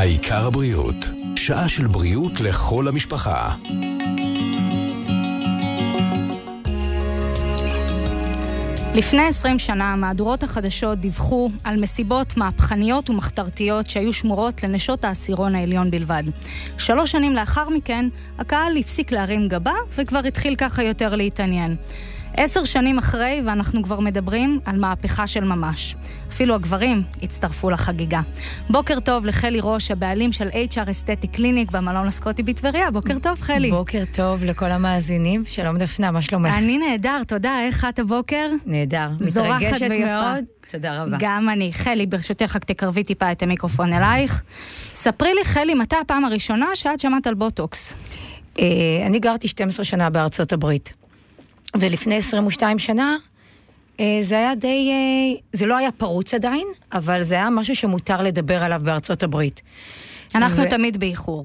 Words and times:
העיקר 0.00 0.46
הבריאות, 0.46 0.94
שעה 1.36 1.68
של 1.68 1.86
בריאות 1.86 2.40
לכל 2.40 2.88
המשפחה. 2.88 3.54
לפני 8.94 9.22
20 9.22 9.58
שנה 9.58 9.96
מהדורות 9.96 10.42
החדשות 10.42 10.98
דיווחו 10.98 11.50
על 11.64 11.80
מסיבות 11.80 12.36
מהפכניות 12.36 13.10
ומחתרתיות 13.10 13.90
שהיו 13.90 14.12
שמורות 14.12 14.62
לנשות 14.62 15.04
העשירון 15.04 15.54
העליון 15.54 15.90
בלבד. 15.90 16.22
שלוש 16.78 17.10
שנים 17.10 17.32
לאחר 17.32 17.68
מכן, 17.68 18.08
הקהל 18.38 18.76
הפסיק 18.76 19.12
להרים 19.12 19.48
גבה 19.48 19.74
וכבר 19.96 20.20
התחיל 20.28 20.56
ככה 20.56 20.82
יותר 20.82 21.14
להתעניין. 21.16 21.76
עשר 22.36 22.64
שנים 22.64 22.98
אחרי, 22.98 23.42
ואנחנו 23.46 23.82
כבר 23.82 24.00
מדברים 24.00 24.60
על 24.64 24.78
מהפכה 24.78 25.26
של 25.26 25.44
ממש. 25.44 25.96
אפילו 26.28 26.54
הגברים 26.54 27.02
הצטרפו 27.22 27.70
לחגיגה. 27.70 28.20
בוקר 28.70 29.00
טוב 29.00 29.24
לחלי 29.24 29.58
ראש, 29.62 29.90
הבעלים 29.90 30.32
של 30.32 30.48
HR 30.48 30.90
אסתטי 30.90 31.26
קליניק 31.26 31.70
במלון 31.70 32.06
הסקוטי 32.06 32.42
בטבריה. 32.42 32.90
בוקר 32.90 33.18
טוב, 33.18 33.40
חלי. 33.40 33.70
בוקר 33.70 34.02
טוב 34.14 34.44
לכל 34.44 34.70
המאזינים. 34.70 35.44
שלום 35.46 35.78
דפנה, 35.78 36.10
מה 36.10 36.22
שלומך? 36.22 36.52
אני 36.56 36.78
נהדר, 36.78 37.22
תודה. 37.26 37.60
איך 37.66 37.86
את 37.88 37.98
הבוקר? 37.98 38.50
נהדר. 38.66 39.08
מתרגשת. 39.20 39.88
מאוד. 39.90 40.44
תודה 40.70 41.02
רבה. 41.02 41.16
גם 41.20 41.48
אני. 41.48 41.72
חלי, 41.72 42.06
ברשותך, 42.06 42.56
רק 42.56 42.64
תקרבי 42.64 43.04
טיפה 43.04 43.32
את 43.32 43.42
המיקרופון 43.42 43.92
אלייך. 43.92 44.42
ספרי 44.94 45.34
לי, 45.34 45.44
חלי, 45.44 45.74
מתי 45.74 45.96
הפעם 45.96 46.24
הראשונה 46.24 46.66
שאת 46.74 47.00
שמעת 47.00 47.26
על 47.26 47.34
בוטוקס? 47.34 47.94
אה, 48.58 48.66
אני 49.06 49.18
גרתי 49.18 49.48
12 49.48 49.84
שנה 49.84 50.10
בארצות 50.10 50.52
הברית, 50.52 50.92
ולפני 51.76 52.16
22 52.16 52.78
שנה 52.78 53.16
אה, 54.00 54.18
זה 54.22 54.38
היה 54.38 54.54
די, 54.54 54.90
אה, 54.90 55.40
זה 55.52 55.66
לא 55.66 55.76
היה 55.76 55.92
פרוץ 55.92 56.34
עדיין, 56.34 56.66
אבל 56.92 57.22
זה 57.22 57.34
היה 57.34 57.50
משהו 57.50 57.76
שמותר 57.76 58.22
לדבר 58.22 58.62
עליו 58.62 58.80
בארצות 58.84 59.22
הברית. 59.22 59.62
אנחנו 60.34 60.62
ו- 60.62 60.68
תמיד 60.70 61.00
באיחור. 61.00 61.44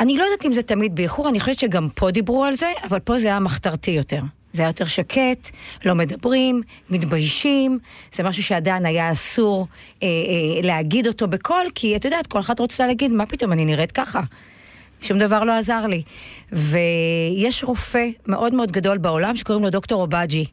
אני 0.00 0.16
לא 0.16 0.22
יודעת 0.22 0.44
אם 0.44 0.52
זה 0.52 0.62
תמיד 0.62 0.94
באיחור, 0.94 1.28
אני 1.28 1.40
חושבת 1.40 1.58
שגם 1.58 1.88
פה 1.94 2.10
דיברו 2.10 2.44
על 2.44 2.54
זה, 2.54 2.72
אבל 2.84 2.98
פה 2.98 3.18
זה 3.18 3.28
היה 3.28 3.40
מחתרתי 3.40 3.90
יותר. 3.90 4.20
זה 4.52 4.62
היה 4.62 4.68
יותר 4.68 4.84
שקט, 4.84 5.50
לא 5.84 5.94
מדברים, 5.94 6.62
מתביישים, 6.90 7.78
זה 8.12 8.22
משהו 8.22 8.42
שעדיין 8.42 8.86
היה 8.86 9.12
אסור 9.12 9.66
אה, 10.02 10.08
אה, 10.08 10.62
להגיד 10.62 11.06
אותו 11.06 11.28
בקול, 11.28 11.66
כי 11.74 11.96
את 11.96 12.04
יודעת, 12.04 12.26
כל 12.26 12.40
אחת 12.40 12.60
רוצה 12.60 12.86
להגיד, 12.86 13.12
מה 13.12 13.26
פתאום, 13.26 13.52
אני 13.52 13.64
נראית 13.64 13.92
ככה. 13.92 14.20
שום 15.02 15.18
דבר 15.18 15.44
לא 15.44 15.52
עזר 15.52 15.86
לי. 15.86 16.02
ויש 16.52 17.64
רופא 17.64 18.08
מאוד 18.26 18.54
מאוד 18.54 18.72
גדול 18.72 18.98
בעולם 18.98 19.36
שקוראים 19.36 19.64
לו 19.64 19.70
דוקטור 19.70 20.02
אובג'י. 20.02 20.44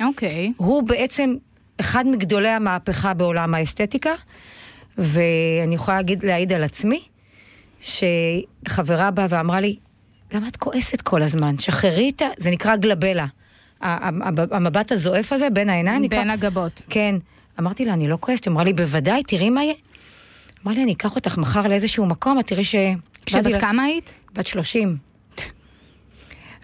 אוקיי. 0.00 0.52
הוא 0.56 0.82
בעצם 0.82 1.34
אחד 1.80 2.06
מגדולי 2.06 2.48
המהפכה 2.48 3.14
בעולם 3.14 3.54
האסתטיקה, 3.54 4.12
ואני 4.98 5.74
יכולה 5.74 5.96
להגיד, 5.96 6.24
להעיד 6.24 6.52
על 6.52 6.64
עצמי, 6.64 7.02
שחברה 7.80 9.10
באה 9.10 9.26
ואמרה 9.30 9.60
לי, 9.60 9.76
למה 10.32 10.48
את 10.48 10.56
כועסת 10.56 11.00
כל 11.00 11.22
הזמן? 11.22 11.58
שחררי 11.58 12.12
את 12.16 12.22
ה... 12.22 12.26
זה 12.38 12.50
נקרא 12.50 12.76
גלבלה. 12.76 13.26
המבט 13.80 14.92
הזועף 14.92 15.32
הזה 15.32 15.50
בין 15.50 15.70
העיניים 15.70 16.02
נקרא... 16.02 16.18
בין 16.18 16.30
הגבות. 16.30 16.82
כן. 16.90 17.16
אמרתי 17.58 17.84
לה, 17.84 17.92
אני 17.92 18.08
לא 18.08 18.16
כועסת. 18.20 18.44
היא 18.44 18.52
אמרה 18.52 18.64
לי, 18.64 18.72
בוודאי, 18.72 19.22
תראי 19.22 19.50
מה 19.50 19.64
יהיה. 19.64 19.74
אמרה 20.64 20.74
לי, 20.74 20.82
אני 20.82 20.92
אקח 20.92 21.16
אותך 21.16 21.38
מחר 21.38 21.68
לאיזשהו 21.68 22.06
מקום, 22.06 22.38
את 22.38 22.46
תראי 22.46 22.64
ש... 22.64 22.74
כשבת 23.26 23.60
כמה 23.60 23.82
היית? 23.82 24.14
בת 24.32 24.46
30. 24.46 24.96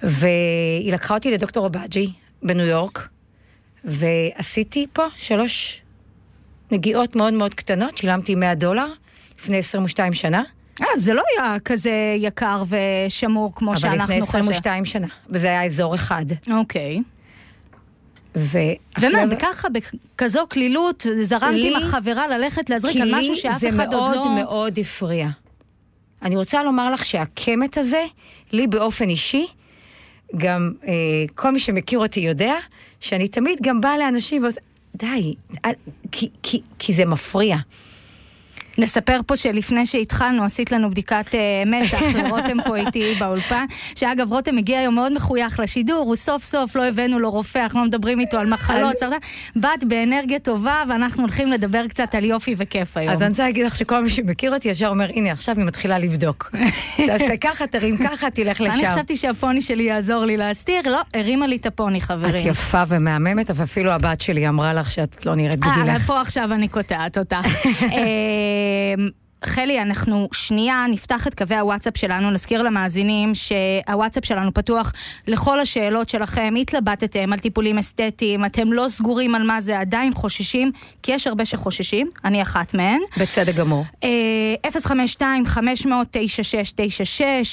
והיא 0.02 0.92
לקחה 0.92 1.14
אותי 1.14 1.30
לדוקטור 1.30 1.64
אובג'י 1.64 2.12
בניו 2.42 2.66
יורק, 2.66 3.08
ועשיתי 3.84 4.86
פה 4.92 5.02
שלוש 5.16 5.82
נגיעות 6.70 7.16
מאוד 7.16 7.32
מאוד 7.34 7.54
קטנות, 7.54 7.96
שילמתי 7.98 8.34
100 8.34 8.54
דולר 8.54 8.86
לפני 9.38 9.56
22 9.58 10.14
שנה, 10.14 10.42
אה, 10.80 10.86
זה 10.96 11.14
לא 11.14 11.22
היה 11.38 11.56
כזה 11.64 11.90
יקר 12.18 12.62
ושמור 12.68 13.52
כמו 13.54 13.70
אבל 13.72 13.78
לפני 13.78 13.90
שאנחנו 13.98 14.26
חושבים. 14.26 14.40
22 14.40 14.84
שנה, 14.84 15.06
וזה 15.28 15.46
היה 15.48 15.64
אזור 15.64 15.94
אחד. 15.94 16.24
אוקיי. 16.52 17.00
והפלא- 18.34 19.04
ומה, 19.04 19.18
וככה, 19.30 19.68
בכזו 19.68 20.46
קלילות, 20.48 21.06
זרמת 21.22 21.54
לי- 21.54 21.76
עם 21.76 21.82
החברה 21.82 22.28
ללכת 22.28 22.70
להזריק 22.70 22.92
כי 22.96 23.02
על 23.02 23.08
לי 23.08 23.14
משהו 23.20 23.36
שאף 23.36 23.60
זה 23.60 23.68
אחד 23.68 23.94
עוד 23.94 24.14
מאוד 24.14 24.16
לא... 24.16 24.34
מאוד 24.44 24.78
הפריע. 24.78 25.28
אני 26.22 26.36
רוצה 26.36 26.62
לומר 26.62 26.90
לך 26.90 27.04
שהקמט 27.06 27.78
הזה, 27.78 28.04
לי 28.52 28.66
באופן 28.66 29.08
אישי, 29.08 29.46
גם 30.36 30.72
אה, 30.86 30.92
כל 31.34 31.50
מי 31.50 31.60
שמכיר 31.60 31.98
אותי 31.98 32.20
יודע, 32.20 32.54
שאני 33.00 33.28
תמיד 33.28 33.58
גם 33.62 33.80
באה 33.80 33.98
לאנשים 33.98 34.42
ועושה, 34.42 34.60
די, 34.94 35.34
אל, 35.64 35.72
כי, 36.12 36.28
כי, 36.42 36.60
כי 36.78 36.92
זה 36.92 37.04
מפריע. 37.04 37.56
נספר 38.78 39.20
פה 39.26 39.36
שלפני 39.36 39.86
שהתחלנו 39.86 40.44
עשית 40.44 40.72
לנו 40.72 40.90
בדיקת 40.90 41.34
אה, 41.34 41.62
מצח 41.66 42.02
לרותם 42.14 42.62
פה 42.66 42.76
איתי 42.76 43.14
באולפן, 43.18 43.64
שאגב 43.96 44.32
רותם 44.32 44.58
הגיע 44.58 44.78
היום 44.78 44.94
מאוד 44.94 45.12
מחוייך 45.12 45.60
לשידור, 45.60 45.98
הוא 45.98 46.16
סוף 46.16 46.44
סוף 46.44 46.76
לא 46.76 46.88
הבאנו 46.88 47.18
לו 47.18 47.30
רופא, 47.30 47.58
אנחנו 47.58 47.80
לא 47.80 47.86
מדברים 47.86 48.20
איתו 48.20 48.38
על 48.38 48.46
מחלות, 48.46 48.98
סרטן, 48.98 49.16
באת 49.56 49.84
באנרגיה 49.84 50.38
טובה 50.38 50.82
ואנחנו 50.88 51.22
הולכים 51.22 51.48
לדבר 51.48 51.86
קצת 51.88 52.14
על 52.14 52.24
יופי 52.24 52.54
וכיף 52.58 52.96
היום. 52.96 53.12
אז 53.12 53.22
אני 53.22 53.30
רוצה 53.30 53.42
להגיד 53.42 53.66
לך 53.66 53.76
שכל 53.76 54.02
מי 54.02 54.10
שמכיר 54.10 54.54
אותי 54.54 54.68
ישר 54.68 54.88
אומר, 54.88 55.10
הנה, 55.14 55.32
עכשיו 55.32 55.56
היא 55.56 55.64
מתחילה 55.64 55.98
לבדוק. 55.98 56.50
תעשה 57.06 57.36
ככה, 57.40 57.66
תרים 57.66 57.96
ככה, 57.96 58.30
תלך 58.30 58.60
לשם. 58.60 58.72
אני 58.72 58.90
חשבתי 58.90 59.16
שהפוני 59.16 59.62
שלי 59.62 59.82
יעזור 59.82 60.24
לי 60.24 60.36
להסתיר, 60.36 60.80
לא, 60.90 61.00
הרימה 61.14 61.46
לי 61.46 61.56
את 61.56 61.66
הפוני 61.66 61.98
את 61.98 62.02
חברים. 62.02 62.48
יפה 62.48 62.82
ומהממת, 62.88 63.50
אבל 63.50 63.64
אפילו 63.64 63.92
הבת 63.92 64.20
שלי 64.20 64.48
אמרה 64.48 64.74
לך 64.74 64.92
שאת 64.92 65.26
לא 65.26 65.34
נראית 65.34 65.64
אה, 65.64 65.70
בגילך. 65.76 66.06
פה 66.06 66.20
עכשיו 66.20 66.52
אני 66.52 66.68
קוטעת 66.68 67.18
אותך. 67.18 67.36
אה, 68.62 68.94
חלי, 69.44 69.82
אנחנו 69.82 70.28
שנייה 70.32 70.86
נפתח 70.90 71.26
את 71.26 71.34
קווי 71.34 71.56
הוואטסאפ 71.56 71.96
שלנו, 71.96 72.30
נזכיר 72.30 72.62
למאזינים 72.62 73.32
שהוואטסאפ 73.34 74.24
שלנו 74.24 74.54
פתוח 74.54 74.92
לכל 75.26 75.60
השאלות 75.60 76.08
שלכם, 76.08 76.54
התלבטתם 76.60 77.32
על 77.32 77.38
טיפולים 77.38 77.78
אסתטיים, 77.78 78.44
אתם 78.44 78.72
לא 78.72 78.86
סגורים 78.88 79.34
על 79.34 79.42
מה 79.42 79.60
זה, 79.60 79.80
עדיין 79.80 80.14
חוששים, 80.14 80.72
כי 81.02 81.12
יש 81.12 81.26
הרבה 81.26 81.44
שחוששים, 81.44 82.08
אני 82.24 82.42
אחת 82.42 82.74
מהן. 82.74 83.00
בצדק 83.18 83.54
גמור. 83.54 83.84
אה, 84.04 84.08
052-500-9696, 84.70 84.74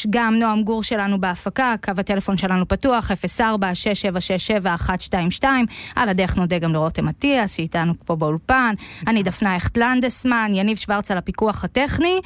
גם 0.09 0.39
נועם 0.39 0.63
גור 0.63 0.83
שלנו 0.83 1.21
בהפקה, 1.21 1.75
קו 1.83 1.91
הטלפון 1.97 2.37
שלנו 2.37 2.67
פתוח, 2.67 3.11
04-6767-122, 3.11 5.43
על 5.95 6.09
הדרך 6.09 6.37
נודה 6.37 6.59
גם 6.59 6.73
לרותם 6.73 7.07
אטיאס, 7.07 7.55
שאיתנו 7.55 7.93
פה 8.05 8.15
באולפן, 8.15 8.73
אני 9.07 9.23
דפנה 9.23 9.55
הכט 9.55 9.77
לנדסמן, 9.77 10.51
יניב 10.53 10.77
שוורץ 10.77 11.11
על 11.11 11.17
הפיקוח 11.17 11.63
הטכני. 11.83 12.19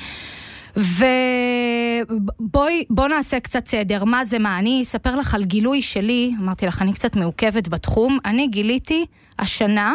ובואי, 2.41 2.83
בוא 2.89 3.07
נעשה 3.07 3.39
קצת 3.39 3.67
סדר, 3.67 4.03
מה 4.03 4.25
זה 4.25 4.39
מה, 4.39 4.59
אני 4.59 4.81
אספר 4.83 5.15
לך 5.15 5.35
על 5.35 5.43
גילוי 5.43 5.81
שלי, 5.81 6.31
אמרתי 6.39 6.65
לך, 6.65 6.81
אני 6.81 6.93
קצת 6.93 7.15
מעוכבת 7.15 7.67
בתחום, 7.67 8.17
אני 8.25 8.47
גיליתי 8.47 9.05
השנה 9.39 9.93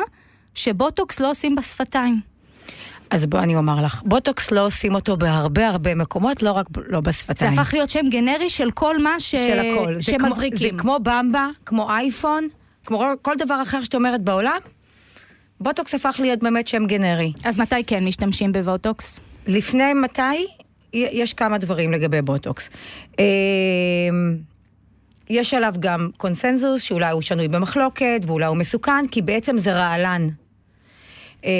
שבוטוקס 0.55 1.21
לא 1.21 1.31
עושים 1.31 1.57
בשפתיים. 1.57 2.21
אז 3.11 3.27
בוא 3.27 3.39
אני 3.39 3.57
אומר 3.57 3.85
לך, 3.85 4.03
בוטוקס 4.05 4.51
לא 4.51 4.67
עושים 4.67 4.95
אותו 4.95 5.17
בהרבה 5.17 5.69
הרבה 5.69 5.95
מקומות, 5.95 6.43
לא 6.43 6.53
רק 6.53 6.67
לא 6.77 6.99
זה 6.99 7.01
בשפתיים. 7.01 7.59
הפך 7.59 7.75
להיות 7.75 7.91
שם 7.91 8.09
גנרי 8.11 8.49
של 8.51 8.71
כל 8.71 9.03
מה 9.03 9.21
ש... 9.21 9.31
של 9.31 9.59
הכל. 9.59 9.95
זה 10.01 10.13
כמו- 10.19 10.29
שמזריקים. 10.29 10.59
זה 10.59 10.79
כמו 10.79 10.99
במבה, 11.03 11.47
כמו 11.67 11.91
אייפון, 11.91 12.49
כמו 12.87 13.05
כל 13.23 13.35
דבר 13.39 13.63
אחר 13.63 13.85
שאת 13.85 13.95
אומרת 13.95 14.21
בעולם, 14.23 14.59
בוטוקס 15.61 15.95
הפך 15.95 16.17
להיות 16.19 16.39
באמת 16.39 16.67
שם 16.69 16.87
גנרי. 16.87 17.33
אז 17.45 17.59
מתי 17.59 17.85
כן 17.87 18.05
משתמשים 18.05 18.53
בבוטוקס? 18.53 19.21
לפני 19.49 19.95
מתי? 19.95 20.47
יש 20.93 21.35
כמה 21.35 21.59
דברים 21.59 21.93
לגבי 21.93 22.23
בוטוקס. 22.23 22.71
אמ, 23.19 23.25
יש 25.31 25.55
עליו 25.55 25.75
גם 25.79 26.11
קונסנזוס, 26.17 26.83
שאולי 26.83 27.11
הוא 27.11 27.23
שנוי 27.23 27.49
במחלוקת, 27.49 28.21
ואולי 28.27 28.47
הוא 28.47 28.57
מסוכן, 28.57 29.09
כי 29.11 29.23
בעצם 29.23 29.59
זה 29.59 29.73
רעלן. 29.73 30.29
אמ, 31.45 31.51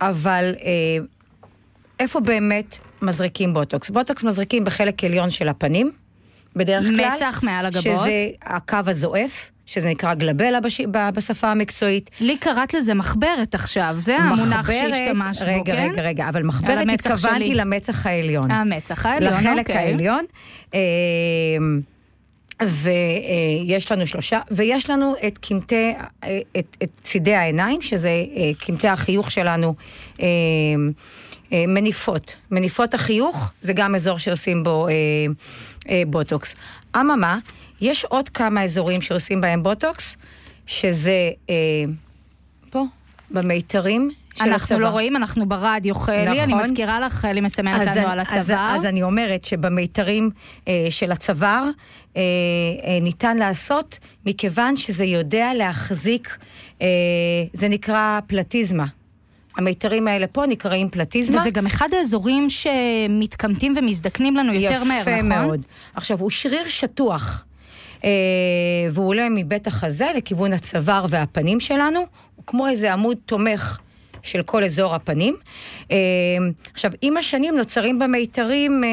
אבל 0.00 0.54
אה, 0.62 1.04
איפה 2.00 2.20
באמת 2.20 2.76
מזריקים 3.02 3.54
בוטוקס? 3.54 3.90
בוטוקס 3.90 4.24
מזריקים 4.24 4.64
בחלק 4.64 5.04
עליון 5.04 5.30
של 5.30 5.48
הפנים, 5.48 5.92
בדרך 6.56 6.84
כלל. 6.84 7.10
מצח 7.12 7.40
מעל 7.42 7.66
הגבות. 7.66 7.82
שזה 7.82 8.28
הקו 8.42 8.78
הזועף, 8.86 9.50
שזה 9.66 9.90
נקרא 9.90 10.14
גלבלה 10.14 10.60
בש... 10.60 10.80
בשפה 11.14 11.48
המקצועית. 11.50 12.10
לי 12.20 12.36
קראת 12.36 12.74
לזה 12.74 12.94
מחברת 12.94 13.54
עכשיו, 13.54 13.94
זה 13.98 14.16
המונח 14.16 14.60
מחברת- 14.70 14.94
שהשתמשת 14.94 15.42
בו, 15.42 15.48
רגע, 15.60 15.74
כן? 15.76 15.88
רגע, 15.92 16.02
רגע, 16.02 16.28
אבל 16.28 16.42
מחברת 16.42 16.86
התכוונתי. 16.94 17.54
למצח 17.54 18.06
העליון. 18.06 18.50
המצח 18.50 19.06
העליון, 19.06 19.32
לחלק 19.32 19.58
אוקיי. 19.58 19.76
העליון. 19.76 20.24
אה, 20.74 20.80
ויש 23.64 23.92
לנו 23.92 24.06
שלושה, 24.06 24.40
ויש 24.50 24.90
לנו 24.90 25.14
את 25.26 25.38
קמטי, 25.38 25.92
אה, 26.24 26.38
את, 26.58 26.76
את 26.82 26.88
צידי 27.02 27.34
העיניים, 27.34 27.82
שזה 27.82 28.08
אה, 28.08 28.50
קמטי 28.58 28.88
החיוך 28.88 29.30
שלנו, 29.30 29.74
אה, 30.20 30.26
אה, 31.52 31.64
מניפות. 31.68 32.36
מניפות 32.50 32.94
החיוך 32.94 33.52
זה 33.62 33.72
גם 33.72 33.94
אזור 33.94 34.18
שעושים 34.18 34.62
בו 34.62 34.88
אה, 34.88 34.92
אה, 35.90 36.02
בוטוקס. 36.06 36.54
אממה, 36.96 37.38
יש 37.80 38.04
עוד 38.04 38.28
כמה 38.28 38.62
אזורים 38.64 39.00
שעושים 39.02 39.40
בהם 39.40 39.62
בוטוקס, 39.62 40.16
שזה 40.66 41.12
אה, 41.50 41.54
פה, 42.70 42.84
במיתרים 43.30 44.10
של 44.34 44.44
אנחנו 44.44 44.54
הצוואר. 44.64 44.80
לא 44.80 44.88
רואים, 44.88 45.16
אנחנו 45.16 45.46
ברדיו, 45.48 45.94
חלי. 45.94 46.42
אני 46.42 46.54
נכון. 46.54 46.70
מזכירה 46.70 47.00
לך, 47.00 47.12
חלי 47.12 47.40
מסמנת 47.40 47.80
אז 47.80 47.96
לנו 47.96 48.06
אני- 48.06 48.12
על 48.12 48.20
אז, 48.20 48.26
הצוואר. 48.36 48.76
אז 48.76 48.84
אני 48.84 49.02
אומרת 49.02 49.44
שבמיתרים 49.44 50.30
אה, 50.68 50.86
של 50.90 51.12
הצוואר 51.12 51.64
אה, 52.16 52.22
אה, 52.84 52.98
ניתן 53.02 53.36
לעשות, 53.36 53.98
מכיוון 54.26 54.76
שזה 54.76 55.04
יודע 55.04 55.54
להחזיק, 55.54 56.36
אה, 56.82 56.86
זה 57.52 57.68
נקרא 57.68 58.20
פלטיזמה. 58.26 58.84
המיתרים 59.56 60.08
האלה 60.08 60.26
פה 60.26 60.44
נקראים 60.48 60.88
פלטיזמה. 60.88 61.40
וזה 61.40 61.50
גם 61.50 61.66
אחד 61.66 61.88
האזורים 61.98 62.46
שמתקמטים 62.50 63.74
ומזדקנים 63.76 64.36
לנו 64.36 64.52
יותר 64.54 64.84
מהר, 64.84 65.00
נכון? 65.00 65.12
יפה 65.12 65.22
מאוד. 65.22 65.60
עכשיו, 65.94 66.20
הוא 66.20 66.30
שריר 66.30 66.68
שטוח, 66.68 67.44
והוא 68.92 69.08
עולה 69.08 69.28
מבית 69.30 69.66
החזה 69.66 70.06
לכיוון 70.16 70.52
הצוואר 70.52 71.06
והפנים 71.08 71.60
שלנו, 71.60 72.00
הוא 72.36 72.44
כמו 72.46 72.68
איזה 72.68 72.92
עמוד 72.92 73.16
תומך 73.26 73.78
של 74.22 74.42
כל 74.42 74.64
אזור 74.64 74.94
הפנים. 74.94 75.36
אה, 75.90 75.96
עכשיו, 76.72 76.90
עם 77.02 77.16
השנים 77.16 77.56
נוצרים 77.56 77.98
במיתרים, 77.98 78.84
אה, 78.84 78.88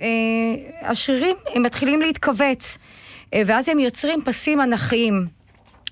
אה, 0.00 0.88
השרירים, 0.90 1.36
הם 1.54 1.62
מתחילים 1.62 2.00
להתכווץ, 2.00 2.78
אה, 3.34 3.42
ואז 3.46 3.68
הם 3.68 3.78
יוצרים 3.78 4.22
פסים 4.24 4.60
אנכיים. 4.60 5.26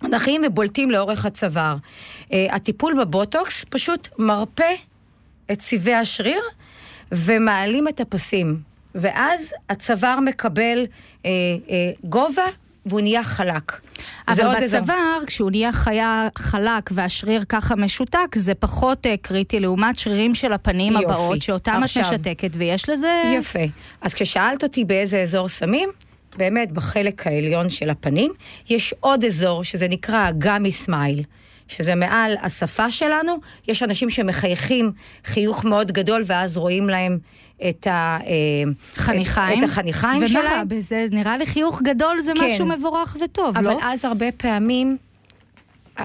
אנכיים 0.05 0.43
ובולטים 0.47 0.91
לאורך 0.91 1.27
הצוואר. 1.27 1.77
אה, 2.33 2.47
הטיפול 2.51 3.05
בבוטוקס 3.05 3.65
פשוט 3.69 4.09
מרפה 4.19 4.73
את 5.53 5.59
צבעי 5.59 5.95
השריר 5.95 6.43
ומעלים 7.13 7.89
את 7.89 8.01
הפסים. 8.01 8.70
ואז 8.95 9.55
הצוואר 9.69 10.21
מקבל 10.21 10.87
אה, 11.27 11.31
אה, 11.71 11.91
גובה 12.05 12.47
והוא 12.87 13.01
נהיה 13.01 13.23
חלק. 13.23 13.81
אבל 14.29 14.61
בצוואר, 14.63 15.19
כשהוא 15.27 15.51
נהיה 15.51 15.73
חיה 15.73 16.29
חלק 16.39 16.91
והשריר 16.91 17.45
ככה 17.49 17.77
משותק, 17.77 18.37
זה 18.37 18.55
פחות 18.55 19.07
אה, 19.07 19.15
קריטי 19.23 19.61
לעומת 19.61 19.99
שרירים 19.99 20.35
של 20.35 20.53
הפנים 20.53 20.93
יופי. 20.93 21.05
הבאות, 21.05 21.43
שאותם 21.43 21.77
את 21.79 21.85
עכשיו. 21.85 22.03
משתקת, 22.03 22.51
ויש 22.53 22.89
לזה... 22.89 23.23
יפה. 23.39 23.59
אז 24.01 24.15
כששאלת 24.15 24.63
אותי 24.63 24.85
באיזה 24.85 25.23
אזור 25.23 25.49
שמים, 25.49 25.91
באמת 26.37 26.73
בחלק 26.73 27.27
העליון 27.27 27.71
של 27.71 27.91
הפנים, 27.91 28.33
יש 28.69 28.95
עוד 29.01 29.25
אזור 29.25 29.65
שזה 29.65 29.89
נקרא 29.89 30.27
הגמי 30.27 30.73
סמייל. 30.73 31.23
שזה 31.69 31.95
מעל 31.95 32.37
השפה 32.43 32.91
שלנו, 32.91 33.37
יש 33.69 33.83
אנשים 33.83 34.11
שמחייכים 34.11 34.93
חיוך 35.25 35.65
מאוד 35.65 35.93
גדול, 35.93 36.23
ואז 36.27 36.57
רואים 36.57 36.89
להם 36.89 37.19
את. 37.69 37.87
אה, 37.87 38.19
חניכיים? 38.95 39.59
את, 39.59 39.65
את 39.65 39.71
החניכיים 39.71 40.19
ומה 40.19 40.29
שלהם. 40.29 40.47
רע 40.47 40.65
בזה? 40.65 41.07
נראה 41.11 41.37
לי 41.37 41.47
חיוך 41.47 41.83
גדול 41.83 42.21
זה 42.21 42.33
כן. 42.37 42.47
משהו 42.47 42.67
מבורך 42.67 43.17
וטוב, 43.25 43.57
אבל 43.57 43.65
לא? 43.71 43.79
אז 43.83 44.05
הרבה 44.05 44.33
פעמים 44.33 44.97
אה, 45.99 46.05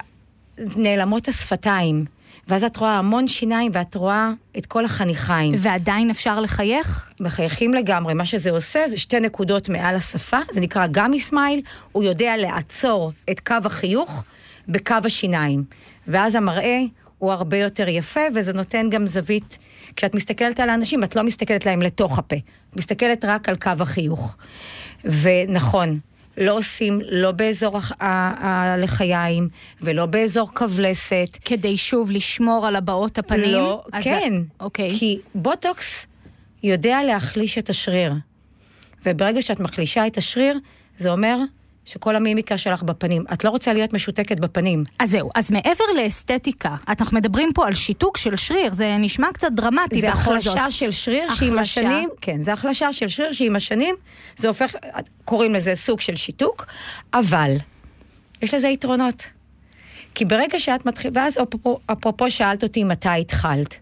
נעלמות 0.76 1.28
השפתיים, 1.28 2.06
ואז 2.48 2.64
את 2.64 2.78
רואה 2.78 2.98
המון 2.98 3.28
שיניים 3.28 3.72
ואת 3.76 3.96
רואה 3.96 4.32
את 4.58 4.66
כל 4.66 4.86
החניכיים. 4.86 5.54
ועדיין 5.58 6.10
אפשר 6.10 6.40
לחייך? 6.40 7.10
מחייכים 7.20 7.74
לגמרי, 7.74 8.14
מה 8.14 8.26
שזה 8.26 8.52
עושה 8.52 8.88
זה 8.90 8.98
שתי 8.98 9.20
נקודות 9.20 9.70
מעל 9.70 9.96
השפה, 9.96 10.40
זה 10.52 10.62
נקרא 10.62 10.88
גמי 10.92 11.20
סמייל, 11.20 11.62
הוא 11.92 12.04
יודע 12.04 12.38
לעצור 12.38 13.12
את 13.32 13.40
קו 13.40 13.56
החיוך 13.64 14.24
בקו 14.68 14.96
השיניים. 15.04 15.64
ואז 16.08 16.36
המראה 16.36 16.80
הוא 17.18 17.32
הרבה 17.32 17.58
יותר 17.58 17.88
יפה, 17.90 18.22
וזה 18.36 18.54
נותן 18.54 18.90
גם 18.90 19.08
זווית. 19.08 19.58
כשאת 19.96 20.16
מסתכלת 20.16 20.60
על 20.60 20.70
האנשים, 20.70 21.04
את 21.04 21.16
לא 21.16 21.24
מסתכלת 21.24 21.66
להם 21.66 21.82
לתוך 21.82 22.20
הפה, 22.20 22.36
את 22.36 22.76
מסתכלת 22.76 23.26
רק 23.26 23.50
על 23.50 23.56
קו 23.56 23.72
החיוך. 23.80 24.36
ונכון, 25.04 26.00
לא 26.38 26.58
עושים 26.58 27.02
לא 27.10 27.32
באזור 27.32 27.80
הלחיים 28.00 29.50
ולא 29.82 30.06
באזור 30.06 30.50
כבלסת. 30.56 31.38
כדי 31.46 31.78
שוב 31.78 32.12
לשמור 32.12 32.68
על 32.68 32.76
הבעות 32.76 33.18
הפנים? 33.18 33.50
לא, 33.50 33.84
כן. 34.02 34.34
אוקיי. 34.60 34.90
כי 35.00 35.20
בוטוקס 35.36 36.06
יודע 36.64 37.04
להחליש 37.04 37.58
את 37.58 37.70
השריר. 37.70 38.14
וברגע 39.06 39.42
שאת 39.42 39.60
מחלישה 39.60 40.08
את 40.08 40.18
השריר, 40.18 40.60
זה 40.98 41.12
אומר 41.12 41.38
שכל 41.86 42.16
המימיקה 42.16 42.58
שלך 42.58 42.84
בפנים. 42.84 43.26
את 43.34 43.44
לא 43.44 43.50
רוצה 43.50 43.74
להיות 43.74 43.94
משותקת 43.94 44.40
בפנים. 44.40 44.84
אז 45.00 45.12
זהו, 45.12 45.30
אז 45.36 45.52
מעבר 45.52 45.84
לאסתטיקה, 45.98 46.76
אנחנו 46.88 47.18
מדברים 47.18 47.50
פה 47.54 47.68
על 47.68 47.74
שיתוק 47.76 48.18
של 48.18 48.36
שריר, 48.36 48.74
זה 48.74 48.96
נשמע 49.00 49.28
קצת 49.34 49.52
דרמטי 49.52 50.02
זה 50.02 50.10
בכל 50.10 50.40
זאת. 50.42 50.58
החלשה 50.58 50.72
של 50.72 50.92
שריר 50.92 51.34
שעם 51.34 51.48
החלשה. 51.48 51.62
השנים, 51.62 52.10
כן, 52.22 52.42
זה 52.42 52.54
החלשה 52.54 52.94
של 52.94 53.08
שריר 53.08 53.32
שעם 53.32 53.56
השנים, 53.56 53.96
זה 54.38 54.48
הופך, 54.48 54.76
קוראים 55.26 55.54
לזה 55.54 55.76
סוג 55.76 56.02
של 56.02 56.16
שיתוק, 56.16 56.66
אבל 57.14 57.56
יש 58.42 58.54
לזה 58.54 58.68
יתרונות. 58.68 59.24
כי 60.16 60.26
ברגע 60.26 60.60
שאת 60.60 60.86
מתחילה, 60.86 61.12
ואז 61.16 61.38
אפרופו, 61.38 61.80
אפרופו 61.86 62.32
שאלת 62.32 62.64
אותי 62.64 62.84
מתי 62.84 63.10
התחלת. 63.10 63.76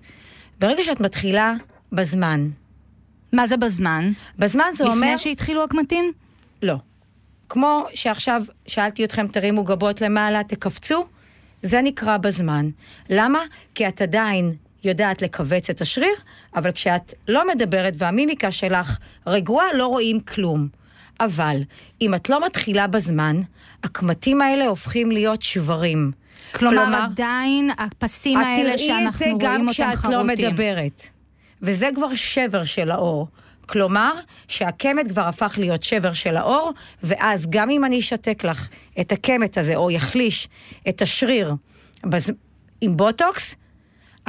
ברגע 0.60 0.84
שאת 0.84 1.00
מתחילה 1.00 1.54
בזמן, 1.92 2.50
מה 3.34 3.48
זה 3.48 3.58
בזמן? 3.58 4.12
בזמן 4.40 4.66
זה 4.74 4.84
אומר... 4.84 4.96
לפני 4.96 5.18
שהתחילו 5.18 5.64
הקמטים? 5.64 6.12
לא. 6.62 6.76
כמו 7.54 7.86
שעכשיו 7.94 8.44
שאלתי 8.68 9.06
אתכם, 9.06 9.28
תרימו 9.28 9.64
גבות 9.64 10.02
למעלה, 10.02 10.44
תקפצו, 10.44 11.06
זה 11.62 11.82
נקרא 11.82 12.18
בזמן. 12.18 12.70
למה? 13.10 13.40
כי 13.76 13.88
את 13.88 14.02
עדיין 14.02 14.54
יודעת 14.84 15.22
לכווץ 15.22 15.70
את 15.70 15.82
השריר, 15.82 16.16
אבל 16.56 16.72
כשאת 16.72 17.14
לא 17.28 17.48
מדברת 17.48 17.94
והמימיקה 17.98 18.52
שלך 18.52 18.98
רגועה, 19.28 19.74
לא 19.74 19.88
רואים 19.88 20.20
כלום. 20.20 20.68
אבל 21.20 21.62
אם 22.02 22.16
את 22.16 22.30
לא 22.30 22.46
מתחילה 22.46 22.88
בזמן, 22.88 23.42
הקמטים 23.84 24.42
האלה 24.42 24.68
הופכים 24.68 25.12
להיות 25.12 25.42
שברים. 25.42 26.12
כלומר, 26.52 27.04
עדיין 27.04 27.70
הפסים 27.78 28.38
האלה 28.38 28.52
את 28.54 28.58
תראי 28.62 28.74
את 28.74 28.78
זה 28.78 28.86
שאנחנו 28.86 29.38
גם 29.38 29.50
רואים 29.50 29.62
אותם 29.62 29.72
כשאת 29.72 29.96
חרוטים. 29.96 30.20
לא 30.20 30.24
מדברת. 30.24 31.08
וזה 31.62 31.90
כבר 31.96 32.16
שבר 32.16 32.64
של 32.64 32.92
האור. 32.92 33.28
כלומר, 33.65 34.13
שהקמט 34.48 35.07
כבר 35.10 35.21
הפך 35.21 35.54
להיות 35.57 35.83
שבר 35.83 36.13
של 36.13 36.38
האור, 36.38 36.71
ואז 37.04 37.48
גם 37.50 37.69
אם 37.69 37.86
אני 37.86 38.00
אשתק 38.00 38.44
לך 38.44 38.69
את 39.00 39.12
הקמט 39.12 39.57
הזה, 39.57 39.75
או 39.75 39.92
יחליש 39.92 40.50
את 40.89 41.01
השריר 41.01 41.56
בז... 42.04 42.31
עם 42.81 42.98
בוטוקס, 42.98 43.56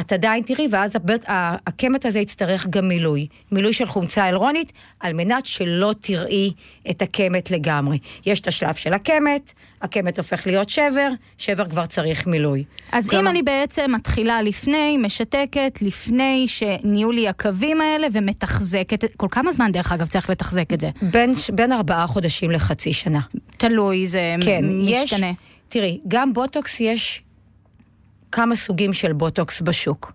את 0.01 0.13
עדיין 0.13 0.43
תראי, 0.43 0.69
ואז 0.71 0.97
הבט... 0.97 1.25
הקמט 1.67 2.07
הזה 2.07 2.21
יצטרך 2.21 2.67
גם 2.71 2.89
מילוי. 2.89 3.27
מילוי 3.53 3.73
של 3.73 3.87
חומצה 3.87 4.29
אלרונית, 4.29 4.73
על 5.01 5.13
מנת 5.13 5.47
שלא 5.47 5.95
תראי 6.01 6.53
את 6.91 7.03
הקמט 7.03 7.51
לגמרי. 7.51 7.99
יש 8.27 8.41
את 8.41 8.49
השלב 8.49 8.75
של 8.75 8.93
הקמט, 8.93 9.53
הקמט 9.83 10.19
הופך 10.19 10.47
להיות 10.47 10.69
שבר, 10.69 11.09
שבר 11.39 11.67
כבר 11.67 11.87
צריך 11.87 12.27
מילוי. 12.27 12.65
אז 12.93 13.07
אם 13.07 13.11
כלומר- 13.11 13.31
אני 13.31 13.43
בעצם 13.43 13.93
מתחילה 13.95 14.43
לפני, 14.43 14.97
משתקת, 14.97 15.79
לפני 15.83 16.45
שנהיו 16.49 17.11
לי 17.11 17.29
הקווים 17.29 17.81
האלה 17.81 18.07
ומתחזקת, 18.13 19.05
כל 19.17 19.27
כמה 19.31 19.53
זמן 19.53 19.73
דרך 19.73 19.93
אגב 19.93 20.07
צריך 20.07 20.31
לתחזק 20.31 20.73
את 20.73 20.81
זה? 20.81 20.91
בין, 21.03 21.33
בין 21.53 21.73
ארבעה 21.73 22.07
חודשים 22.07 22.51
לחצי 22.51 22.93
שנה. 22.93 23.21
תלוי, 23.57 24.07
זה 24.07 24.35
כן, 24.45 24.65
יש... 24.83 25.13
משתנה. 25.13 25.33
תראי, 25.69 25.99
גם 26.09 26.33
בוטוקס 26.33 26.81
יש 26.81 27.23
כמה 28.35 28.57
סוגים 28.57 28.93
של 28.93 29.13
בוטוקס 29.13 29.61
בשוק. 29.61 30.13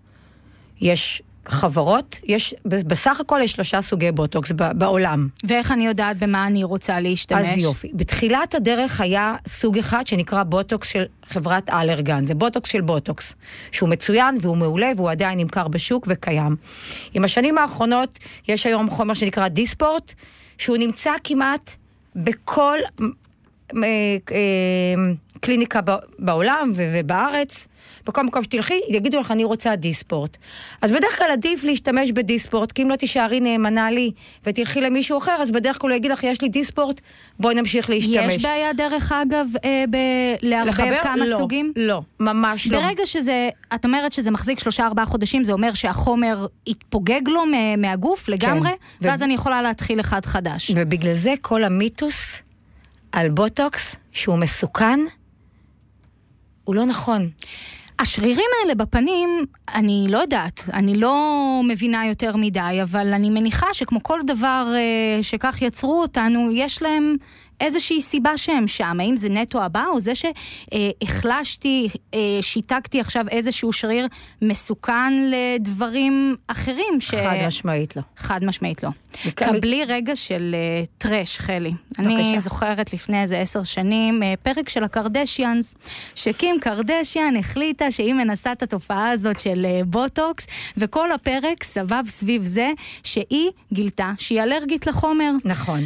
יש 0.80 1.22
חברות, 1.46 2.18
יש, 2.24 2.54
בסך 2.64 3.20
הכל 3.20 3.40
יש 3.42 3.52
שלושה 3.52 3.82
סוגי 3.82 4.12
בוטוקס 4.12 4.52
בעולם. 4.52 5.28
ואיך 5.44 5.72
אני 5.72 5.86
יודעת 5.86 6.18
במה 6.18 6.46
אני 6.46 6.64
רוצה 6.64 7.00
להשתמש? 7.00 7.48
אז 7.48 7.58
יופי. 7.58 7.90
בתחילת 7.94 8.54
הדרך 8.54 9.00
היה 9.00 9.34
סוג 9.48 9.78
אחד 9.78 10.06
שנקרא 10.06 10.42
בוטוקס 10.42 10.88
של 10.88 11.04
חברת 11.26 11.70
אלרגן. 11.70 12.24
זה 12.24 12.34
בוטוקס 12.34 12.70
של 12.70 12.80
בוטוקס, 12.80 13.34
שהוא 13.72 13.88
מצוין 13.88 14.38
והוא 14.40 14.56
מעולה 14.56 14.92
והוא 14.96 15.10
עדיין 15.10 15.38
נמכר 15.38 15.68
בשוק 15.68 16.06
וקיים. 16.08 16.56
עם 17.14 17.24
השנים 17.24 17.58
האחרונות 17.58 18.18
יש 18.48 18.66
היום 18.66 18.90
חומר 18.90 19.14
שנקרא 19.14 19.48
דיספורט, 19.48 20.14
שהוא 20.58 20.76
נמצא 20.76 21.12
כמעט 21.24 21.70
בכל 22.16 22.78
קליניקה 25.40 25.80
ב- 25.80 25.90
בעולם 26.18 26.70
ו- 26.74 26.90
ובארץ. 26.94 27.66
בכל 28.06 28.22
מקום 28.22 28.44
שתלכי, 28.44 28.80
יגידו 28.88 29.20
לך, 29.20 29.30
אני 29.30 29.44
רוצה 29.44 29.76
דיספורט. 29.76 30.36
אז 30.82 30.92
בדרך 30.92 31.18
כלל 31.18 31.30
עדיף 31.32 31.64
להשתמש 31.64 32.12
בדיספורט, 32.12 32.72
כי 32.72 32.82
אם 32.82 32.90
לא 32.90 32.96
תישארי 32.96 33.40
נאמנה 33.40 33.90
לי 33.90 34.10
ותלכי 34.46 34.80
למישהו 34.80 35.18
אחר, 35.18 35.32
אז 35.32 35.50
בדרך 35.50 35.78
כלל 35.80 35.90
הוא 35.90 35.96
יגיד 35.96 36.10
לך, 36.10 36.24
יש 36.24 36.40
לי 36.42 36.48
דיספורט, 36.48 37.00
בואי 37.40 37.54
נמשיך 37.54 37.90
להשתמש. 37.90 38.32
יש 38.36 38.42
בעיה 38.42 38.72
דרך 38.72 39.12
אגב 39.12 39.46
אה, 39.64 39.84
ב- 39.90 39.96
לערבב? 40.42 40.94
כמה 41.02 41.26
לא, 41.26 41.36
סוגים? 41.36 41.72
לא, 41.76 42.00
ממש 42.20 42.66
לא. 42.66 42.80
ברגע 42.80 43.06
שזה, 43.06 43.48
את 43.74 43.84
אומרת 43.84 44.12
שזה 44.12 44.30
מחזיק 44.30 44.58
שלושה 44.60 44.86
ארבעה 44.86 45.06
חודשים, 45.06 45.44
זה 45.44 45.52
אומר 45.52 45.74
שהחומר 45.74 46.46
יתפוגג 46.66 47.28
לו 47.28 47.46
מה- 47.46 47.76
מהגוף 47.76 48.28
לגמרי, 48.28 48.70
ו- 48.70 48.74
ואז 49.00 49.22
אני 49.22 49.34
יכולה 49.34 49.62
להתחיל 49.62 50.00
אחד 50.00 50.24
חדש. 50.24 50.70
ובגלל 50.74 51.12
זה 51.12 51.34
כל 51.40 51.64
המיתוס 51.64 52.42
על 53.12 53.28
בוטוקס, 53.28 53.96
שהוא 54.12 54.36
מסוכן, 54.36 55.00
הוא 56.64 56.74
לא 56.74 56.84
נכון. 56.84 57.30
השרירים 57.98 58.46
האלה 58.62 58.74
בפנים, 58.74 59.44
אני 59.74 60.06
לא 60.08 60.18
יודעת, 60.18 60.64
אני 60.72 60.94
לא 60.94 61.60
מבינה 61.68 62.06
יותר 62.06 62.36
מדי, 62.36 62.78
אבל 62.82 63.12
אני 63.12 63.30
מניחה 63.30 63.66
שכמו 63.72 64.02
כל 64.02 64.20
דבר 64.26 64.72
אה, 64.74 65.22
שכך 65.22 65.62
יצרו 65.62 66.02
אותנו, 66.02 66.50
יש 66.52 66.82
להם 66.82 67.16
איזושהי 67.60 68.00
סיבה 68.00 68.36
שהם 68.36 68.68
שם? 68.68 69.00
האם 69.00 69.16
זה 69.16 69.28
נטו 69.28 69.62
הבא, 69.62 69.84
או 69.92 70.00
זה 70.00 70.12
שהחלשתי, 70.14 71.88
אה, 72.14 72.18
שיתקתי 72.40 73.00
עכשיו 73.00 73.28
איזשהו 73.28 73.72
שריר 73.72 74.06
מסוכן 74.42 75.12
לדברים 75.30 76.36
אחרים? 76.46 77.00
ש... 77.00 77.14
חד 77.14 77.36
משמעית 77.46 77.96
לא. 77.96 78.02
חד 78.16 78.44
משמעית 78.44 78.82
לא. 78.82 78.90
קבלי 79.34 79.84
רגע 79.84 80.16
של 80.16 80.54
uh, 80.54 80.86
טרש, 80.98 81.38
חלי. 81.38 81.72
אני. 81.98 82.40
זוכרת 82.40 82.92
לפני 82.92 83.22
איזה 83.22 83.38
עשר 83.38 83.62
שנים 83.62 84.22
uh, 84.22 84.36
פרק 84.42 84.68
של 84.68 84.84
הקרדשיאנס, 84.84 85.74
שקים 86.14 86.60
קרדשיאן 86.60 87.36
החליטה 87.36 87.90
שהיא 87.90 88.14
מנסה 88.14 88.52
את 88.52 88.62
התופעה 88.62 89.10
הזאת 89.10 89.38
של 89.38 89.66
בוטוקס, 89.86 90.46
וכל 90.76 91.12
הפרק 91.12 91.62
סבב 91.62 92.08
סביב 92.08 92.44
זה 92.44 92.70
שהיא 93.02 93.50
גילתה 93.72 94.12
שהיא 94.18 94.42
אלרגית 94.42 94.86
לחומר. 94.86 95.30
נכון. 95.44 95.80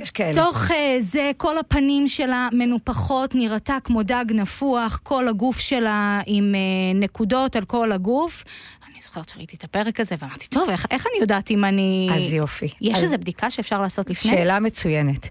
יש 0.00 0.10
כאלה. 0.10 0.32
תוך 0.34 0.70
uh, 0.70 0.74
זה 1.00 1.30
כל 1.36 1.58
הפנים 1.58 2.08
שלה 2.08 2.48
מנופחות, 2.52 3.34
נראתה 3.34 3.76
כמו 3.84 4.02
דג 4.02 4.24
נפוח, 4.30 5.00
כל 5.02 5.28
הגוף 5.28 5.58
שלה 5.58 6.20
עם 6.26 6.54
uh, 6.54 6.96
נקודות 6.96 7.56
על 7.56 7.64
כל 7.64 7.92
הגוף. 7.92 8.44
אני 8.90 9.00
זוכרת 9.00 9.28
שראיתי 9.28 9.56
את 9.56 9.64
הפרק 9.64 10.00
הזה 10.00 10.14
ואמרתי, 10.18 10.46
טוב, 10.46 10.70
איך, 10.70 10.86
איך 10.90 11.06
אני 11.06 11.20
יודעת 11.20 11.50
אם 11.50 11.64
אני... 11.64 12.08
אז 12.14 12.34
יופי. 12.34 12.68
יש 12.80 12.96
אז 12.96 13.02
איזו 13.02 13.18
בדיקה 13.18 13.50
שאפשר 13.50 13.82
לעשות 13.82 14.10
לפני? 14.10 14.30
שאלה 14.30 14.58
מצוינת. 14.58 15.28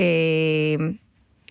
אה, 0.00 0.04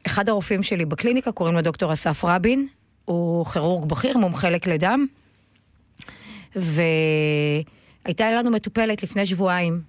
אחד 0.07 0.29
הרופאים 0.29 0.63
שלי 0.63 0.85
בקליניקה, 0.85 1.31
קוראים 1.31 1.55
לו 1.55 1.61
דוקטור 1.61 1.93
אסף 1.93 2.25
רבין, 2.25 2.67
הוא 3.05 3.45
כירורג 3.45 3.89
בכיר, 3.89 4.17
מומחה 4.17 4.49
לכלי 4.49 4.77
דם, 4.77 5.05
והייתה 6.55 8.31
לנו 8.31 8.51
מטופלת 8.51 9.03
לפני 9.03 9.25
שבועיים, 9.25 9.81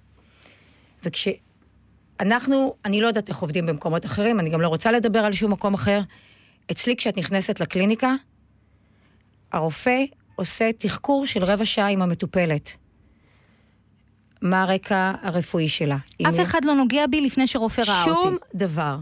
וכשאנחנו, 2.22 2.74
אני 2.84 3.00
לא 3.00 3.06
יודעת 3.06 3.28
איך 3.28 3.38
עובדים 3.38 3.66
במקומות 3.66 4.04
אחרים, 4.04 4.40
אני 4.40 4.50
גם 4.50 4.60
לא 4.60 4.68
רוצה 4.68 4.92
לדבר 4.92 5.18
על 5.18 5.32
שום 5.32 5.52
מקום 5.52 5.74
אחר, 5.74 6.00
אצלי 6.70 6.96
כשאת 6.96 7.16
נכנסת 7.16 7.60
לקליניקה, 7.60 8.14
הרופא 9.52 10.04
עושה 10.36 10.70
תחקור 10.78 11.26
של 11.26 11.44
רבע 11.44 11.64
שעה 11.64 11.88
עם 11.88 12.02
המטופלת. 12.02 12.70
מה 14.42 14.62
הרקע 14.62 15.12
הרפואי 15.22 15.68
שלה. 15.68 15.96
אף 16.28 16.40
אחד 16.42 16.64
לא 16.64 16.74
נוגע 16.74 17.06
בי 17.06 17.20
לפני 17.20 17.46
שרופא 17.46 17.82
ראה 17.86 18.04
אותי. 18.04 18.22
שום 18.22 18.36
דבר. 18.54 18.96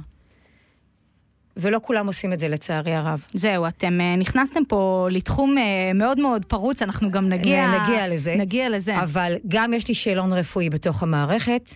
ולא 1.57 1.79
כולם 1.83 2.07
עושים 2.07 2.33
את 2.33 2.39
זה 2.39 2.49
לצערי 2.49 2.95
הרב. 2.95 3.23
זהו, 3.33 3.67
אתם 3.69 4.00
אה, 4.00 4.17
נכנסתם 4.17 4.65
פה 4.69 5.09
לתחום 5.11 5.59
אה, 5.59 5.93
מאוד 5.95 6.21
מאוד 6.21 6.45
פרוץ, 6.45 6.83
אנחנו 6.83 7.11
גם 7.11 7.29
נגיע... 7.29 7.83
נגיע 7.83 8.09
לזה. 8.09 8.35
נגיע 8.37 8.69
לזה. 8.69 9.03
אבל 9.03 9.37
גם 9.49 9.73
יש 9.73 9.89
לי 9.89 9.95
שאלון 9.95 10.33
רפואי 10.33 10.71
בתוך 10.71 11.03
המערכת, 11.03 11.75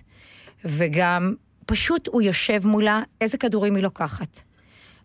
וגם 0.65 1.35
פשוט 1.67 2.09
הוא 2.09 2.23
יושב 2.23 2.67
מולה, 2.67 3.03
איזה 3.21 3.39
כדורים 3.39 3.75
היא 3.75 3.83
לוקחת, 3.83 4.41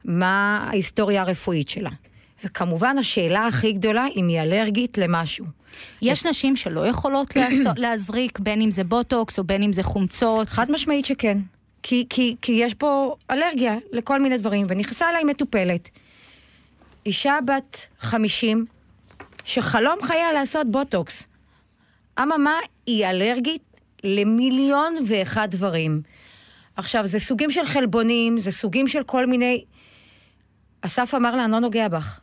מה 0.06 0.68
ההיסטוריה 0.70 1.22
הרפואית 1.22 1.70
שלה. 1.70 1.90
וכמובן 2.44 2.98
השאלה 2.98 3.48
הכי 3.48 3.72
גדולה, 3.72 4.06
אם 4.16 4.28
היא 4.28 4.42
אלרגית 4.42 4.98
למשהו. 4.98 5.46
יש 6.02 6.26
נשים 6.26 6.56
שלא 6.56 6.88
יכולות 6.88 7.34
להזריק, 7.78 8.40
בין 8.40 8.62
אם 8.62 8.72
זה 8.72 8.84
בוטוקס 8.84 9.40
או 9.40 9.44
בין 9.44 9.64
אם 9.64 9.74
זה 9.74 9.84
חומצות. 9.84 10.50
חד 10.50 10.72
משמעית 10.72 11.06
שכן. 11.06 11.38
כי, 11.84 12.06
כי, 12.10 12.36
כי 12.42 12.52
יש 12.52 12.74
פה 12.74 13.16
אלרגיה 13.32 13.76
לכל 13.92 14.22
מיני 14.22 14.38
דברים, 14.38 14.68
ונכנסה 14.70 15.10
אליי 15.10 15.24
מטופלת, 15.24 15.90
אישה 17.06 17.38
בת 17.46 17.78
50, 18.00 18.66
שחלום 19.46 19.98
חייה 20.04 20.34
לעשות 20.34 20.72
בוטוקס. 20.72 21.24
אממה, 22.20 22.56
היא 22.86 23.06
אלרגית 23.06 23.62
למיליון 24.04 24.96
ואחד 25.08 25.48
דברים. 25.52 26.02
עכשיו, 26.76 27.08
זה 27.08 27.20
סוגים 27.20 27.52
של 27.52 27.66
חלבונים, 27.66 28.40
זה 28.40 28.52
סוגים 28.52 28.88
של 28.88 29.04
כל 29.04 29.26
מיני... 29.26 29.64
אסף 30.82 31.14
אמר 31.16 31.36
לה, 31.36 31.44
אני 31.44 31.52
לא 31.52 31.60
נוגע 31.60 31.88
בך. 31.88 32.20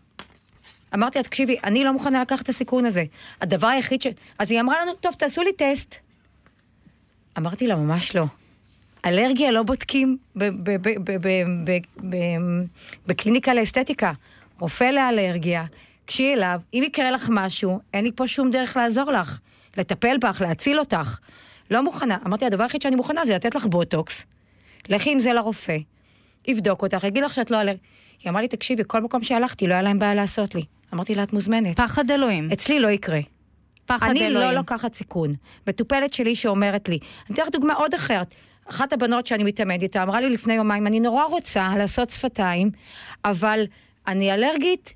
אמרתי 0.94 1.18
לה, 1.18 1.22
תקשיבי, 1.22 1.56
אני 1.64 1.84
לא 1.84 1.92
מוכנה 1.92 2.22
לקחת 2.22 2.42
את 2.42 2.48
הסיכון 2.48 2.84
הזה. 2.84 3.04
הדבר 3.40 3.66
היחיד 3.66 4.02
ש... 4.02 4.06
אז 4.38 4.50
היא 4.50 4.60
אמרה 4.60 4.82
לנו, 4.82 4.94
טוב, 4.94 5.12
תעשו 5.12 5.42
לי 5.42 5.52
טסט. 5.52 5.94
אמרתי 7.38 7.66
לה, 7.66 7.76
ממש 7.76 8.16
לא. 8.16 8.24
אלרגיה 9.04 9.50
לא 9.50 9.62
בודקים 9.62 10.16
בקליניקה 13.06 13.54
לאסתטיקה. 13.54 14.12
רופא 14.58 14.84
לאלרגיה, 14.84 15.64
גשי 16.06 16.34
אליו, 16.34 16.60
אם 16.74 16.82
יקרה 16.86 17.10
לך 17.10 17.28
משהו, 17.32 17.80
אין 17.94 18.04
לי 18.04 18.12
פה 18.12 18.28
שום 18.28 18.50
דרך 18.50 18.76
לעזור 18.76 19.10
לך. 19.12 19.38
לטפל 19.76 20.16
בך, 20.18 20.40
להציל 20.40 20.80
אותך. 20.80 21.18
לא 21.70 21.82
מוכנה. 21.82 22.16
אמרתי, 22.26 22.44
הדבר 22.44 22.62
היחיד 22.62 22.82
שאני 22.82 22.96
מוכנה 22.96 23.24
זה 23.26 23.34
לתת 23.34 23.54
לך 23.54 23.66
בוטוקס. 23.66 24.26
לכי 24.88 25.12
עם 25.12 25.20
זה 25.20 25.32
לרופא, 25.32 25.76
יבדוק 26.48 26.82
אותך, 26.82 27.04
יגיד 27.04 27.24
לך 27.24 27.34
שאת 27.34 27.50
לא 27.50 27.60
אלרגית. 27.60 27.80
היא 28.22 28.30
אמרה 28.30 28.42
לי, 28.42 28.48
תקשיבי, 28.48 28.82
כל 28.86 29.00
מקום 29.02 29.24
שהלכתי, 29.24 29.66
לא 29.66 29.72
היה 29.74 29.82
להם 29.82 29.98
בעיה 29.98 30.14
לעשות 30.14 30.54
לי. 30.54 30.62
אמרתי 30.94 31.14
לה, 31.14 31.22
את 31.22 31.32
מוזמנת. 31.32 31.76
פחד 31.76 32.10
אלוהים. 32.10 32.48
אצלי 32.52 32.80
לא 32.80 32.88
יקרה. 32.88 33.20
פחד 33.86 34.10
אני 34.10 34.26
אלוהים. 34.26 34.48
לא 34.50 34.54
לוקחת 34.54 34.94
סיכון. 34.94 35.30
מטופלת 35.66 36.12
שלי 36.12 36.34
שאומרת 36.34 36.88
לי, 36.88 36.98
אני 37.26 37.34
אתן 37.34 37.42
לך 37.42 37.48
דוגמה 37.48 37.74
עוד 37.74 37.94
אחרת. 37.94 38.26
אחת 38.70 38.92
הבנות 38.92 39.26
שאני 39.26 39.44
מתעמדת 39.44 39.82
איתה 39.82 40.02
אמרה 40.02 40.20
לי 40.20 40.30
לפני 40.30 40.54
יומיים, 40.54 40.86
אני 40.86 41.00
נורא 41.00 41.24
רוצה 41.24 41.72
לעשות 41.78 42.10
שפתיים, 42.10 42.70
אבל 43.24 43.66
אני 44.06 44.34
אלרגית, 44.34 44.94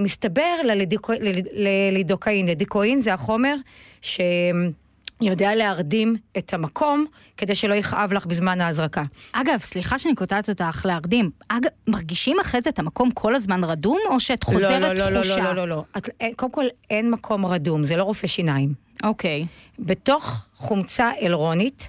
מסתבר, 0.00 0.56
ללידוקא- 0.64 1.12
לליד- 1.20 1.48
ללידוקאין. 1.52 2.46
לידוקאין 2.46 3.00
זה 3.00 3.14
החומר 3.14 3.54
שיודע 5.22 5.54
להרדים 5.54 6.16
את 6.38 6.54
המקום 6.54 7.06
כדי 7.36 7.54
שלא 7.54 7.74
יכאב 7.74 8.12
לך 8.12 8.26
בזמן 8.26 8.60
ההזרקה. 8.60 9.02
אגב, 9.32 9.58
סליחה 9.58 9.98
שאני 9.98 10.14
קוטעת 10.14 10.48
אותך 10.48 10.82
להרדים. 10.84 11.30
אגב, 11.48 11.70
מרגישים 11.88 12.40
אחרי 12.40 12.60
זה 12.60 12.70
את 12.70 12.78
המקום 12.78 13.10
כל 13.10 13.34
הזמן 13.34 13.64
רדום, 13.64 13.98
או 14.10 14.20
שאת 14.20 14.42
חוזרת 14.44 14.82
לא, 14.82 14.92
לא, 14.92 15.10
לא, 15.10 15.20
תחושה? 15.22 15.36
לא, 15.36 15.44
לא, 15.44 15.54
לא, 15.54 15.68
לא. 15.68 15.84
את, 15.98 16.08
אין- 16.20 16.34
קודם 16.34 16.52
כל, 16.52 16.64
אין 16.90 17.10
מקום 17.10 17.46
רדום, 17.46 17.84
זה 17.84 17.96
לא 17.96 18.02
רופא 18.02 18.26
שיניים. 18.26 18.74
אוקיי. 19.04 19.46
בתוך 19.78 20.44
חומצה 20.56 21.10
אלרונית 21.22 21.88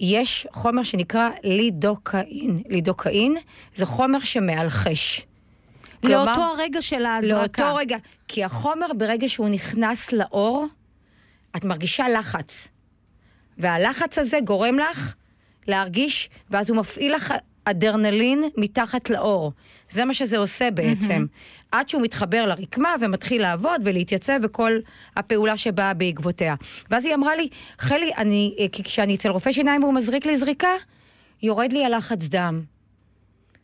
יש 0.00 0.46
חומר 0.52 0.82
שנקרא 0.82 1.28
לידוקאין. 1.44 2.62
לידוקאין 2.68 3.36
זה 3.74 3.86
חומר 3.86 4.18
שמאלחש. 4.18 5.26
כלומר, 6.02 6.24
לאותו 6.24 6.40
הרגע 6.40 6.82
של 6.82 7.04
ההזרקה. 7.06 7.62
לאותו 7.62 7.76
רגע. 7.76 7.96
כי 8.28 8.44
החומר, 8.44 8.86
ברגע 8.96 9.28
שהוא 9.28 9.48
נכנס 9.48 10.12
לאור, 10.12 10.66
את 11.56 11.64
מרגישה 11.64 12.08
לחץ. 12.08 12.68
והלחץ 13.58 14.18
הזה 14.18 14.38
גורם 14.44 14.78
לך 14.78 15.14
להרגיש, 15.66 16.30
ואז 16.50 16.70
הוא 16.70 16.76
מפעיל 16.76 17.14
לך 17.14 17.34
אדרנלין 17.64 18.44
מתחת 18.56 19.10
לאור. 19.10 19.52
זה 19.90 20.04
מה 20.04 20.14
שזה 20.14 20.38
עושה 20.38 20.70
בעצם. 20.70 21.26
עד 21.72 21.88
שהוא 21.88 22.02
מתחבר 22.02 22.46
לרקמה 22.46 22.94
ומתחיל 23.00 23.42
לעבוד 23.42 23.80
ולהתייצב 23.84 24.38
וכל 24.42 24.78
הפעולה 25.16 25.56
שבאה 25.56 25.94
בעקבותיה. 25.94 26.54
ואז 26.90 27.06
היא 27.06 27.14
אמרה 27.14 27.36
לי, 27.36 27.48
חלי, 27.78 28.10
אני, 28.16 28.54
אה, 28.58 28.66
כי 28.72 28.82
כשאני 28.82 29.14
אצל 29.14 29.28
רופא 29.28 29.52
שיניים 29.52 29.82
והוא 29.82 29.94
מזריק 29.94 30.26
לי 30.26 30.38
זריקה, 30.38 30.72
יורד 31.42 31.72
לי 31.72 31.84
הלחץ 31.84 32.28
דם. 32.28 32.62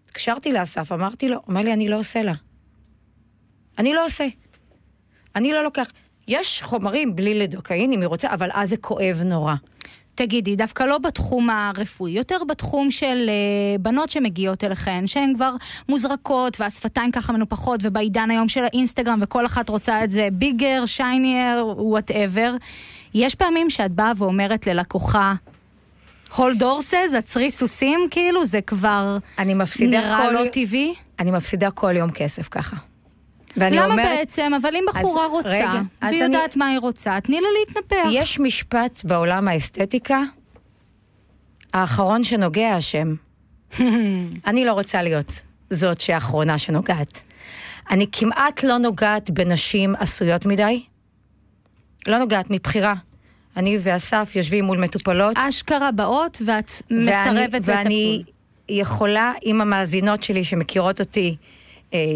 התקשרתי 0.04 0.52
לאסף, 0.52 0.92
אמרתי 0.92 1.28
לו, 1.28 1.40
אומר 1.48 1.60
לי, 1.60 1.72
אני 1.72 1.88
לא 1.88 1.98
עושה 1.98 2.22
לה. 2.22 2.32
אני 3.78 3.94
לא 3.94 4.04
עושה. 4.04 4.26
אני 5.36 5.52
לא 5.52 5.64
לוקח. 5.64 5.86
יש 6.28 6.62
חומרים 6.62 7.16
בלי 7.16 7.34
לידוקאין, 7.34 7.92
אם 7.92 8.00
היא 8.00 8.08
רוצה, 8.08 8.28
אבל 8.34 8.50
אז 8.52 8.68
זה 8.68 8.76
כואב 8.76 9.22
נורא. 9.24 9.54
תגידי, 10.14 10.56
דווקא 10.56 10.82
לא 10.82 10.98
בתחום 10.98 11.50
הרפואי, 11.50 12.12
יותר 12.12 12.36
בתחום 12.48 12.90
של 12.90 13.30
uh, 13.30 13.82
בנות 13.82 14.10
שמגיעות 14.10 14.64
אליכן, 14.64 15.06
שהן 15.06 15.34
כבר 15.34 15.54
מוזרקות 15.88 16.60
והשפתיים 16.60 17.10
ככה 17.10 17.32
מנופחות, 17.32 17.80
ובעידן 17.82 18.30
היום 18.30 18.48
של 18.48 18.64
האינסטגרם 18.64 19.18
וכל 19.22 19.46
אחת 19.46 19.68
רוצה 19.68 20.04
את 20.04 20.10
זה 20.10 20.28
bigger, 20.32 20.86
shinier, 20.86 21.66
whatever. 21.76 22.54
יש 23.14 23.34
פעמים 23.34 23.70
שאת 23.70 23.92
באה 23.92 24.12
ואומרת 24.16 24.66
ללקוחה, 24.66 25.34
הולד 26.36 26.62
הורסס, 26.62 27.14
עצרי 27.18 27.50
סוסים, 27.50 28.00
כאילו, 28.10 28.44
זה 28.44 28.60
כבר 28.60 29.18
אני 29.38 29.54
מפסידה 29.54 30.00
נראה 30.00 30.26
כל... 30.26 30.32
לא 30.32 30.48
טבעי. 30.52 30.94
אני 31.18 31.30
מפסידה 31.30 31.70
כל 31.70 31.96
יום 31.96 32.10
כסף 32.10 32.48
ככה. 32.48 32.76
ואני 33.56 33.76
למה 33.76 33.86
אומרת, 33.92 34.06
בעצם? 34.18 34.52
אבל 34.62 34.76
אם 34.76 34.84
בחורה 34.88 35.24
אז 35.24 35.30
רוצה, 35.30 35.48
רגע, 35.48 35.68
והיא 35.70 35.82
אני- 36.02 36.16
יודעת 36.16 36.56
מה 36.56 36.66
היא 36.66 36.78
רוצה, 36.78 37.18
תני 37.20 37.40
לה 37.40 37.48
להתנפח. 37.58 38.08
יש 38.12 38.40
משפט 38.40 39.04
בעולם 39.04 39.48
האסתטיקה, 39.48 40.22
האחרון 41.72 42.24
שנוגע 42.24 42.78
אשם. 42.78 43.14
אני 44.46 44.64
לא 44.64 44.72
רוצה 44.72 45.02
להיות 45.02 45.40
זאת 45.70 46.00
שהאחרונה 46.00 46.58
שנוגעת. 46.58 47.22
אני 47.90 48.06
כמעט 48.12 48.62
לא 48.64 48.78
נוגעת 48.78 49.30
בנשים 49.30 49.94
עשויות 49.98 50.46
מדי. 50.46 50.82
לא 52.06 52.18
נוגעת 52.18 52.50
מבחירה. 52.50 52.94
אני 53.56 53.78
ואסף 53.80 54.32
יושבים 54.36 54.64
מול 54.64 54.78
מטופלות. 54.78 55.36
אשכרה 55.36 55.92
באות 55.92 56.42
ואת 56.46 56.70
ואני- 56.90 57.04
מסרבת 57.10 57.60
ואני 57.64 58.16
לטפול. 58.20 58.34
יכולה, 58.68 59.32
אם 59.46 59.60
המאזינות 59.60 60.22
שלי 60.22 60.44
שמכירות 60.44 61.00
אותי 61.00 61.36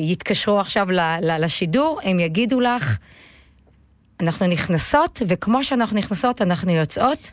יתקשרו 0.00 0.60
עכשיו 0.60 0.86
לשידור, 1.22 2.00
הם 2.02 2.20
יגידו 2.20 2.60
לך, 2.60 2.96
אנחנו 4.20 4.46
נכנסות, 4.46 5.22
וכמו 5.26 5.64
שאנחנו 5.64 5.96
נכנסות, 5.98 6.42
אנחנו 6.42 6.70
יוצאות. 6.70 7.30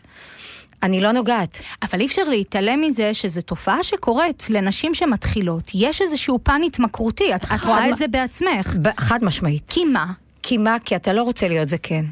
אני 0.84 1.00
לא 1.00 1.12
נוגעת. 1.12 1.62
אבל 1.84 2.00
אי 2.00 2.06
אפשר 2.06 2.24
להתעלם 2.24 2.82
מזה 2.82 3.14
שזו 3.14 3.42
תופעה 3.42 3.84
שקורית 3.84 4.48
לנשים 4.50 4.94
שמתחילות. 4.94 5.72
יש 5.74 6.02
איזשהו 6.02 6.40
פן 6.44 6.62
התמכרותי, 6.66 7.36
את, 7.36 7.46
את 7.46 7.66
רואה 7.66 7.90
את 7.90 7.96
זה 7.96 8.08
בעצמך. 8.08 8.76
חד 9.00 9.24
משמעית. 9.24 9.64
כי 9.70 9.86
מה? 9.86 10.06
כי 10.44 10.58
מה? 10.58 10.78
כי 10.86 10.96
אתה 10.96 11.14
לא 11.14 11.24
רוצה 11.24 11.48
להיות 11.48 11.70
זקן. 11.70 12.06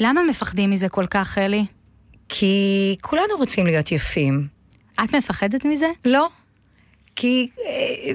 למה 0.00 0.22
מפחדים 0.22 0.70
מזה 0.70 0.88
כל 0.88 1.06
כך, 1.06 1.38
אלי? 1.38 1.66
כי 2.28 2.96
כולנו 3.02 3.36
רוצים 3.38 3.66
להיות 3.66 3.92
יפים. 3.92 4.48
את 5.04 5.14
מפחדת 5.14 5.64
מזה? 5.64 5.90
לא. 6.04 6.28
כי, 7.16 7.48
אה, 7.66 8.12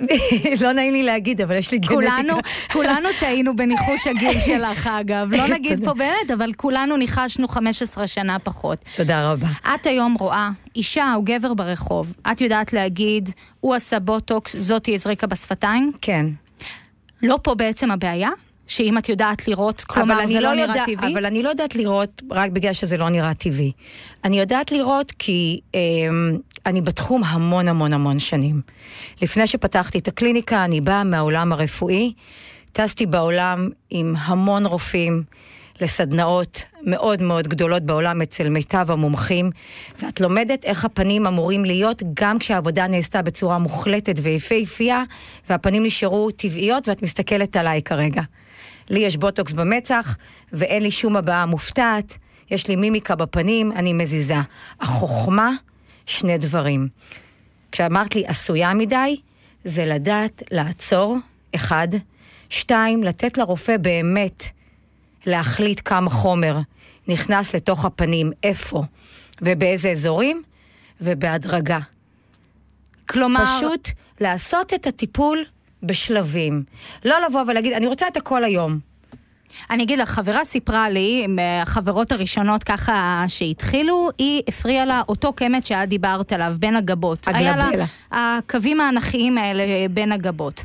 לא 0.62 0.72
נעים 0.72 0.93
לי 0.93 1.03
להגיד, 1.03 1.41
אבל 1.41 1.55
יש 1.55 1.72
לי 1.72 1.77
גנטיקה. 1.77 1.96
כולנו, 1.96 2.34
כולנו 2.74 3.10
טעינו 3.20 3.55
בניחוש 3.55 4.08
הגיל 4.08 4.39
שלך, 4.39 4.88
אגב. 4.88 5.27
לא 5.31 5.48
נגיד. 5.55 5.86
פה 5.86 5.93
באמת, 5.93 6.31
אבל 6.34 6.53
כולנו 6.53 6.98
ניחשנו 6.98 7.48
15 7.48 8.08
שנה 8.08 8.39
פחות. 8.39 8.77
תודה 8.96 9.31
רבה. 9.31 9.48
את 9.75 9.86
היום 9.86 10.15
רואה 10.20 10.50
אישה 10.75 11.13
או 11.15 11.22
גבר 11.24 11.53
ברחוב, 11.53 12.13
את 12.31 12.41
יודעת 12.41 12.74
להגיד, 12.74 13.29
הוא 13.60 13.75
עשה 13.75 14.00
בוטוקס, 14.00 14.55
זאתי 14.60 14.93
הזריקה 14.93 15.27
בשפתיים? 15.27 15.91
כן. 16.01 16.25
לא 17.24 17.39
פה 17.43 17.55
בעצם 17.55 17.91
הבעיה? 17.91 18.29
שאם 18.67 18.98
את 18.98 19.10
יודעת 19.10 19.48
לראות, 19.48 19.81
כלומר 19.81 20.27
זה 20.27 20.39
לא 20.39 20.48
יודע- 20.48 20.65
נראה 20.74 20.86
טבעי? 20.86 21.13
אבל 21.13 21.25
אני 21.25 21.43
לא 21.43 21.50
יודעת 21.50 21.75
לראות 21.75 22.22
רק 22.31 22.51
בגלל 22.51 22.74
שזה 22.74 22.98
לא 22.98 23.10
נראה 23.10 23.34
טבעי. 23.34 23.72
אני 24.24 24.39
יודעת 24.39 24.72
לראות 24.72 25.12
כי 25.20 25.60
אה, 25.75 25.79
אני 26.65 26.81
בתחום 26.81 27.23
המון 27.23 27.67
המון 27.67 27.93
המון 27.93 28.19
שנים. 28.19 28.61
לפני 29.21 29.47
שפתחתי 29.47 29.97
את 29.97 30.07
הקליניקה, 30.07 30.65
אני 30.65 30.81
באה 30.81 31.03
מהעולם 31.03 31.53
הרפואי. 31.53 32.13
טסתי 32.71 33.05
בעולם 33.05 33.69
עם 33.89 34.15
המון 34.17 34.65
רופאים 34.65 35.23
לסדנאות 35.81 36.63
מאוד 36.83 37.21
מאוד 37.21 37.47
גדולות 37.47 37.83
בעולם 37.83 38.21
אצל 38.21 38.49
מיטב 38.49 38.91
המומחים, 38.91 39.51
ואת 39.99 40.21
לומדת 40.21 40.65
איך 40.65 40.85
הפנים 40.85 41.27
אמורים 41.27 41.65
להיות 41.65 42.03
גם 42.13 42.39
כשהעבודה 42.39 42.87
נעשתה 42.87 43.21
בצורה 43.21 43.57
מוחלטת 43.57 44.15
ויפהפייה, 44.21 45.03
והפנים 45.49 45.83
נשארו 45.83 46.31
טבעיות, 46.31 46.87
ואת 46.87 47.01
מסתכלת 47.03 47.55
עליי 47.55 47.81
כרגע. 47.81 48.21
לי 48.89 48.99
יש 48.99 49.17
בוטוקס 49.17 49.51
במצח, 49.51 50.17
ואין 50.53 50.83
לי 50.83 50.91
שום 50.91 51.15
הבעה 51.15 51.45
מופתעת, 51.45 52.17
יש 52.51 52.67
לי 52.67 52.75
מימיקה 52.75 53.15
בפנים, 53.15 53.71
אני 53.71 53.93
מזיזה. 53.93 54.37
החוכמה, 54.81 55.51
שני 56.11 56.37
דברים. 56.37 56.87
כשאמרת 57.71 58.15
לי 58.15 58.23
עשויה 58.27 58.73
מדי, 58.73 59.17
זה 59.65 59.85
לדעת 59.85 60.43
לעצור, 60.51 61.17
אחד. 61.55 61.87
שתיים, 62.49 63.03
לתת 63.03 63.37
לרופא 63.37 63.77
באמת 63.77 64.43
להחליט 65.25 65.81
כמה 65.85 66.09
חומר 66.09 66.57
נכנס 67.07 67.55
לתוך 67.55 67.85
הפנים, 67.85 68.31
איפה 68.43 68.83
ובאיזה 69.41 69.91
אזורים, 69.91 70.43
ובהדרגה. 71.01 71.79
כלומר, 73.09 73.45
פשוט 73.57 73.89
לעשות 74.21 74.73
את 74.73 74.87
הטיפול 74.87 75.45
בשלבים. 75.83 76.63
לא 77.05 77.15
לבוא 77.21 77.41
ולהגיד, 77.47 77.73
אני 77.73 77.87
רוצה 77.87 78.07
את 78.07 78.17
הכל 78.17 78.43
היום. 78.43 78.79
אני 79.70 79.84
אגיד 79.84 80.00
לך, 80.00 80.10
חברה 80.10 80.46
סיפרה 80.46 80.89
לי, 80.89 81.27
מהחברות 81.27 82.12
הראשונות 82.12 82.63
ככה 82.63 83.24
שהתחילו, 83.27 84.10
היא 84.17 84.41
הפריעה 84.48 84.86
לה 84.86 85.01
אותו 85.10 85.34
קמט 85.34 85.65
שאת 85.65 85.89
דיברת 85.89 86.34
עליו, 86.34 86.53
בין 86.60 86.75
הגבות. 86.75 87.27
היה 87.27 87.58
לה 87.58 87.67
הגלבלה. 87.67 87.86
הקווים 88.12 88.81
האנכיים 88.81 89.38
האלה 89.38 89.63
בין 89.89 90.12
הגבות. 90.12 90.63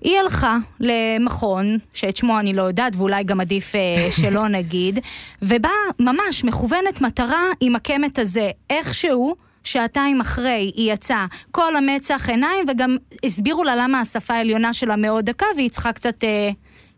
היא 0.00 0.18
הלכה 0.20 0.56
למכון, 0.80 1.78
שאת 1.94 2.16
שמו 2.16 2.38
אני 2.38 2.52
לא 2.52 2.62
יודעת, 2.62 2.96
ואולי 2.96 3.24
גם 3.24 3.40
עדיף 3.40 3.74
אה, 3.74 4.08
שלא 4.22 4.48
נגיד, 4.48 4.98
ובאה 5.42 5.70
ממש 6.00 6.44
מכוונת 6.44 7.00
מטרה 7.00 7.42
עם 7.60 7.76
הקמט 7.76 8.18
הזה, 8.18 8.50
איכשהו. 8.70 9.34
שעתיים 9.64 10.20
אחרי 10.20 10.72
היא 10.76 10.92
יצאה 10.92 11.26
כל 11.50 11.76
המצח 11.76 12.28
עיניים 12.28 12.66
וגם 12.68 12.96
הסבירו 13.24 13.64
לה 13.64 13.76
למה 13.76 14.00
השפה 14.00 14.34
העליונה 14.34 14.72
שלה 14.72 14.96
מאוד 14.96 15.24
דקה 15.24 15.46
והיא 15.56 15.70
צריכה 15.70 15.92
קצת 15.92 16.24
אה, 16.24 16.50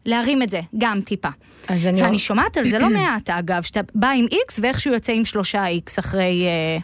להרים 0.06 0.42
את 0.42 0.50
זה, 0.50 0.60
גם 0.78 1.00
טיפה. 1.00 1.28
אז 1.68 1.86
אני... 1.86 2.02
ואני 2.02 2.18
שומעת 2.18 2.56
על 2.56 2.64
זה 2.64 2.78
לא 2.78 2.88
מעט 2.98 3.30
אגב, 3.30 3.62
שאתה 3.62 3.80
בא 3.94 4.08
עם 4.08 4.26
איקס 4.32 4.60
ואיכשהו 4.62 4.92
יוצא 4.92 5.12
עם 5.12 5.24
שלושה 5.24 5.66
איקס 5.66 5.98
אחרי... 5.98 6.44
אה, 6.46 6.78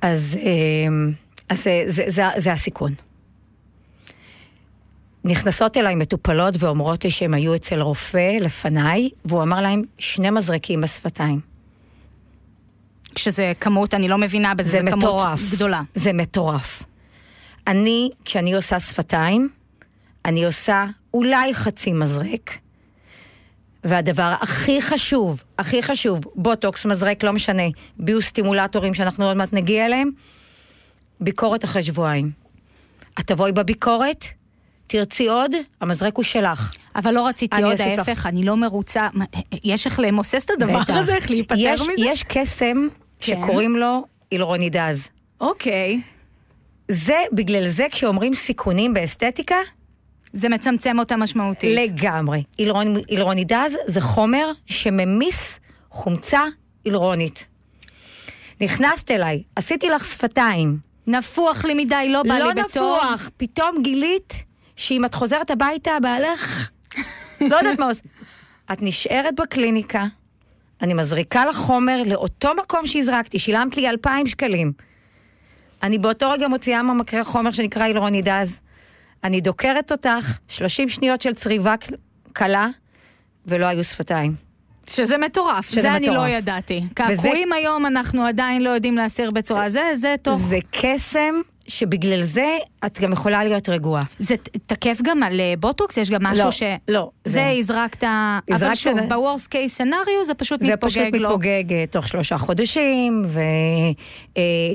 אז, 0.00 0.38
אה, 0.42 1.12
אז 1.48 1.62
זה, 1.62 1.84
זה, 1.86 2.04
זה, 2.06 2.22
זה 2.36 2.52
הסיכון. 2.52 2.94
נכנסות 5.24 5.76
אליי 5.76 5.94
מטופלות 5.94 6.54
ואומרות 6.58 7.04
לי 7.04 7.10
שהם 7.10 7.34
היו 7.34 7.54
אצל 7.54 7.80
רופא 7.80 8.36
לפניי, 8.40 9.10
והוא 9.24 9.42
אמר 9.42 9.60
להם 9.60 9.82
שני 9.98 10.30
מזרקים 10.30 10.80
בשפתיים. 10.80 11.40
כשזה 13.14 13.52
כמות, 13.60 13.94
אני 13.94 14.08
לא 14.08 14.18
מבינה 14.18 14.54
בזה, 14.54 14.70
זה 14.70 14.78
זה 14.84 14.90
כמות 14.90 15.14
מטורף. 15.14 15.40
גדולה. 15.52 15.82
זה 15.94 16.12
מטורף. 16.12 16.82
אני, 17.66 18.10
כשאני 18.24 18.54
עושה 18.54 18.80
שפתיים, 18.80 19.48
אני 20.24 20.44
עושה 20.44 20.86
אולי 21.14 21.54
חצי 21.54 21.92
מזרק, 21.92 22.58
והדבר 23.88 24.34
הכי 24.40 24.82
חשוב, 24.82 25.42
הכי 25.58 25.82
חשוב, 25.82 26.20
בוטוקס, 26.34 26.86
מזרק, 26.86 27.22
לא 27.22 27.32
משנה, 27.32 27.62
ביוסטימולטורים 27.96 28.94
שאנחנו 28.94 29.26
עוד 29.26 29.36
מעט 29.36 29.52
נגיע 29.52 29.86
אליהם, 29.86 30.10
ביקורת 31.20 31.64
אחרי 31.64 31.82
שבועיים. 31.82 32.30
את 33.20 33.26
תבואי 33.26 33.52
בביקורת, 33.52 34.24
תרצי 34.86 35.28
עוד, 35.28 35.52
המזרק 35.80 36.16
הוא 36.16 36.24
שלך. 36.24 36.76
אבל 36.96 37.14
לא 37.14 37.26
רציתי 37.26 37.62
עוד 37.62 37.72
אוסיף 37.72 37.98
לך. 37.98 38.08
ההפך, 38.08 38.26
אני 38.26 38.44
לא 38.44 38.56
מרוצה. 38.56 39.08
יש 39.64 39.86
איך 39.86 40.00
למוסס 40.00 40.44
את 40.44 40.50
הדבר 40.50 40.80
בטח. 40.80 40.94
הזה, 40.96 41.14
איך 41.14 41.30
להיפטר 41.30 41.54
יש, 41.58 41.80
מזה? 41.80 41.92
יש 41.98 42.22
קסם 42.22 42.88
כן. 43.20 43.42
שקוראים 43.42 43.76
לו 43.76 44.04
אילרונידז. 44.32 45.08
אוקיי. 45.40 46.00
זה, 46.88 47.22
בגלל 47.32 47.68
זה 47.68 47.86
כשאומרים 47.90 48.34
סיכונים 48.34 48.94
באסתטיקה, 48.94 49.56
זה 50.32 50.48
מצמצם 50.48 50.98
אותה 50.98 51.16
משמעותית. 51.16 51.78
לגמרי. 51.78 52.42
אילרון, 52.58 52.94
אילרונידז 53.08 53.76
זה 53.86 54.00
חומר 54.00 54.52
שממיס 54.66 55.60
חומצה 55.90 56.42
אילרונית. 56.86 57.46
נכנסת 58.60 59.10
אליי, 59.10 59.42
עשיתי 59.56 59.88
לך 59.88 60.04
שפתיים. 60.04 60.78
נפוח 61.06 61.64
לי 61.64 61.74
מדי, 61.74 62.08
לא 62.12 62.22
בא 62.22 62.38
לא 62.38 62.52
לי 62.52 62.62
בטוב. 62.62 62.98
נפוח, 62.98 63.30
פתאום 63.36 63.82
גילית 63.82 64.34
שאם 64.76 65.04
את 65.04 65.14
חוזרת 65.14 65.50
הביתה, 65.50 65.90
בעלך, 66.02 66.70
לא 67.40 67.56
יודעת 67.56 67.78
מה 67.78 67.86
עושה. 67.86 68.02
את 68.72 68.82
נשארת 68.82 69.34
בקליניקה, 69.40 70.06
אני 70.82 70.94
מזריקה 70.94 71.46
לך 71.46 71.56
חומר 71.56 72.02
לאותו 72.06 72.50
מקום 72.62 72.86
שהזרקתי, 72.86 73.38
שילמת 73.38 73.76
לי 73.76 73.88
2,000 73.88 74.26
שקלים. 74.26 74.72
אני 75.82 75.98
באותו 75.98 76.30
רגע 76.30 76.48
מוציאה 76.48 76.82
מהמקרר 76.82 77.24
חומר 77.24 77.50
שנקרא 77.50 77.86
אילרונידז. 77.86 78.60
אני 79.24 79.40
דוקרת 79.40 79.92
אותך, 79.92 80.38
30 80.48 80.88
שניות 80.88 81.20
של 81.22 81.34
צריבה 81.34 81.74
קלה, 82.32 82.66
ולא 83.46 83.66
היו 83.66 83.84
שפתיים. 83.84 84.34
שזה 84.90 85.18
מטורף, 85.18 85.70
שזה 85.70 85.80
זה 85.80 85.92
אני 85.96 86.08
מטורף. 86.08 86.18
לא 86.18 86.36
ידעתי. 86.36 86.80
וזה- 86.80 86.94
קעקועים 87.22 87.52
היום 87.52 87.86
אנחנו 87.86 88.24
עדיין 88.24 88.62
לא 88.62 88.70
יודעים 88.70 88.96
להסיר 88.96 89.30
בצורה 89.30 89.68
זה, 89.70 89.82
זה 89.94 90.14
תוך... 90.22 90.40
זה 90.40 90.58
קסם 90.70 91.34
שבגלל 91.66 92.22
זה 92.22 92.46
את 92.86 93.00
גם 93.00 93.12
יכולה 93.12 93.44
להיות 93.44 93.68
רגועה. 93.68 94.02
זה 94.18 94.34
תקף 94.66 94.98
גם 95.02 95.22
על 95.22 95.40
אה, 95.40 95.54
בוטוקס? 95.60 95.96
יש 95.96 96.10
גם 96.10 96.22
משהו 96.24 96.44
לא, 96.44 96.50
ש... 96.50 96.62
לא, 96.88 97.10
זה 97.24 97.32
זה- 97.32 97.50
הזרקת... 97.58 98.04
אבל 98.04 98.38
הזרקת- 98.56 98.76
שוב, 98.76 98.98
ב-Worst 99.00 99.46
case 99.52 99.80
scenario 99.82 100.24
זה 100.24 100.34
פשוט 100.34 100.60
זה 100.60 100.66
מתפוגג 100.72 100.90
פשוט 100.90 101.14
לו. 101.20 101.28
מתפוגג 101.28 101.72
אה, 101.72 101.84
תוך 101.90 102.08
שלושה 102.08 102.38
חודשים, 102.38 103.24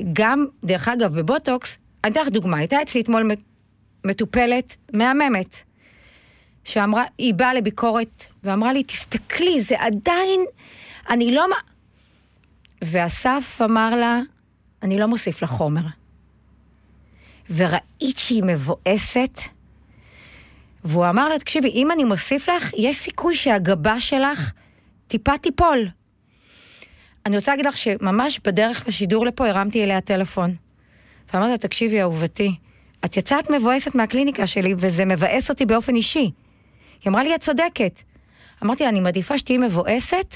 וגם, 0.04 0.46
דרך 0.64 0.88
אגב, 0.88 1.14
בבוטוקס, 1.20 1.78
אני 2.04 2.12
אתן 2.12 2.20
לך 2.20 2.28
דוגמה, 2.28 2.56
הייתה 2.56 2.82
אצלי 2.82 3.00
אתמול 3.00 3.30
מטופלת 4.04 4.76
מהממת, 4.92 5.56
שאמרה, 6.64 7.04
היא 7.18 7.34
באה 7.34 7.54
לביקורת 7.54 8.24
ואמרה 8.44 8.72
לי, 8.72 8.84
תסתכלי, 8.84 9.60
זה 9.60 9.74
עדיין, 9.78 10.40
אני 11.10 11.34
לא... 11.34 11.46
מ-" 11.48 11.74
ואסף 12.82 13.60
אמר 13.64 13.96
לה, 13.96 14.20
אני 14.82 14.98
לא 14.98 15.06
מוסיף 15.06 15.42
לה 15.42 15.48
חומר. 15.48 15.82
וראית 17.50 18.18
שהיא 18.18 18.42
מבואסת, 18.46 19.40
והוא 20.84 21.08
אמר 21.08 21.28
לה, 21.28 21.38
תקשיבי, 21.38 21.68
אם 21.68 21.90
אני 21.90 22.04
מוסיף 22.04 22.48
לך, 22.48 22.72
יש 22.76 22.96
סיכוי 22.96 23.34
שהגבה 23.34 24.00
שלך 24.00 24.52
טיפה 25.08 25.38
תיפול. 25.38 25.88
אני 27.26 27.36
רוצה 27.36 27.50
להגיד 27.50 27.66
לך 27.66 27.76
שממש 27.76 28.40
בדרך 28.44 28.88
לשידור 28.88 29.26
לפה 29.26 29.48
הרמתי 29.48 29.84
אליה 29.84 30.00
טלפון. 30.00 30.54
ואמרתי 31.34 31.50
לה, 31.52 31.58
תקשיבי, 31.58 32.00
אהובתי, 32.02 32.54
את 33.04 33.16
יצאת 33.16 33.50
מבואסת 33.50 33.94
מהקליניקה 33.94 34.46
שלי, 34.46 34.74
וזה 34.76 35.04
מבאס 35.04 35.50
אותי 35.50 35.66
באופן 35.66 35.96
אישי. 35.96 36.18
היא 36.18 36.30
אמרה 37.10 37.22
לי, 37.22 37.34
את 37.34 37.40
צודקת. 37.40 38.00
אמרתי 38.64 38.82
לה, 38.82 38.88
אני 38.88 39.00
מעדיפה 39.00 39.38
שתהיי 39.38 39.58
מבואסת, 39.58 40.34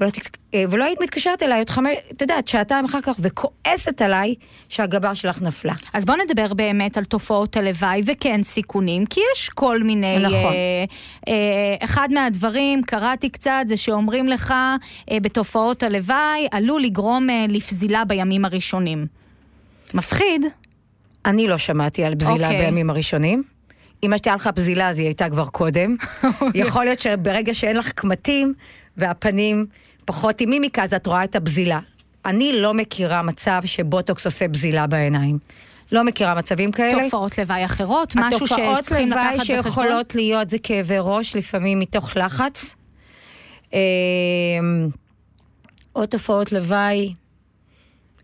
ולא, 0.00 0.10
תק- 0.10 0.36
אה, 0.54 0.64
ולא 0.70 0.84
היית 0.84 1.00
מתקשרת 1.00 1.42
אליי 1.42 1.58
עוד 1.58 1.70
חמש, 1.70 1.92
את 2.12 2.22
יודעת, 2.22 2.48
שעתיים 2.48 2.84
אחר 2.84 3.00
כך, 3.00 3.16
וכועסת 3.18 4.02
עליי 4.02 4.34
שהגבה 4.68 5.14
שלך 5.14 5.42
נפלה. 5.42 5.74
אז 5.92 6.04
בוא 6.04 6.14
נדבר 6.24 6.54
באמת 6.54 6.96
על 6.98 7.04
תופעות 7.04 7.56
הלוואי 7.56 8.02
וכן 8.06 8.42
סיכונים, 8.42 9.06
כי 9.06 9.20
יש 9.34 9.48
כל 9.48 9.82
מיני... 9.82 10.18
נכון. 10.18 10.34
אה, 10.34 10.84
אה, 11.28 11.34
אחד 11.84 12.08
מהדברים, 12.12 12.82
קראתי 12.82 13.28
קצת, 13.28 13.64
זה 13.66 13.76
שאומרים 13.76 14.28
לך 14.28 14.54
אה, 15.10 15.20
בתופעות 15.20 15.82
הלוואי, 15.82 16.48
עלול 16.50 16.82
לגרום 16.82 17.30
אה, 17.30 17.44
לפזילה 17.48 18.04
בימים 18.04 18.44
הראשונים. 18.44 19.06
מפחיד. 19.94 20.46
אני 21.26 21.48
לא 21.48 21.58
שמעתי 21.58 22.04
על 22.04 22.14
בזילה 22.14 22.48
אוקיי. 22.48 22.64
בימים 22.64 22.90
הראשונים. 22.90 23.42
אם 24.02 24.12
הייתה 24.12 24.34
לך 24.34 24.50
בזילה 24.54 24.88
אז 24.88 24.98
היא 24.98 25.06
הייתה 25.06 25.30
כבר 25.30 25.46
קודם. 25.46 25.96
יכול 26.54 26.84
להיות 26.84 27.00
שברגע 27.00 27.54
שאין 27.54 27.76
לך 27.76 27.92
קמטים 27.92 28.54
והפנים 28.96 29.66
פחות 30.04 30.40
עם 30.40 30.50
מימיקה 30.50 30.84
אז 30.84 30.94
את 30.94 31.06
רואה 31.06 31.24
את 31.24 31.36
הבזילה. 31.36 31.80
אני 32.24 32.52
לא 32.52 32.74
מכירה 32.74 33.22
מצב 33.22 33.62
שבוטוקס 33.64 34.26
עושה 34.26 34.48
בזילה 34.48 34.86
בעיניים. 34.86 35.38
לא 35.92 36.04
מכירה 36.04 36.34
מצבים 36.34 36.72
כאלה. 36.72 37.04
תופעות 37.04 37.38
לוואי 37.38 37.64
אחרות, 37.64 38.14
משהו 38.16 38.44
התופעות 38.46 38.84
שצריכים 38.84 39.10
לוואי 39.10 39.24
לקחת 39.24 39.36
בחשבון. 39.38 39.62
שיכולות 39.62 40.14
להיות 40.14 40.50
זה 40.50 40.58
כאבי 40.62 40.96
ראש, 41.00 41.36
לפעמים 41.36 41.80
מתוך 41.80 42.16
לחץ. 42.16 42.74
אמ, 43.72 43.78
עוד 45.92 46.08
תופעות 46.08 46.52
לוואי, 46.52 47.14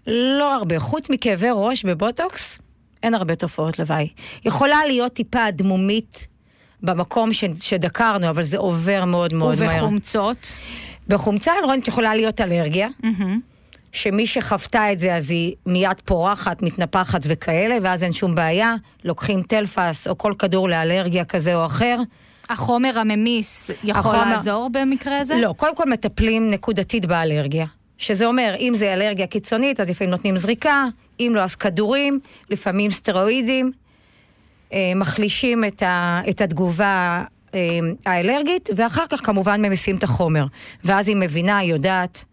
לא 0.06 0.54
הרבה. 0.54 0.78
חוץ 0.78 1.10
מכאבי 1.10 1.48
ראש 1.52 1.84
בבוטוקס, 1.84 2.58
אין 3.02 3.14
הרבה 3.14 3.34
תופעות 3.34 3.78
לוואי. 3.78 4.08
יכולה 4.44 4.78
להיות 4.86 5.12
טיפה 5.12 5.48
אדמומית 5.48 6.26
במקום 6.82 7.32
ש, 7.32 7.44
שדקרנו, 7.60 8.28
אבל 8.28 8.42
זה 8.42 8.58
עובר 8.58 9.04
מאוד 9.04 9.34
מאוד 9.34 9.60
מהר. 9.60 9.74
ובחומצות. 9.76 10.52
בחומצה 11.08 11.52
אלרונית 11.58 11.88
יכולה 11.88 12.14
להיות 12.14 12.40
אלרגיה. 12.40 12.88
מהמם. 13.02 13.40
שמי 13.92 14.26
שחוותה 14.26 14.92
את 14.92 14.98
זה 14.98 15.14
אז 15.14 15.30
היא 15.30 15.54
מיד 15.66 16.00
פורחת, 16.04 16.62
מתנפחת 16.62 17.20
וכאלה, 17.24 17.76
ואז 17.82 18.04
אין 18.04 18.12
שום 18.12 18.34
בעיה, 18.34 18.74
לוקחים 19.04 19.42
טלפס 19.42 20.08
או 20.08 20.18
כל 20.18 20.32
כדור 20.38 20.68
לאלרגיה 20.68 21.24
כזה 21.24 21.54
או 21.54 21.66
אחר. 21.66 21.98
החומר 22.50 22.98
הממיס 22.98 23.70
יכול 23.84 23.98
החומר- 24.00 24.30
לעזור 24.30 24.70
במקרה 24.72 25.18
הזה? 25.18 25.36
לא, 25.36 25.54
קודם 25.56 25.76
כל 25.76 25.90
מטפלים 25.90 26.50
נקודתית 26.50 27.06
באלרגיה. 27.06 27.66
שזה 27.98 28.26
אומר, 28.26 28.54
אם 28.58 28.72
זה 28.76 28.94
אלרגיה 28.94 29.26
קיצונית, 29.26 29.80
אז 29.80 29.90
לפעמים 29.90 30.10
נותנים 30.10 30.36
זריקה, 30.36 30.84
אם 31.28 31.34
לא, 31.34 31.40
אז 31.40 31.54
כדורים, 31.54 32.20
לפעמים 32.50 32.90
סטרואידים, 32.90 33.72
אה, 34.72 34.92
מחלישים 34.96 35.64
את, 35.64 35.82
ה, 35.82 36.20
את 36.30 36.40
התגובה 36.40 37.24
אה, 37.54 37.60
האלרגית, 38.06 38.68
ואחר 38.76 39.04
כך 39.10 39.26
כמובן 39.26 39.62
ממיסים 39.62 39.96
את 39.96 40.02
החומר. 40.02 40.46
ואז 40.84 41.08
היא 41.08 41.16
מבינה, 41.16 41.58
היא 41.58 41.70
יודעת, 41.70 42.24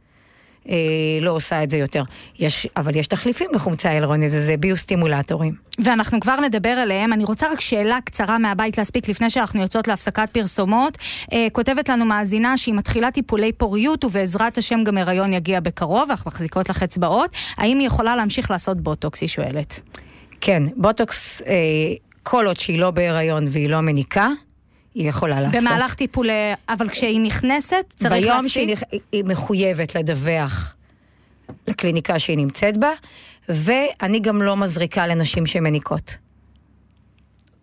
אה, 0.69 0.75
לא 1.21 1.31
עושה 1.31 1.63
את 1.63 1.69
זה 1.69 1.77
יותר. 1.77 2.03
יש, 2.39 2.67
אבל 2.77 2.95
יש 2.95 3.07
תחליפים 3.07 3.49
לחומצה 3.53 3.89
הילרונית, 3.89 4.33
וזה 4.33 4.57
ביוסטימולטורים. 4.57 5.53
ואנחנו 5.83 6.19
כבר 6.19 6.39
נדבר 6.39 6.69
עליהם. 6.69 7.13
אני 7.13 7.23
רוצה 7.23 7.51
רק 7.51 7.61
שאלה 7.61 7.99
קצרה 8.03 8.37
מהבית 8.37 8.77
להספיק 8.77 9.09
לפני 9.09 9.29
שאנחנו 9.29 9.61
יוצאות 9.61 9.87
להפסקת 9.87 10.29
פרסומות. 10.31 10.97
אה, 11.33 11.47
כותבת 11.51 11.89
לנו 11.89 12.05
מאזינה 12.05 12.57
שהיא 12.57 12.75
מתחילה 12.75 13.11
טיפולי 13.11 13.51
פוריות 13.51 14.03
ובעזרת 14.05 14.57
השם 14.57 14.83
גם 14.83 14.97
הריון 14.97 15.33
יגיע 15.33 15.59
בקרוב, 15.59 16.09
אנחנו 16.09 16.31
מחזיקות 16.31 16.69
לך 16.69 16.83
אצבעות. 16.83 17.31
האם 17.57 17.79
היא 17.79 17.87
יכולה 17.87 18.15
להמשיך 18.15 18.51
לעשות 18.51 18.81
בוטוקס, 18.81 19.21
היא 19.21 19.29
שואלת. 19.29 19.79
כן, 20.41 20.63
בוטוקס, 20.75 21.41
אה, 21.41 21.55
כל 22.23 22.47
עוד 22.47 22.59
שהיא 22.59 22.79
לא 22.79 22.91
בהיריון 22.91 23.45
והיא 23.49 23.69
לא 23.69 23.81
מניקה, 23.81 24.27
היא 24.99 25.09
יכולה 25.09 25.41
לעשות. 25.41 25.61
במהלך 25.61 25.93
טיפולי... 25.93 26.33
אבל 26.69 26.89
כשהיא 26.89 27.19
נכנסת, 27.21 27.93
צריך 27.95 28.11
ביום 28.13 28.35
להפסיק? 28.35 28.51
שהיא 28.51 28.75
נכ- 28.75 28.99
היא 29.11 29.23
מחויבת 29.23 29.95
לדווח 29.95 30.75
לקליניקה 31.67 32.19
שהיא 32.19 32.37
נמצאת 32.37 32.77
בה, 32.77 32.89
ואני 33.49 34.19
גם 34.19 34.41
לא 34.41 34.57
מזריקה 34.57 35.07
לנשים 35.07 35.45
שמניקות. 35.45 36.15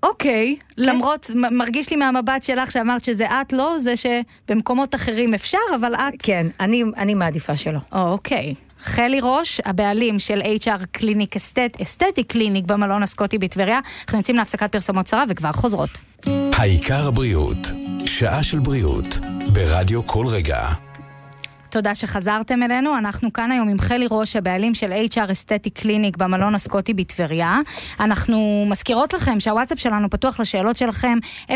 אוקיי, 0.03 0.57
למרות, 0.77 1.31
מ- 1.35 1.57
מרגיש 1.59 1.91
לי 1.91 1.97
מהמבט 1.97 2.43
שלך 2.43 2.73
שאמרת 2.73 3.05
שזה 3.05 3.27
את 3.27 3.53
לא, 3.53 3.79
זה 3.79 3.95
שבמקומות 3.97 4.95
אחרים 4.95 5.35
אפשר, 5.35 5.59
אבל 5.75 5.95
את... 5.95 6.15
כן, 6.19 6.47
אני, 6.61 6.83
אני 6.97 7.15
מעדיפה 7.15 7.57
שלא. 7.57 7.79
אוקיי. 7.93 8.55
חלי 8.83 9.19
ראש, 9.23 9.61
הבעלים 9.65 10.19
של 10.19 10.41
HR 10.41 10.87
קליניק 10.93 11.37
אסתט, 11.37 11.81
אסתטי 11.83 12.25
קליניק 12.25 12.65
במלון 12.65 13.03
הסקוטי 13.03 13.39
בטבריה. 13.39 13.81
אנחנו 14.05 14.19
יוצאים 14.19 14.37
להפסקת 14.37 14.73
פרסומות 14.73 15.05
קצרה 15.07 15.25
וכבר 15.29 15.53
חוזרות. 15.53 15.91
העיקר 16.53 17.07
הבריאות, 17.07 17.57
שעה 18.07 18.43
של 18.43 18.59
בריאות, 18.59 19.19
ברדיו 19.53 20.07
כל 20.07 20.27
רגע. 20.27 20.86
תודה 21.77 21.95
שחזרתם 21.95 22.63
אלינו, 22.63 22.99
אנחנו 22.99 23.33
כאן 23.33 23.53
היום 23.53 23.69
עם 23.69 23.79
חלי 23.79 24.07
ראש, 24.11 24.37
הבעלים 24.37 24.75
של 24.75 24.93
HR 24.93 25.33
אסתטי 25.33 25.71
קליניק 25.71 26.17
במלון 26.17 26.55
הסקוטי 26.55 26.95
בטבריה. 26.95 27.61
אנחנו 28.01 28.67
מזכירות 28.69 29.13
לכם 29.13 29.41
שהוואטסאפ 29.41 29.81
שלנו 29.81 30.11
פתוח 30.11 30.41
לשאלות 30.41 30.77
שלכם, 30.77 31.19
052-500-9696. 31.51 31.55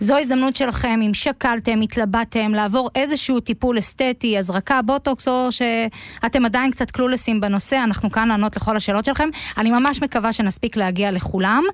זו 0.00 0.18
הזדמנות 0.18 0.56
שלכם, 0.56 1.00
אם 1.06 1.14
שקלתם, 1.14 1.80
התלבטתם, 1.80 2.54
לעבור 2.54 2.90
איזשהו 2.94 3.40
טיפול 3.40 3.78
אסתטי, 3.78 4.38
הזרקה, 4.38 4.82
בוטוקס, 4.82 5.28
או 5.28 5.48
שאתם 5.52 6.44
עדיין 6.44 6.70
קצת 6.70 6.90
קלולסים 6.90 7.40
בנושא, 7.40 7.80
אנחנו 7.84 8.10
כאן 8.10 8.28
לענות 8.28 8.56
לכל 8.56 8.76
השאלות 8.76 9.04
שלכם. 9.04 9.28
אני 9.58 9.70
ממש 9.70 10.02
מקווה 10.02 10.32
שנספיק 10.32 10.76
להגיע 10.76 11.10
לכולם. 11.10 11.64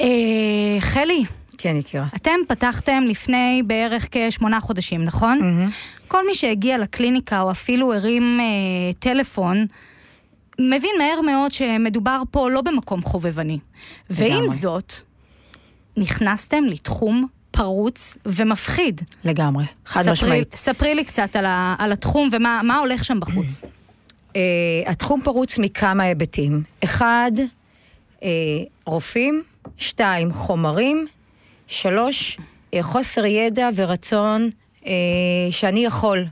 אה, 0.00 0.06
חלי, 0.80 1.24
כן, 1.58 1.76
יקירה. 1.76 2.06
אתם 2.16 2.38
פתחתם 2.48 3.04
לפני 3.08 3.62
בערך 3.66 4.08
כשמונה 4.10 4.60
חודשים, 4.60 5.04
נכון? 5.04 5.38
Mm-hmm. 5.40 6.08
כל 6.08 6.26
מי 6.26 6.34
שהגיע 6.34 6.78
לקליניקה 6.78 7.40
או 7.40 7.50
אפילו 7.50 7.94
הרים 7.94 8.40
אה, 8.40 8.92
טלפון, 8.98 9.66
מבין 10.60 10.90
מהר 10.98 11.20
מאוד 11.20 11.52
שמדובר 11.52 12.22
פה 12.30 12.50
לא 12.50 12.60
במקום 12.60 13.02
חובבני. 13.02 13.58
ועם 14.10 14.32
לגמרי. 14.32 14.48
זאת, 14.48 14.92
נכנסתם 15.96 16.64
לתחום 16.64 17.26
פרוץ 17.50 18.18
ומפחיד. 18.26 19.00
לגמרי, 19.24 19.64
חד 19.86 20.00
ספרי, 20.00 20.12
משמעית. 20.12 20.54
ספרי 20.54 20.94
לי 20.94 21.04
קצת 21.04 21.36
על, 21.36 21.46
ה, 21.46 21.74
על 21.78 21.92
התחום 21.92 22.28
ומה 22.32 22.60
מה 22.64 22.76
הולך 22.76 23.04
שם 23.04 23.20
בחוץ. 23.20 23.62
Uh, 23.62 24.36
התחום 24.90 25.20
פרוץ 25.20 25.58
מכמה 25.58 26.02
היבטים. 26.02 26.62
אחד, 26.84 27.32
uh, 28.18 28.22
רופאים, 28.86 29.42
שתיים, 29.76 30.32
חומרים, 30.32 31.06
שלוש, 31.66 32.38
uh, 32.38 32.82
חוסר 32.82 33.24
ידע 33.24 33.68
ורצון 33.74 34.50
uh, 34.82 34.86
שאני 35.50 35.84
יכול. 35.84 36.26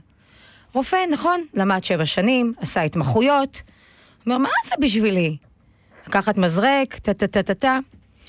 רופא, 0.73 1.05
נכון, 1.11 1.45
למד 1.53 1.83
שבע 1.83 2.05
שנים, 2.05 2.53
עשה 2.57 2.81
התמחויות, 2.81 3.61
אומר, 4.25 4.37
מה 4.37 4.49
זה 4.65 4.75
בשבילי? 4.79 5.37
לקחת 6.07 6.37
מזרק, 6.37 6.95
טה-טה-טה-טה. 6.95 7.79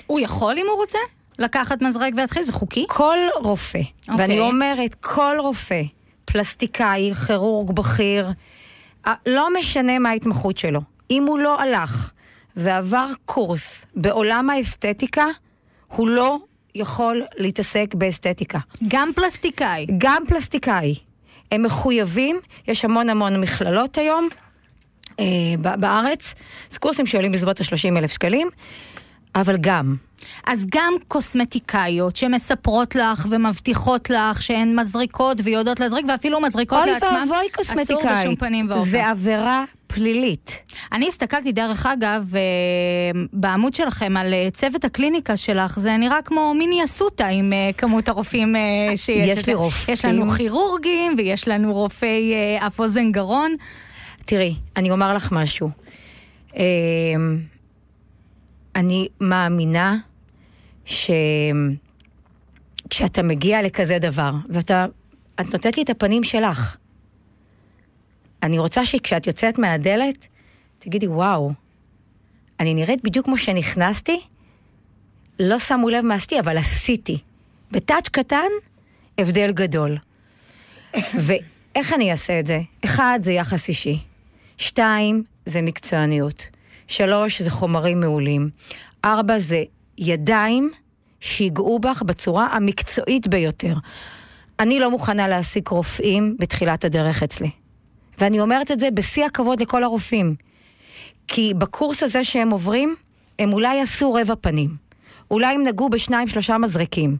הוא 0.07 0.19
יכול 0.19 0.57
אם 0.57 0.65
הוא 0.69 0.75
רוצה? 0.77 0.99
לקחת 1.39 1.81
מזרק 1.81 2.13
ולהתחיל? 2.13 2.43
זה 2.43 2.51
חוקי? 2.51 2.85
כל 2.89 3.17
רופא, 3.35 3.79
אוקיי. 4.09 4.15
ואני 4.17 4.39
אומרת, 4.39 4.95
כל 4.95 5.35
רופא, 5.39 5.81
פלסטיקאי, 6.25 7.13
כירורג 7.13 7.71
בכיר, 7.71 8.31
אה, 9.07 9.13
לא 9.25 9.47
משנה 9.59 9.99
מה 9.99 10.09
ההתמחות 10.09 10.57
שלו, 10.57 10.81
אם 11.11 11.23
הוא 11.23 11.39
לא 11.39 11.61
הלך 11.61 12.11
ועבר 12.55 13.07
קורס 13.25 13.85
בעולם 13.95 14.49
האסתטיקה, 14.49 15.25
הוא 15.87 16.07
לא 16.07 16.37
יכול 16.77 17.23
להתעסק 17.37 17.93
באסתטיקה. 17.93 18.59
גם 18.87 19.11
פלסטיקאי. 19.15 19.85
גם 19.97 20.23
פלסטיקאי. 20.27 20.95
הם 21.51 21.63
מחויבים, 21.63 22.39
יש 22.67 22.85
המון 22.85 23.09
המון 23.09 23.41
מכללות 23.41 23.97
היום 23.97 24.29
אה, 25.19 25.25
בארץ, 25.77 26.35
זה 26.69 26.79
קורסים 26.79 27.05
שעולים 27.05 27.31
בסביבות 27.31 27.61
ה-30 27.61 27.97
אלף 27.97 28.11
שקלים, 28.11 28.49
אבל 29.35 29.57
גם, 29.61 29.95
אז 30.45 30.67
גם 30.71 30.93
קוסמטיקאיות 31.07 32.15
שמספרות 32.15 32.95
לך 32.95 33.27
ומבטיחות 33.29 34.09
לך 34.09 34.41
שהן 34.41 34.79
מזריקות 34.79 35.37
ויודעות 35.43 35.79
להזריק 35.79 36.05
ואפילו 36.09 36.41
מזריקות 36.41 36.85
לעצמן, 36.85 37.09
ואבוי 37.09 37.37
אסור 37.37 37.49
קוסמטיקאית. 37.55 38.19
בשום 38.19 38.35
פנים 38.35 38.69
ואופן. 38.69 38.89
זה 38.89 39.07
עבירה 39.07 39.63
פלילית. 39.87 40.73
אני 40.91 41.07
הסתכלתי 41.07 41.51
דרך 41.51 41.85
אגב 41.85 42.35
אה, 42.35 42.41
בעמוד 43.33 43.73
שלכם 43.73 44.17
על 44.17 44.33
אה, 44.33 44.47
צוות 44.53 44.85
הקליניקה 44.85 45.37
שלך, 45.37 45.79
זה 45.79 45.97
נראה 45.97 46.21
כמו 46.21 46.53
מיני 46.53 46.83
אסותא 46.83 47.23
עם 47.23 47.53
אה, 47.53 47.69
כמות 47.77 48.09
הרופאים 48.09 48.55
שיש. 48.95 49.37
יש 49.37 49.47
לי 49.47 49.53
רופאים. 49.53 49.93
יש 49.93 50.05
לנו 50.05 50.31
כירורגים 50.31 51.15
ויש 51.17 51.47
לנו 51.47 51.73
רופאי 51.73 52.33
אף 52.59 52.79
אוזן 52.79 53.11
גרון. 53.11 53.55
תראי, 54.25 54.55
אני 54.75 54.91
אומר 54.91 55.13
לך 55.13 55.31
משהו. 55.31 55.69
אני 58.75 59.07
מאמינה 59.21 59.97
שכשאתה 62.85 63.23
מגיע 63.23 63.61
לכזה 63.61 63.99
דבר, 63.99 64.31
ואתה, 64.49 64.85
את 65.41 65.53
נותנת 65.53 65.77
לי 65.77 65.83
את 65.83 65.89
הפנים 65.89 66.23
שלך, 66.23 66.77
אני 68.43 68.59
רוצה 68.59 68.85
שכשאת 68.85 69.27
יוצאת 69.27 69.59
מהדלת, 69.59 70.27
תגידי, 70.79 71.07
וואו, 71.07 71.51
אני 72.59 72.73
נראית 72.73 73.03
בדיוק 73.03 73.25
כמו 73.25 73.37
שנכנסתי, 73.37 74.19
לא 75.39 75.59
שמו 75.59 75.89
לב 75.89 76.05
מה 76.05 76.15
עשיתי, 76.15 76.39
אבל 76.39 76.57
עשיתי. 76.57 77.17
בטאץ' 77.71 78.09
קטן, 78.09 78.47
הבדל 79.17 79.51
גדול. 79.51 79.97
ואיך 81.25 81.93
אני 81.93 82.11
אעשה 82.11 82.39
את 82.39 82.45
זה? 82.45 82.59
אחד, 82.85 83.19
זה 83.23 83.31
יחס 83.31 83.69
אישי. 83.69 83.99
שתיים, 84.57 85.23
זה 85.45 85.61
מקצועניות. 85.61 86.43
שלוש, 86.87 87.41
זה 87.41 87.51
חומרים 87.51 87.99
מעולים. 87.99 88.49
ארבע, 89.05 89.39
זה 89.39 89.63
ידיים 89.97 90.71
שיגעו 91.19 91.79
בך 91.79 92.01
בצורה 92.05 92.47
המקצועית 92.47 93.27
ביותר. 93.27 93.73
אני 94.59 94.79
לא 94.79 94.91
מוכנה 94.91 95.27
להעסיק 95.27 95.67
רופאים 95.67 96.35
בתחילת 96.39 96.85
הדרך 96.85 97.23
אצלי. 97.23 97.49
ואני 98.17 98.39
אומרת 98.39 98.71
את 98.71 98.79
זה 98.79 98.91
בשיא 98.91 99.25
הכבוד 99.25 99.61
לכל 99.61 99.83
הרופאים. 99.83 100.35
כי 101.27 101.53
בקורס 101.57 102.03
הזה 102.03 102.23
שהם 102.23 102.49
עוברים, 102.49 102.95
הם 103.39 103.53
אולי 103.53 103.81
עשו 103.81 104.13
רבע 104.13 104.33
פנים. 104.41 104.75
אולי 105.31 105.55
הם 105.55 105.63
נגעו 105.67 105.89
בשניים 105.89 106.27
שלושה 106.27 106.57
מזרקים. 106.57 107.17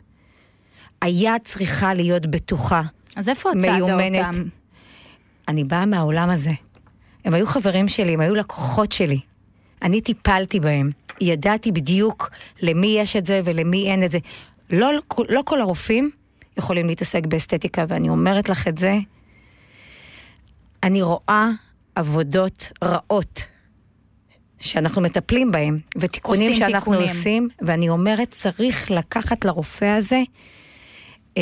היד 1.01 1.41
צריכה 1.43 1.93
להיות 1.93 2.25
בטוחה, 2.25 2.81
אז 3.15 3.29
איפה 3.29 3.51
מיומנת. 3.55 4.25
אותם? 4.25 4.43
אני 5.47 5.63
באה 5.63 5.85
מהעולם 5.85 6.29
הזה. 6.29 6.49
הם 7.25 7.33
היו 7.33 7.47
חברים 7.47 7.87
שלי, 7.87 8.13
הם 8.13 8.19
היו 8.19 8.35
לקוחות 8.35 8.91
שלי. 8.91 9.19
אני 9.81 10.01
טיפלתי 10.01 10.59
בהם. 10.59 10.89
ידעתי 11.21 11.71
בדיוק 11.71 12.29
למי 12.61 12.87
יש 12.87 13.15
את 13.15 13.25
זה 13.25 13.41
ולמי 13.43 13.91
אין 13.91 14.03
את 14.03 14.11
זה. 14.11 14.19
לא, 14.69 14.91
לא 15.29 15.41
כל 15.45 15.61
הרופאים 15.61 16.11
יכולים 16.57 16.87
להתעסק 16.87 17.25
באסתטיקה, 17.25 17.85
ואני 17.87 18.09
אומרת 18.09 18.49
לך 18.49 18.67
את 18.67 18.77
זה. 18.77 18.97
אני 20.83 21.01
רואה 21.01 21.49
עבודות 21.95 22.71
רעות 22.83 23.47
שאנחנו 24.59 25.01
מטפלים 25.01 25.51
בהם, 25.51 25.79
ותיקונים 25.97 26.51
עושים 26.51 26.67
שאנחנו 26.67 26.91
תיקונים. 26.91 27.01
עושים, 27.09 27.49
ואני 27.61 27.89
אומרת, 27.89 28.31
צריך 28.31 28.91
לקחת 28.91 29.45
לרופא 29.45 29.85
הזה 29.85 30.21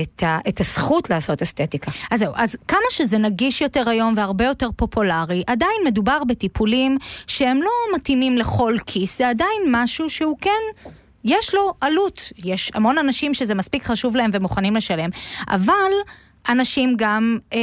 את, 0.01 0.23
ה, 0.23 0.39
את 0.47 0.59
הזכות 0.59 1.09
לעשות 1.09 1.41
אסתטיקה. 1.41 1.91
אז 2.11 2.19
זהו, 2.19 2.33
אז 2.35 2.55
כמה 2.67 2.79
שזה 2.89 3.17
נגיש 3.17 3.61
יותר 3.61 3.89
היום 3.89 4.13
והרבה 4.17 4.45
יותר 4.45 4.69
פופולרי, 4.75 5.43
עדיין 5.47 5.81
מדובר 5.85 6.23
בטיפולים 6.23 6.97
שהם 7.27 7.61
לא 7.61 7.71
מתאימים 7.95 8.37
לכל 8.37 8.75
כיס, 8.85 9.17
זה 9.17 9.29
עדיין 9.29 9.61
משהו 9.67 10.09
שהוא 10.09 10.37
כן... 10.41 10.89
יש 11.27 11.55
לו 11.55 11.73
עלות, 11.81 12.31
יש 12.45 12.71
המון 12.73 12.97
אנשים 12.97 13.33
שזה 13.33 13.55
מספיק 13.55 13.83
חשוב 13.83 14.15
להם 14.15 14.31
ומוכנים 14.33 14.75
לשלם, 14.75 15.09
אבל 15.49 15.91
אנשים 16.49 16.93
גם 16.97 17.37
אה, 17.53 17.59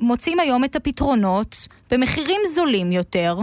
מוצאים 0.00 0.40
היום 0.40 0.64
את 0.64 0.76
הפתרונות 0.76 1.68
במחירים 1.90 2.40
זולים 2.54 2.92
יותר, 2.92 3.38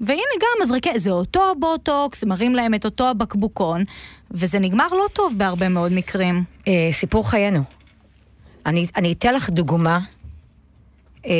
והנה 0.00 0.22
גם 0.40 0.62
מזריקי, 0.62 0.98
זה 0.98 1.10
אותו 1.10 1.54
בוטוקס, 1.58 2.24
מראים 2.24 2.54
להם 2.54 2.74
את 2.74 2.84
אותו 2.84 3.08
הבקבוקון, 3.08 3.84
וזה 4.30 4.58
נגמר 4.58 4.86
לא 4.90 5.04
טוב 5.12 5.34
בהרבה 5.36 5.68
מאוד 5.68 5.92
מקרים. 5.92 6.44
אה, 6.68 6.88
סיפור 6.92 7.30
חיינו. 7.30 7.62
אני, 8.66 8.86
אני 8.96 9.12
אתן 9.12 9.34
לך 9.34 9.50
דוגמה. 9.50 10.00
אה, 11.26 11.32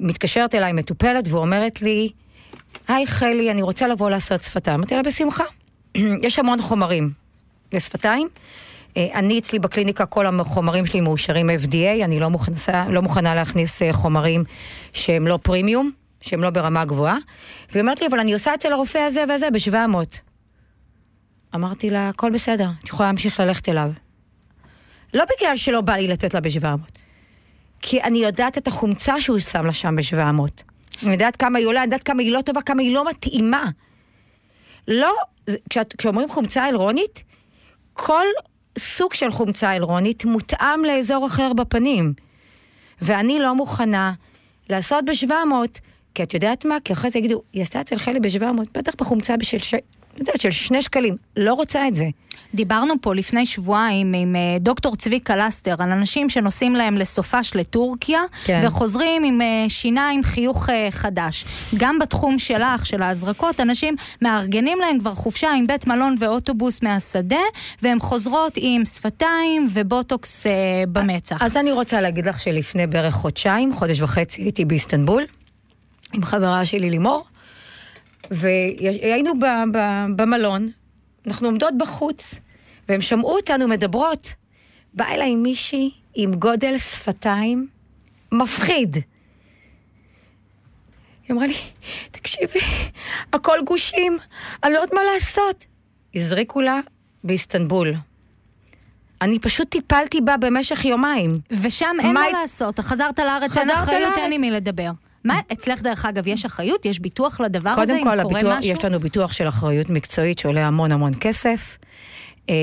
מתקשרת 0.00 0.54
אליי 0.54 0.72
מטופלת 0.72 1.24
ואומרת 1.28 1.82
לי, 1.82 2.08
היי 2.88 3.06
חלי, 3.06 3.50
אני 3.50 3.62
רוצה 3.62 3.88
לבוא 3.88 4.10
לעשות 4.10 4.42
שפתיים. 4.42 4.76
אמרתי 4.78 4.94
לה, 4.94 5.02
בשמחה. 5.02 5.44
יש 6.26 6.38
המון 6.38 6.62
חומרים 6.62 7.10
לשפתיים. 7.72 8.28
אה, 8.96 9.08
אני 9.14 9.38
אצלי 9.38 9.58
בקליניקה, 9.58 10.06
כל 10.06 10.26
החומרים 10.26 10.86
שלי 10.86 11.00
מאושרים 11.00 11.50
FDA, 11.50 12.04
אני 12.04 12.20
לא 12.20 12.30
מוכנה, 12.30 12.88
לא 12.88 13.02
מוכנה 13.02 13.34
להכניס 13.34 13.82
אה, 13.82 13.92
חומרים 13.92 14.44
שהם 14.92 15.26
לא 15.26 15.38
פרימיום, 15.42 15.90
שהם 16.24 16.42
לא 16.42 16.50
ברמה 16.50 16.84
גבוהה. 16.84 17.16
והיא 17.70 17.80
אומרת 17.80 18.00
לי, 18.00 18.06
אבל 18.06 18.20
אני 18.20 18.32
עושה 18.32 18.54
אצל 18.54 18.72
הרופא 18.72 18.98
הזה 18.98 19.24
והזה 19.28 19.50
ב-700. 19.50 20.18
אמרתי 21.54 21.90
לה, 21.90 22.08
הכל 22.08 22.30
בסדר, 22.30 22.68
את 22.82 22.88
יכולה 22.88 23.08
להמשיך 23.08 23.40
ללכת 23.40 23.68
אליו. 23.68 23.90
לא 25.14 25.24
בגלל 25.24 25.56
שלא 25.56 25.80
בא 25.80 25.92
לי 25.92 26.08
לתת 26.08 26.34
לה 26.34 26.40
ב-700, 26.40 26.98
כי 27.82 28.02
אני 28.02 28.18
יודעת 28.18 28.58
את 28.58 28.66
החומצה 28.66 29.20
שהוא 29.20 29.38
שם 29.38 29.66
לה 29.66 29.72
שם 29.72 29.96
ב-700. 29.96 30.62
אני 31.02 31.12
יודעת 31.12 31.36
כמה 31.36 31.58
היא 31.58 31.66
עולה, 31.66 31.80
אני 31.80 31.86
יודעת 31.86 32.02
כמה 32.02 32.22
היא 32.22 32.32
לא 32.32 32.40
טובה, 32.42 32.62
כמה 32.62 32.82
היא 32.82 32.94
לא 32.94 33.08
מתאימה. 33.08 33.64
לא, 34.88 35.14
כשאת, 35.70 35.94
כשאומרים 35.98 36.28
חומצה 36.28 36.68
אלרונית, 36.68 37.24
כל 37.92 38.26
סוג 38.78 39.14
של 39.14 39.30
חומצה 39.30 39.76
אלרונית 39.76 40.24
מותאם 40.24 40.84
לאזור 40.84 41.26
אחר 41.26 41.52
בפנים. 41.52 42.14
ואני 43.02 43.38
לא 43.38 43.54
מוכנה 43.54 44.12
לעשות 44.70 45.04
ב-700, 45.04 45.78
כי 46.14 46.22
את 46.22 46.34
יודעת 46.34 46.64
מה? 46.64 46.76
כי 46.84 46.92
אחרי 46.92 47.10
זה 47.10 47.18
יגידו, 47.18 47.42
היא 47.52 47.62
עשתה 47.62 47.80
אצל 47.80 47.98
חלי 47.98 48.20
ב-700, 48.20 48.44
בטח 48.74 48.92
בחומצה 48.98 49.36
בשל 49.36 49.58
ש... 49.58 49.74
יודעת, 50.18 50.40
של 50.40 50.50
שני 50.50 50.82
שקלים. 50.82 51.16
לא 51.36 51.54
רוצה 51.54 51.88
את 51.88 51.94
זה. 51.94 52.04
דיברנו 52.54 52.94
פה 53.00 53.14
לפני 53.14 53.46
שבועיים 53.46 54.14
עם 54.14 54.36
אה, 54.36 54.56
דוקטור 54.60 54.96
צביקה 54.96 55.36
לסטר 55.36 55.74
על 55.78 55.90
אנשים 55.90 56.28
שנוסעים 56.28 56.74
להם 56.74 56.98
לסופש 56.98 57.56
לטורקיה, 57.56 58.20
כן. 58.44 58.60
וחוזרים 58.66 59.24
עם 59.24 59.40
אה, 59.40 59.64
שיניים 59.68 60.22
חיוך 60.22 60.70
אה, 60.70 60.88
חדש. 60.90 61.44
גם 61.76 61.98
בתחום 61.98 62.38
שלך, 62.38 62.86
של 62.86 63.02
ההזרקות, 63.02 63.60
אנשים 63.60 63.96
מארגנים 64.22 64.78
להם 64.78 64.98
כבר 64.98 65.14
חופשה 65.14 65.52
עם 65.52 65.66
בית 65.66 65.86
מלון 65.86 66.16
ואוטובוס 66.18 66.82
מהשדה, 66.82 67.40
והן 67.82 67.98
חוזרות 67.98 68.52
עם 68.56 68.84
שפתיים 68.84 69.68
ובוטוקס 69.72 70.46
במצח. 70.92 71.42
אז 71.42 71.56
אני 71.56 71.72
רוצה 71.72 72.00
להגיד 72.00 72.26
לך 72.26 72.40
שלפני 72.40 72.86
בערך 72.86 73.14
חודשיים, 73.14 73.72
חודש 73.72 74.00
וחצי, 74.00 74.42
הייתי 74.42 74.64
באיסטנבול, 74.64 75.24
עם 76.14 76.24
חברה 76.24 76.66
שלי 76.66 76.90
לימור, 76.90 77.24
והיינו 78.30 79.38
ב- 79.40 79.76
ב- 79.78 80.06
במלון, 80.16 80.70
אנחנו 81.26 81.48
עומדות 81.48 81.74
בחוץ, 81.78 82.34
והם 82.88 83.00
שמעו 83.00 83.36
אותנו 83.36 83.68
מדברות. 83.68 84.34
באה 84.94 85.14
אליי 85.14 85.34
מישהי 85.34 85.90
עם 86.14 86.34
גודל 86.34 86.78
שפתיים 86.78 87.68
מפחיד. 88.32 88.96
היא 91.28 91.34
אמרה 91.34 91.46
לי, 91.46 91.54
תקשיבי, 92.10 92.60
הכל 93.32 93.58
גושים, 93.66 94.18
אני 94.64 94.72
לא 94.72 94.78
יודעת 94.78 94.92
מה 94.92 95.00
לעשות. 95.14 95.64
הזריקו 96.14 96.60
לה 96.60 96.80
באיסטנבול. 97.24 97.94
אני 99.22 99.38
פשוט 99.38 99.68
טיפלתי 99.68 100.20
בה 100.20 100.36
במשך 100.36 100.84
יומיים. 100.84 101.30
ושם 101.62 101.96
אין 102.00 102.12
מה 102.12 102.28
לעשות, 102.32 102.80
חזרת 102.80 103.18
לארץ, 103.18 103.56
אין 103.56 103.70
אחריות. 103.70 104.14
אין 104.16 104.32
עם 104.32 104.40
מי 104.40 104.50
לדבר. 104.50 104.90
מה, 105.24 105.40
אצלך 105.52 105.82
דרך 105.82 106.04
אגב 106.04 106.26
יש 106.26 106.44
אחריות? 106.44 106.86
יש 106.86 107.00
ביטוח 107.00 107.40
לדבר 107.40 107.70
הזה? 107.70 107.92
קודם 107.92 108.04
כל, 108.04 108.20
אם 108.20 108.22
קורה 108.22 108.38
הביטוח, 108.40 108.58
משהו? 108.58 108.72
יש 108.72 108.84
לנו 108.84 109.00
ביטוח 109.00 109.32
של 109.32 109.48
אחריות 109.48 109.90
מקצועית 109.90 110.38
שעולה 110.38 110.66
המון 110.66 110.92
המון 110.92 111.12
כסף. 111.20 111.78
אה, 112.50 112.54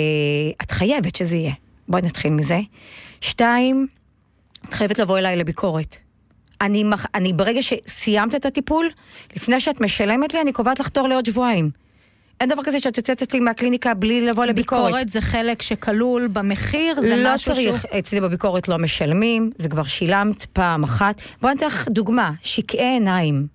את 0.61 0.71
חייבת 0.71 1.15
שזה 1.15 1.37
יהיה. 1.37 1.53
בואי 1.87 2.01
נתחיל 2.01 2.31
מזה. 2.33 2.59
שתיים, 3.21 3.87
את 4.69 4.73
חייבת 4.73 4.99
לבוא 4.99 5.17
אליי 5.17 5.35
לביקורת. 5.35 5.95
אני, 6.61 6.83
מח- 6.83 7.05
אני 7.15 7.33
ברגע 7.33 7.59
שסיימת 7.61 8.35
את 8.35 8.45
הטיפול, 8.45 8.89
לפני 9.35 9.59
שאת 9.59 9.81
משלמת 9.81 10.33
לי, 10.33 10.41
אני 10.41 10.51
קובעת 10.53 10.79
לך 10.79 10.89
תור 10.89 11.07
לעוד 11.07 11.25
שבועיים. 11.25 11.69
אין 12.41 12.49
דבר 12.49 12.63
כזה 12.63 12.79
שאת 12.79 12.97
יוצאת 12.97 13.21
אצלי 13.21 13.39
מהקליניקה 13.39 13.93
בלי 13.93 14.21
לבוא 14.21 14.45
לביקורת. 14.45 14.85
ביקורת 14.85 15.09
זה 15.09 15.21
חלק 15.21 15.61
שכלול 15.61 16.27
במחיר, 16.27 17.01
זה 17.01 17.15
לא 17.15 17.33
משהו 17.33 17.53
צריך, 17.53 17.81
שהוא... 17.81 17.99
אצלי 17.99 18.21
בביקורת 18.21 18.67
לא 18.67 18.77
משלמים, 18.77 19.51
זה 19.57 19.69
כבר 19.69 19.83
שילמת 19.83 20.45
פעם 20.45 20.83
אחת. 20.83 21.21
בואי 21.41 21.51
אני 21.51 21.57
אתן 21.57 21.67
לך 21.67 21.87
דוגמה, 21.87 22.31
שקעי 22.41 22.93
עיניים. 22.93 23.47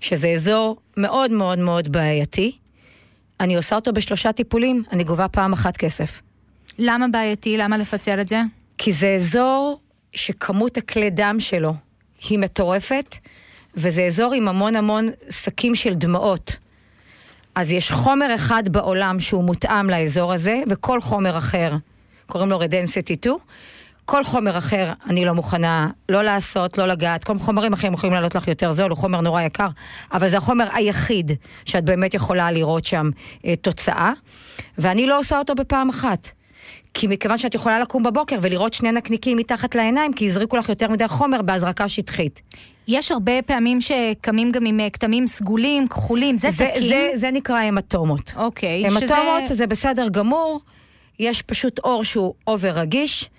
שזה 0.00 0.28
אזור 0.28 0.76
מאוד 0.96 1.30
מאוד 1.30 1.58
מאוד 1.58 1.92
בעייתי. 1.92 2.56
אני 3.40 3.56
עושה 3.56 3.76
אותו 3.76 3.92
בשלושה 3.92 4.32
טיפולים, 4.32 4.82
אני 4.92 5.04
גובה 5.04 5.28
פעם 5.28 5.52
אחת 5.52 5.76
כסף. 5.76 6.22
למה 6.78 7.08
בעייתי? 7.08 7.56
למה 7.56 7.76
לפצל 7.76 8.20
את 8.20 8.28
זה? 8.28 8.42
כי 8.78 8.92
זה 8.92 9.08
אזור 9.08 9.80
שכמות 10.12 10.76
הכלי 10.76 11.10
דם 11.10 11.36
שלו 11.38 11.74
היא 12.28 12.38
מטורפת, 12.38 13.16
וזה 13.74 14.02
אזור 14.02 14.32
עם 14.32 14.48
המון 14.48 14.76
המון 14.76 15.10
שקים 15.30 15.74
של 15.74 15.94
דמעות. 15.94 16.56
אז 17.56 17.72
יש 17.72 17.92
חומר 17.92 18.34
אחד 18.34 18.62
בעולם 18.68 19.20
שהוא 19.20 19.44
מותאם 19.44 19.90
לאזור 19.90 20.32
הזה, 20.32 20.62
וכל 20.68 21.00
חומר 21.00 21.38
אחר, 21.38 21.72
קוראים 22.26 22.50
לו 22.50 22.58
רדנסטי 22.58 23.14
2, 23.14 23.36
כל 24.04 24.24
חומר 24.24 24.58
אחר 24.58 24.92
אני 25.06 25.24
לא 25.24 25.32
מוכנה 25.32 25.90
לא 26.08 26.22
לעשות, 26.22 26.78
לא 26.78 26.86
לגעת, 26.86 27.24
כל 27.24 27.38
חומרים 27.38 27.72
אחרים 27.72 27.92
יכולים 27.92 28.14
לעלות 28.14 28.34
לך 28.34 28.48
יותר 28.48 28.72
זול, 28.72 28.90
הוא 28.90 28.98
חומר 28.98 29.20
נורא 29.20 29.42
יקר, 29.42 29.68
אבל 30.12 30.28
זה 30.28 30.36
החומר 30.36 30.68
היחיד 30.72 31.32
שאת 31.64 31.84
באמת 31.84 32.14
יכולה 32.14 32.50
לראות 32.50 32.84
שם 32.84 33.10
אה, 33.46 33.56
תוצאה, 33.56 34.12
ואני 34.78 35.06
לא 35.06 35.18
עושה 35.18 35.38
אותו 35.38 35.54
בפעם 35.54 35.88
אחת. 35.88 36.30
כי 36.98 37.06
מכיוון 37.06 37.38
שאת 37.38 37.54
יכולה 37.54 37.80
לקום 37.80 38.02
בבוקר 38.02 38.38
ולראות 38.42 38.74
שני 38.74 38.92
נקניקים 38.92 39.38
מתחת 39.38 39.74
לעיניים, 39.74 40.12
כי 40.12 40.26
הזריקו 40.26 40.56
לך 40.56 40.68
יותר 40.68 40.88
מדי 40.88 41.08
חומר 41.08 41.42
בהזרקה 41.42 41.88
שטחית. 41.88 42.42
יש 42.88 43.12
הרבה 43.12 43.42
פעמים 43.42 43.80
שקמים 43.80 44.52
גם 44.52 44.66
עם 44.66 44.80
אה, 44.80 44.90
כתמים 44.90 45.26
סגולים, 45.26 45.88
כחולים, 45.88 46.36
זה 46.36 46.50
זה, 46.50 46.68
תקין? 46.74 46.88
זה, 46.88 47.10
זה 47.14 47.30
נקרא 47.30 47.60
המטומות. 47.60 48.32
אוקיי, 48.36 48.86
המטומות 48.86 49.42
שזה... 49.46 49.54
זה 49.54 49.66
בסדר 49.66 50.08
גמור, 50.08 50.60
יש 51.18 51.42
פשוט 51.42 51.78
עור 51.78 52.04
שהוא 52.04 52.34
אובר 52.46 52.78
רגיש, 52.78 53.30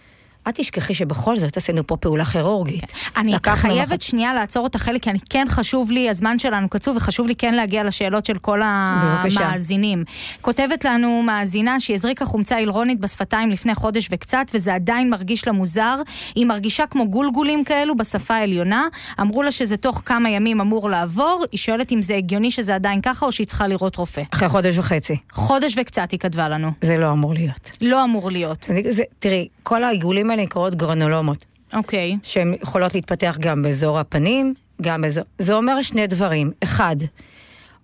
אל 0.47 0.51
תשכחי 0.51 0.93
שבכל 0.93 1.35
זאת 1.35 1.57
עשינו 1.57 1.87
פה 1.87 1.97
פעולה 1.97 2.25
כירורגית. 2.25 2.83
אני 3.17 3.33
לקחנו 3.33 3.69
חייבת 3.69 4.01
שנייה 4.01 4.33
לעצור 4.33 4.63
אותך 4.63 4.79
חלק, 4.79 5.03
כי 5.03 5.09
אני 5.09 5.19
כן 5.29 5.45
חשוב 5.49 5.91
לי, 5.91 6.09
הזמן 6.09 6.39
שלנו 6.39 6.69
קצוב, 6.69 6.97
וחשוב 6.97 7.27
לי 7.27 7.35
כן 7.35 7.53
להגיע 7.53 7.83
לשאלות 7.83 8.25
של 8.25 8.37
כל. 8.37 8.61
המאזינים. 8.63 10.03
כותבת 10.41 10.85
לנו 10.85 11.23
מאזינה 11.23 11.79
שהיא 11.79 11.95
הזריקה 11.95 12.25
חומצה 12.25 12.55
הילרונית 12.55 12.99
בשפתיים 12.99 13.49
לפני 13.49 13.75
חודש 13.75 14.07
וקצת, 14.11 14.45
וזה 14.53 14.73
עדיין 14.73 15.09
מרגיש 15.09 15.47
לה 15.47 15.53
מוזר. 15.53 15.95
היא 16.35 16.45
מרגישה 16.45 16.85
כמו 16.85 17.07
גולגולים 17.07 17.63
כאלו 17.63 17.97
בשפה 17.97 18.35
העליונה. 18.35 18.87
אמרו 19.21 19.43
לה 19.43 19.51
שזה 19.51 19.77
תוך 19.77 20.01
כמה 20.05 20.29
ימים 20.29 20.61
אמור 20.61 20.89
לעבור. 20.89 21.45
היא 21.51 21.57
שואלת 21.57 21.91
אם 21.91 22.01
זה 22.01 22.15
הגיוני 22.15 22.51
שזה 22.51 22.75
עדיין 22.75 23.01
ככה, 23.01 23.25
או 23.25 23.31
שהיא 23.31 23.47
צריכה 23.47 23.67
לראות 23.67 23.95
רופא. 23.95 24.21
אחרי 24.33 24.49
חודש 24.49 24.77
וחצי. 24.77 25.17
חודש 25.31 25.77
וקצת 25.77 26.11
היא 26.11 26.19
כתבה 26.19 26.49
לנו. 26.49 26.71
זה 26.81 26.97
לא 26.97 27.11
אמור 27.11 27.33
להיות. 27.33 27.71
לא 27.81 28.03
אמור 28.03 28.31
להיות. 28.31 28.67
זה, 28.67 28.81
זה, 28.89 29.03
תראי, 29.19 29.47
כל 29.67 29.83
העיגולים 29.83 30.31
האלה 30.31 30.43
נקראות 30.43 30.75
גרנולומות, 30.75 31.45
אוקיי. 31.73 32.17
שהן 32.23 32.55
יכולות 32.61 32.95
להתפתח 32.95 33.37
גם 33.39 33.61
באזור 33.61 33.99
הפנים, 33.99 34.53
גם 34.81 35.01
באזור... 35.01 35.23
זה 35.39 35.53
אומר 35.53 35.81
שני 35.81 36.07
דברים. 36.07 36.51
אחד, 36.63 36.95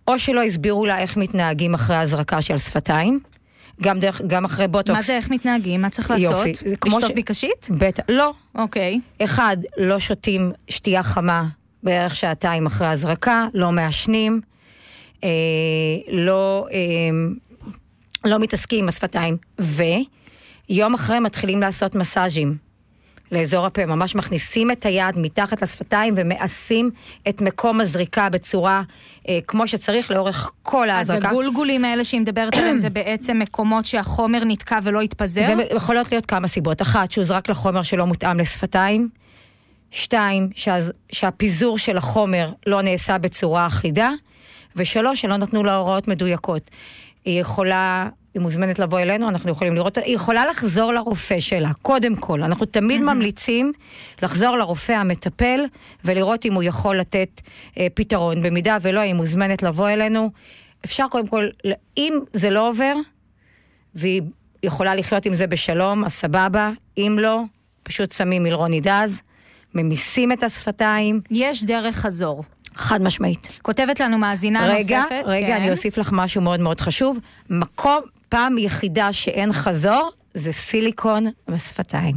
או 0.07 0.19
שלא 0.19 0.43
הסבירו 0.43 0.85
לה 0.85 0.99
איך 0.99 1.17
מתנהגים 1.17 1.73
אחרי 1.73 1.95
הזרקה 1.95 2.41
של 2.41 2.57
שפתיים, 2.57 3.19
גם, 3.81 3.99
דרך, 3.99 4.21
גם 4.27 4.45
אחרי 4.45 4.67
בוטוקס. 4.67 4.97
מה 4.97 5.01
זה, 5.01 5.17
איך 5.17 5.29
מתנהגים? 5.29 5.81
מה 5.81 5.89
צריך 5.89 6.11
לעשות? 6.11 6.47
יופי, 6.47 6.51
לשתות 6.85 7.03
ש- 7.03 7.11
בקשית? 7.15 7.67
בטח, 7.77 8.03
לא. 8.09 8.33
אוקיי. 8.55 8.99
אחד, 9.23 9.57
לא 9.77 9.99
שותים 9.99 10.51
שתייה 10.69 11.03
חמה 11.03 11.45
בערך 11.83 12.15
שעתיים 12.15 12.65
אחרי 12.65 12.87
הזרקה, 12.87 13.47
לא 13.53 13.71
מעשנים, 13.71 14.41
אה, 15.23 15.29
לא, 16.11 16.67
אה, 16.71 16.79
לא 18.25 18.39
מתעסקים 18.39 18.79
עם 18.79 18.87
השפתיים, 18.89 19.37
ויום 20.69 20.93
אחרי 20.93 21.19
מתחילים 21.19 21.61
לעשות 21.61 21.95
מסאז'ים 21.95 22.57
לאזור 23.31 23.65
הפה, 23.65 23.85
ממש 23.85 24.15
מכניסים 24.15 24.71
את 24.71 24.85
היד 24.85 25.17
מתחת 25.17 25.61
לשפתיים 25.61 26.13
ומאסים 26.17 26.91
את 27.29 27.41
מקום 27.41 27.81
הזריקה 27.81 28.29
בצורה 28.29 28.81
אה, 29.29 29.39
כמו 29.47 29.67
שצריך 29.67 30.11
לאורך 30.11 30.51
כל 30.63 30.89
אז 30.89 31.09
ההזרקה. 31.09 31.29
הגולגולים 31.29 31.85
האלה 31.85 32.03
שהיא 32.03 32.21
מדברת 32.21 32.53
עליהם 32.53 32.77
זה 32.77 32.89
בעצם 32.89 33.39
מקומות 33.39 33.85
שהחומר 33.85 34.43
נתקע 34.45 34.79
ולא 34.83 35.01
התפזר? 35.01 35.45
זה 35.45 35.75
יכולות 35.75 36.11
להיות 36.11 36.25
כמה 36.25 36.47
סיבות. 36.47 36.81
אחת, 36.81 37.11
שהוא 37.11 37.23
זרק 37.23 37.49
לחומר 37.49 37.83
שלא 37.83 38.05
מותאם 38.05 38.39
לשפתיים. 38.39 39.09
שתיים, 39.91 40.49
שהז, 40.55 40.93
שהפיזור 41.11 41.77
של 41.77 41.97
החומר 41.97 42.51
לא 42.65 42.81
נעשה 42.81 43.17
בצורה 43.17 43.67
אחידה. 43.67 44.11
ושלוש, 44.75 45.21
שלא 45.21 45.37
נתנו 45.37 45.63
לה 45.63 45.75
הוראות 45.75 46.07
מדויקות. 46.07 46.69
היא 47.25 47.41
יכולה, 47.41 48.09
היא 48.33 48.41
מוזמנת 48.41 48.79
לבוא 48.79 48.99
אלינו, 48.99 49.29
אנחנו 49.29 49.51
יכולים 49.51 49.75
לראות, 49.75 49.97
היא 49.97 50.15
יכולה 50.15 50.45
לחזור 50.45 50.93
לרופא 50.93 51.39
שלה, 51.39 51.71
קודם 51.81 52.15
כל. 52.15 52.43
אנחנו 52.43 52.65
תמיד 52.65 53.01
ממליצים 53.01 53.71
לחזור 54.21 54.57
לרופא 54.57 54.91
המטפל 54.91 55.65
ולראות 56.05 56.45
אם 56.45 56.53
הוא 56.53 56.63
יכול 56.63 56.99
לתת 56.99 57.41
אה, 57.77 57.87
פתרון. 57.93 58.41
במידה 58.41 58.77
ולא, 58.81 58.99
היא 58.99 59.13
מוזמנת 59.13 59.63
לבוא 59.63 59.89
אלינו. 59.89 60.29
אפשר 60.85 61.05
קודם 61.11 61.27
כל, 61.27 61.47
אם 61.97 62.19
זה 62.33 62.49
לא 62.49 62.69
עובר, 62.69 62.93
והיא 63.95 64.21
יכולה 64.63 64.95
לחיות 64.95 65.25
עם 65.25 65.35
זה 65.35 65.47
בשלום, 65.47 66.05
אז 66.05 66.13
סבבה. 66.13 66.71
אם 66.97 67.17
לא, 67.19 67.41
פשוט 67.83 68.11
שמים 68.11 68.43
מילרונידז, 68.43 69.21
ממיסים 69.73 70.31
את 70.31 70.43
השפתיים, 70.43 71.21
יש 71.31 71.63
דרך 71.63 71.95
חזור. 71.95 72.43
חד 72.75 73.01
משמעית. 73.01 73.59
כותבת 73.61 73.99
לנו 73.99 74.17
מאזינה 74.17 74.67
רגע, 74.67 74.97
נוספת. 74.97 75.23
רגע, 75.25 75.47
כן. 75.47 75.53
אני 75.53 75.71
אוסיף 75.71 75.97
לך 75.97 76.09
משהו 76.13 76.41
מאוד 76.41 76.59
מאוד 76.59 76.81
חשוב. 76.81 77.19
מקום, 77.49 77.99
פעם 78.33 78.57
יחידה 78.57 79.13
שאין 79.13 79.53
חזור, 79.53 80.11
זה 80.33 80.51
סיליקון 80.51 81.25
בשפתיים. 81.47 82.15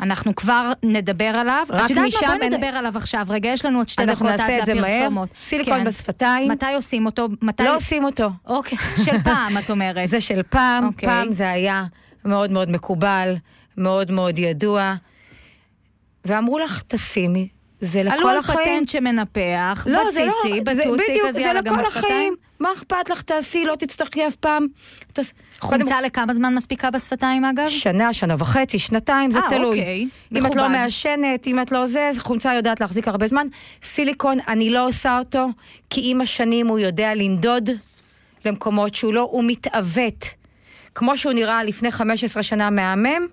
אנחנו 0.00 0.34
כבר 0.34 0.72
נדבר 0.82 1.32
עליו. 1.34 1.66
רק 1.70 1.84
את 1.84 1.90
יודעת 1.90 2.04
מה? 2.22 2.34
בוא 2.34 2.42
אין- 2.42 2.52
נדבר 2.52 2.66
עליו 2.66 2.96
עכשיו. 2.96 3.26
רגע, 3.28 3.48
יש 3.48 3.64
לנו 3.64 3.78
עוד 3.78 3.88
שתי 3.88 4.02
אנחנו 4.02 4.26
דקות 4.26 4.40
עד 4.40 4.40
נעשה 4.40 4.58
את 4.58 4.66
זה 4.66 4.74
מהר. 4.74 4.98
לפרסומות. 4.98 5.28
סיליקון 5.40 5.78
כן. 5.78 5.84
בשפתיים. 5.84 6.50
מתי 6.50 6.74
עושים 6.74 7.06
אותו? 7.06 7.28
מתי... 7.42 7.62
לא 7.62 7.76
עושים 7.76 8.04
אותו. 8.04 8.30
אוקיי, 8.46 8.78
של 9.04 9.22
פעם, 9.24 9.58
את 9.58 9.70
אומרת. 9.70 10.08
זה 10.08 10.20
של 10.20 10.42
פעם, 10.42 10.84
אוקיי. 10.86 11.08
פעם 11.08 11.32
זה 11.32 11.50
היה 11.50 11.84
מאוד 12.24 12.50
מאוד 12.50 12.70
מקובל, 12.70 13.34
מאוד 13.76 14.10
מאוד 14.12 14.38
ידוע. 14.38 14.94
ואמרו 16.24 16.58
לך, 16.58 16.82
תשימי, 16.88 17.48
זה 17.80 18.00
עלו 18.00 18.10
לכל 18.10 18.28
על 18.30 18.38
החיים. 18.38 18.58
פטנט 18.76 18.88
שמנפח, 18.88 19.86
לא, 19.90 19.98
לא, 19.98 20.08
בציצי, 20.08 20.60
בטוסיק, 20.60 21.22
אז 21.28 21.38
יאללה 21.38 21.62
גם 21.62 21.78
בשפתיים. 21.78 22.34
מה 22.60 22.72
אכפת 22.72 23.10
לך, 23.10 23.22
תעשי, 23.22 23.64
לא 23.64 23.74
תצטרכי 23.78 24.26
אף 24.26 24.34
פעם. 24.36 24.66
תעש- 25.12 25.32
קודם- 25.58 25.80
חומצה 25.80 26.00
לכמה 26.00 26.34
זמן 26.34 26.54
מספיקה 26.54 26.90
בשפתיים 26.90 27.44
אגב? 27.44 27.68
שנה, 27.68 28.12
שנה 28.12 28.34
וחצי, 28.38 28.78
שנתיים, 28.78 29.30
זה 29.30 29.38
אה, 29.38 29.48
תלוי. 29.50 29.78
אוקיי. 29.78 30.00
אם 30.02 30.08
את 30.36 30.42
מכובד. 30.42 30.56
לא 30.56 30.68
מעשנת, 30.68 31.46
אם 31.46 31.62
את 31.62 31.72
לא 31.72 31.86
זה, 31.86 32.10
חומצה 32.18 32.54
יודעת 32.54 32.80
להחזיק 32.80 33.08
הרבה 33.08 33.26
זמן. 33.26 33.46
סיליקון, 33.82 34.38
אני 34.48 34.70
לא 34.70 34.88
עושה 34.88 35.18
אותו, 35.18 35.46
כי 35.90 36.00
עם 36.04 36.20
השנים 36.20 36.66
הוא 36.68 36.78
יודע 36.78 37.14
לנדוד 37.14 37.70
למקומות 38.44 38.94
שהוא 38.94 39.14
לא, 39.14 39.28
הוא 39.32 39.44
מתעוות. 39.46 40.24
כמו 40.94 41.18
שהוא 41.18 41.32
נראה 41.32 41.64
לפני 41.64 41.90
15 41.90 42.42
שנה 42.42 42.70
מהמם, 42.70 43.26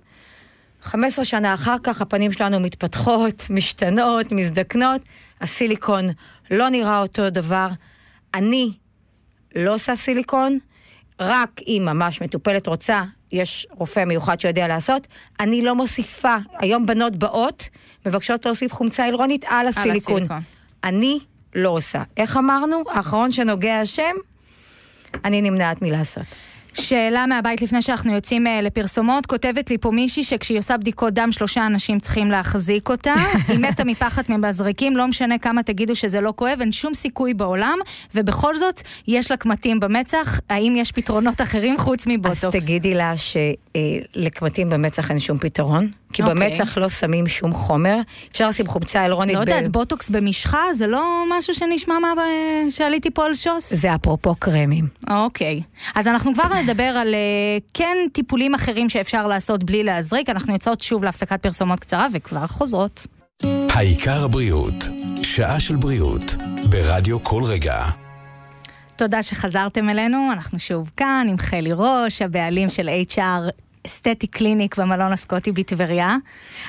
15 0.84 1.26
שנה 1.26 1.54
אחר 1.54 1.76
כך 1.84 2.02
הפנים 2.02 2.34
שלנו 2.34 2.60
מתפתחות, 2.60 3.48
משתנות, 3.50 4.32
מזדקנות, 4.32 5.02
הסיליקון 5.42 6.10
לא 6.52 6.70
נראה 6.70 7.02
אותו 7.02 7.30
דבר. 7.30 7.68
אני 8.34 8.72
לא 9.56 9.74
עושה 9.74 9.96
סיליקון, 9.96 10.60
רק 11.20 11.50
אם 11.68 11.82
ממש 11.86 12.22
מטופלת 12.22 12.68
רוצה, 12.68 13.04
יש 13.32 13.68
רופא 13.72 14.06
מיוחד 14.06 14.40
שיודע 14.40 14.68
לעשות. 14.68 15.08
אני 15.40 15.62
לא 15.62 15.76
מוסיפה, 15.76 16.36
היום 16.60 16.86
בנות 16.86 17.16
באות, 17.16 17.70
מבקשות 18.06 18.46
להוסיף 18.46 18.74
חומצה 18.74 19.04
הילרונית 19.04 19.46
על 19.48 19.68
הסיליקון. 19.68 20.16
הסיליקון. 20.16 20.42
אני 20.84 21.20
לא 21.56 21.70
עושה. 21.70 22.04
איך 22.18 22.38
אמרנו? 22.38 22.84
האחרון 22.92 23.32
שנוגע 23.32 23.80
השם, 23.80 24.16
אני 25.26 25.42
נמנעת 25.42 25.82
מלעשות. 25.82 26.26
שאלה 26.74 27.26
מהבית 27.26 27.62
לפני 27.62 27.82
שאנחנו 27.82 28.16
יוצאים 28.16 28.48
אה, 28.48 28.62
לפרסומות, 28.62 29.26
כותבת 29.26 29.70
לי 29.70 29.78
פה 29.78 29.92
מישהי 29.92 30.24
שכשהיא 30.24 30.60
עושה 30.60 30.78
בדיקות 30.78 31.14
דם 31.14 31.32
שלושה 31.32 31.66
אנשים 31.66 32.00
צריכים 32.00 32.32
להחזיק 32.32 32.90
אותה, 32.90 33.16
היא 33.48 33.60
מתה 33.60 33.84
מפחד 33.84 34.24
ממזרקים, 34.30 34.98
לא 34.98 35.08
משנה 35.08 35.38
כמה 35.38 35.64
תגידו 35.64 35.96
שזה 35.96 36.22
לא 36.22 36.34
כואב, 36.36 36.58
אין 36.60 36.72
שום 36.72 36.94
סיכוי 36.94 37.34
בעולם, 37.34 37.78
ובכל 38.16 38.56
זאת 38.56 38.82
יש 39.08 39.32
לה 39.32 39.38
קמטים 39.38 39.80
במצח, 39.80 40.40
האם 40.50 40.76
יש 40.76 40.92
פתרונות 40.92 41.42
אחרים 41.42 41.78
חוץ 41.78 42.08
מבוטוקס? 42.08 42.56
אז 42.56 42.66
תגידי 42.66 42.94
לה 42.94 43.14
שלקמטים 43.18 44.70
במצח 44.70 45.12
אין 45.12 45.20
שום 45.20 45.38
פתרון, 45.38 45.92
כי 46.13 46.21
אוקיי. 46.24 46.36
במצח 46.50 46.78
לא 46.78 46.89
שמים 46.89 47.28
שום 47.28 47.54
חומר. 47.54 47.97
אפשר 48.32 48.50
לשים 48.50 48.67
חומצה 48.67 49.02
הילרונית 49.02 49.36
לא 49.36 49.41
ב- 49.45 49.47
יודעת, 49.47 49.67
בוטוקס 49.67 50.10
במשחה 50.10 50.63
זה 50.74 50.88
לא 50.88 51.24
משהו 51.30 51.54
שנשמע 51.54 52.00
מה 52.00 52.13
ב- 52.17 52.69
שעליתי 52.69 53.12
פה 53.12 53.26
על 53.26 53.34
שוס? 53.36 53.74
זה 53.74 53.95
אפרופו 53.95 54.36
קרמים. 54.36 54.88
אוקיי. 55.10 55.62
אז 55.95 56.08
אנחנו 56.08 56.34
כבר 56.34 56.43
נדבר 56.63 56.84
על 56.84 57.13
אה, 57.13 57.19
כן 57.74 57.97
טיפולים 58.13 58.56
אחרים 58.56 58.89
שאפשר 58.89 59.28
לעשות 59.28 59.63
בלי 59.63 59.84
להזריק. 59.84 60.30
אנחנו 60.30 60.54
יוצאות 60.54 60.82
שוב 60.82 61.04
להפסקת 61.04 61.43
פרסומות 61.43 61.80
קצרה 61.80 62.08
וכבר 62.13 62.47
חוזרות. 62.47 63.08
העיקר 63.69 64.24
הבריאות, 64.24 64.74
שעה 65.24 65.60
של 65.60 65.76
בריאות, 65.76 66.36
ברדיו 66.69 67.19
כל 67.24 67.43
רגע. 67.43 67.84
תודה 68.95 69.24
שחזרתם 69.24 69.89
אלינו, 69.89 70.30
אנחנו 70.34 70.60
שוב 70.60 70.91
כאן 70.97 71.28
עם 71.30 71.38
חלי 71.38 71.71
ראש, 71.74 72.21
הבעלים 72.21 72.69
של 72.69 72.89
HR 73.15 73.19
אסתטי 73.86 74.28
קליניק 74.28 74.78
במלון 74.78 75.13
הסקוטי 75.13 75.52
בטבריה. 75.52 76.15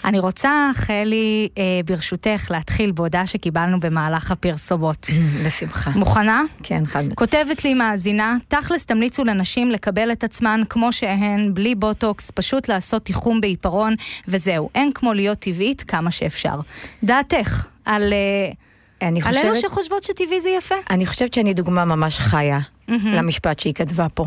אני 0.04 0.18
רוצה, 0.18 0.70
חלי, 0.74 1.48
אה, 1.58 1.62
ברשותך, 1.84 2.46
להתחיל 2.50 2.92
בהודעה 2.92 3.26
שקיבלנו 3.26 3.80
במהלך 3.80 4.30
הפרסומות. 4.30 5.06
בשמחה. 5.46 5.90
מוכנה? 5.90 6.42
כן, 6.62 6.86
חד 6.86 7.00
משמעית. 7.00 7.18
כותבת 7.18 7.64
לי 7.64 7.74
מאזינה, 7.74 8.36
תכלס 8.48 8.86
תמליצו 8.86 9.24
לנשים 9.24 9.70
לקבל 9.70 10.12
את 10.12 10.24
עצמן 10.24 10.62
כמו 10.68 10.92
שהן, 10.92 11.54
בלי 11.54 11.74
בוטוקס, 11.74 12.30
פשוט 12.30 12.68
לעשות 12.68 13.04
תיחום 13.04 13.40
בעיפרון, 13.40 13.94
וזהו, 14.28 14.70
אין 14.74 14.92
כמו 14.92 15.12
להיות 15.12 15.38
טבעית 15.38 15.82
כמה 15.82 16.10
שאפשר. 16.10 16.60
דעתך 17.04 17.66
על, 17.84 18.12
אה, 18.12 19.08
אני 19.08 19.20
על 19.24 19.38
אלו 19.38 19.54
חושבת, 19.54 19.70
שחושבות 19.70 20.04
שטבעי 20.04 20.40
זה 20.40 20.50
יפה? 20.50 20.74
אני 20.90 21.06
חושבת 21.06 21.34
שאני 21.34 21.54
דוגמה 21.54 21.84
ממש 21.84 22.18
חיה 22.18 22.60
למשפט 22.88 23.58
שהיא 23.58 23.74
כתבה 23.74 24.06
פה. 24.14 24.26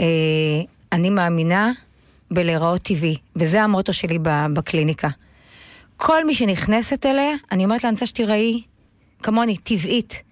אה, 0.00 0.06
אני 0.92 1.10
מאמינה 1.10 1.72
בלהיראות 2.30 2.82
טבעי, 2.82 3.16
וזה 3.36 3.62
המוטו 3.62 3.92
שלי 3.92 4.18
בקליניקה. 4.52 5.08
כל 5.96 6.26
מי 6.26 6.34
שנכנסת 6.34 7.06
אליה, 7.06 7.34
אני 7.52 7.64
אומרת 7.64 7.84
לה, 7.84 7.88
אני 7.88 7.94
רוצה 7.94 8.06
שתיראי 8.06 8.62
כמוני, 9.22 9.56
טבעית. 9.56 10.22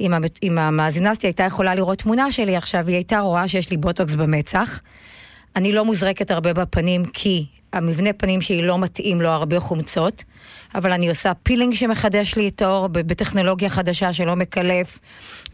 אם, 0.00 0.12
אם 0.42 0.58
המאזינה 0.58 1.14
שלי 1.14 1.28
הייתה 1.28 1.42
יכולה 1.42 1.74
לראות 1.74 1.98
תמונה 1.98 2.30
שלי 2.30 2.56
עכשיו, 2.56 2.86
היא 2.86 2.96
הייתה 2.96 3.20
רואה 3.20 3.48
שיש 3.48 3.70
לי 3.70 3.76
בוטוקס 3.76 4.14
במצח. 4.14 4.80
אני 5.56 5.72
לא 5.72 5.84
מוזרקת 5.84 6.30
הרבה 6.30 6.52
בפנים 6.52 7.04
כי 7.04 7.46
המבנה 7.72 8.12
פנים 8.12 8.40
שלי 8.40 8.62
לא 8.62 8.78
מתאים 8.78 9.20
לו 9.20 9.28
הרבה 9.28 9.60
חומצות, 9.60 10.24
אבל 10.74 10.92
אני 10.92 11.08
עושה 11.08 11.34
פילינג 11.34 11.74
שמחדש 11.74 12.34
לי 12.34 12.48
את 12.48 12.62
האור 12.62 12.88
בטכנולוגיה 12.88 13.68
חדשה 13.68 14.12
שלא 14.12 14.36
מקלף 14.36 14.98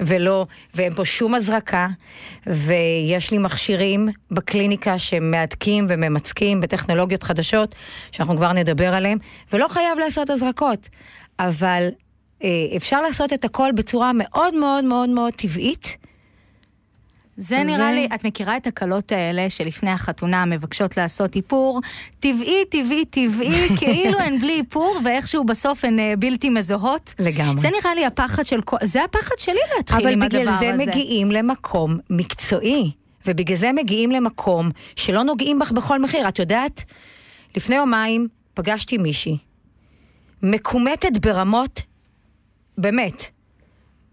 ולא, 0.01 0.47
ואין 0.75 0.95
פה 0.95 1.05
שום 1.05 1.35
הזרקה, 1.35 1.89
ויש 2.47 3.31
לי 3.31 3.39
מכשירים 3.39 4.09
בקליניקה 4.31 4.99
שמהדקים 4.99 5.87
וממצקים 5.89 6.61
בטכנולוגיות 6.61 7.23
חדשות, 7.23 7.75
שאנחנו 8.13 8.37
כבר 8.37 8.53
נדבר 8.53 8.95
עליהם, 8.95 9.19
ולא 9.53 9.69
חייב 9.69 9.99
לעשות 9.99 10.31
הזרקות, 10.31 10.89
אבל 11.39 11.89
אה, 12.45 12.49
אפשר 12.77 13.03
לעשות 13.03 13.33
את 13.33 13.45
הכל 13.45 13.71
בצורה 13.75 14.11
מאוד 14.15 14.55
מאוד 14.55 14.85
מאוד 14.85 15.09
מאוד 15.09 15.33
טבעית. 15.33 16.06
זה 17.37 17.65
נראה 17.65 17.93
לי, 17.93 18.09
את 18.15 18.25
מכירה 18.25 18.57
את 18.57 18.67
הקלות 18.67 19.13
האלה 19.13 19.51
שלפני 19.51 19.91
החתונה 19.91 20.45
מבקשות 20.45 20.97
לעשות 20.97 21.37
איפור? 21.37 21.81
טבעי, 22.21 22.65
טבעי, 22.71 23.05
טבעי, 23.05 23.69
כאילו 23.79 24.19
הן 24.19 24.39
בלי 24.39 24.53
איפור, 24.59 24.99
ואיכשהו 25.05 25.45
בסוף 25.45 25.85
הן 25.85 25.99
אה, 25.99 26.15
בלתי 26.19 26.51
מזוהות. 26.51 27.15
לגמרי. 27.19 27.59
זה 27.59 27.69
נראה 27.69 27.95
לי 27.95 28.07
הפחד 28.07 28.47
של 28.47 28.61
כל... 28.61 28.77
זה 28.83 29.05
הפחד 29.05 29.39
שלי 29.39 29.59
להתחיל 29.77 30.09
עם 30.09 30.23
הדבר 30.23 30.41
הזה. 30.41 30.49
אבל 30.49 30.59
בגלל 30.59 30.85
זה 30.85 30.91
מגיעים 30.91 31.31
למקום 31.31 31.99
מקצועי, 32.11 32.91
ובגלל 33.27 33.57
זה 33.57 33.73
מגיעים 33.73 34.11
למקום 34.11 34.71
שלא 34.97 35.23
נוגעים 35.23 35.59
בך 35.59 35.73
בכל 35.73 36.03
מחיר. 36.03 36.29
את 36.29 36.39
יודעת, 36.39 36.85
לפני 37.57 37.77
יומיים 37.77 38.29
פגשתי 38.55 38.99
מישהי, 38.99 39.39
מקומטת 40.43 41.17
ברמות, 41.21 41.83
באמת. 42.79 43.36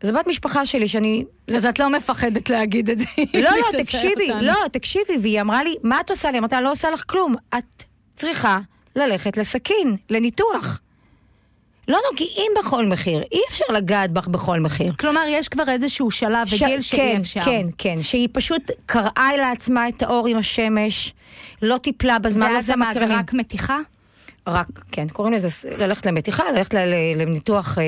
זו 0.04 0.14
בת 0.14 0.28
משפחה 0.28 0.66
שלי 0.66 0.88
שאני... 0.88 1.26
אז 1.56 1.66
את 1.66 1.80
לא 1.80 1.90
מפחדת 1.90 2.50
להגיד 2.50 2.90
את 2.90 3.00
זה. 3.00 3.06
לא, 3.34 3.52
לא, 3.52 3.84
תקשיבי, 3.84 4.28
לא, 4.42 4.56
תקשיבי, 4.72 5.18
והיא 5.22 5.42
אמרה 5.42 5.64
לי, 5.64 5.76
מה 5.84 6.00
את 6.00 6.10
עושה 6.10 6.32
לי? 6.32 6.38
אמרתי 6.38 6.56
לה, 6.56 6.62
לא 6.62 6.72
עושה 6.72 6.90
לך 6.92 7.04
כלום. 7.08 7.36
את 7.58 7.84
צריכה 8.16 8.60
ללכת 8.96 9.38
לסכין, 9.38 9.96
לניתוח. 10.10 10.80
לא 11.88 12.00
נוגעים 12.12 12.52
בכל 12.60 12.86
מחיר, 12.86 13.24
אי 13.32 13.40
אפשר 13.50 13.66
לגעת 13.74 14.12
בך 14.12 14.28
בכל 14.28 14.60
מחיר. 14.60 14.94
כלומר, 15.00 15.24
יש 15.28 15.48
כבר 15.48 15.70
איזשהו 15.70 16.12
שלב 16.12 16.48
ש... 16.48 16.54
וגיל 16.54 16.82
שאי 16.82 16.98
כן, 16.98 17.18
אפשר. 17.22 17.42
כן, 17.42 17.68
כן, 17.78 18.02
שהיא 18.02 18.28
פשוט 18.32 18.72
קרעה 18.86 19.38
לעצמה 19.38 19.90
את 19.90 20.04
האור 20.04 20.28
עם 20.28 20.38
השמש, 20.38 21.14
לא 21.62 21.78
טיפלה 21.78 22.20
בזמן, 22.20 22.52
ואז 22.56 22.70
לא 22.70 22.76
מה, 22.76 22.94
זה 22.94 23.06
רק 23.10 23.34
מתיחה? 23.34 23.80
רק, 24.48 24.68
כן, 24.92 25.08
קוראים 25.08 25.34
לזה 25.34 25.70
ללכת 25.78 26.06
למתיחה, 26.06 26.52
ללכת 26.52 26.74
לניתוח 27.16 27.78
אה, 27.78 27.84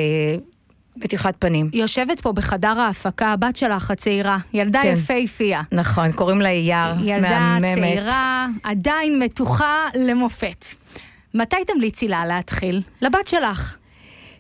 מתיחת 0.98 1.36
פנים. 1.40 1.70
יושבת 1.74 2.20
פה 2.22 2.32
בחדר 2.32 2.80
ההפקה 2.80 3.28
הבת 3.28 3.56
שלך 3.56 3.92
הצעירה, 3.92 4.38
ילדה 4.54 4.82
כן. 4.82 4.94
יפהפייה. 4.94 5.62
נכון, 5.72 6.12
קוראים 6.12 6.42
לה 6.42 6.50
אייר, 6.50 6.94
ילדה 7.04 7.40
מהממת. 7.40 7.80
צעירה, 7.80 8.48
עדיין 8.64 9.20
מתוחה 9.20 9.88
למופת. 9.96 10.66
מתי 11.34 11.56
תמליצי 11.68 12.08
לה 12.08 12.26
להתחיל? 12.26 12.82
לבת 13.02 13.28
שלך. 13.28 13.78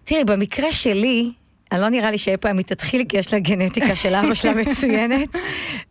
תראי, 0.03 0.23
במקרה 0.23 0.71
שלי, 0.71 1.31
אני 1.71 1.81
לא 1.81 1.89
נראה 1.89 2.11
לי 2.11 2.17
שאי 2.17 2.37
פעם 2.37 2.57
היא 2.57 2.65
תתחיל, 2.65 3.03
כי 3.09 3.17
יש 3.17 3.33
לה 3.33 3.39
גנטיקה 3.39 3.95
של 3.95 4.15
אבא 4.15 4.33
שלה 4.33 4.53
מצוינת, 4.61 5.29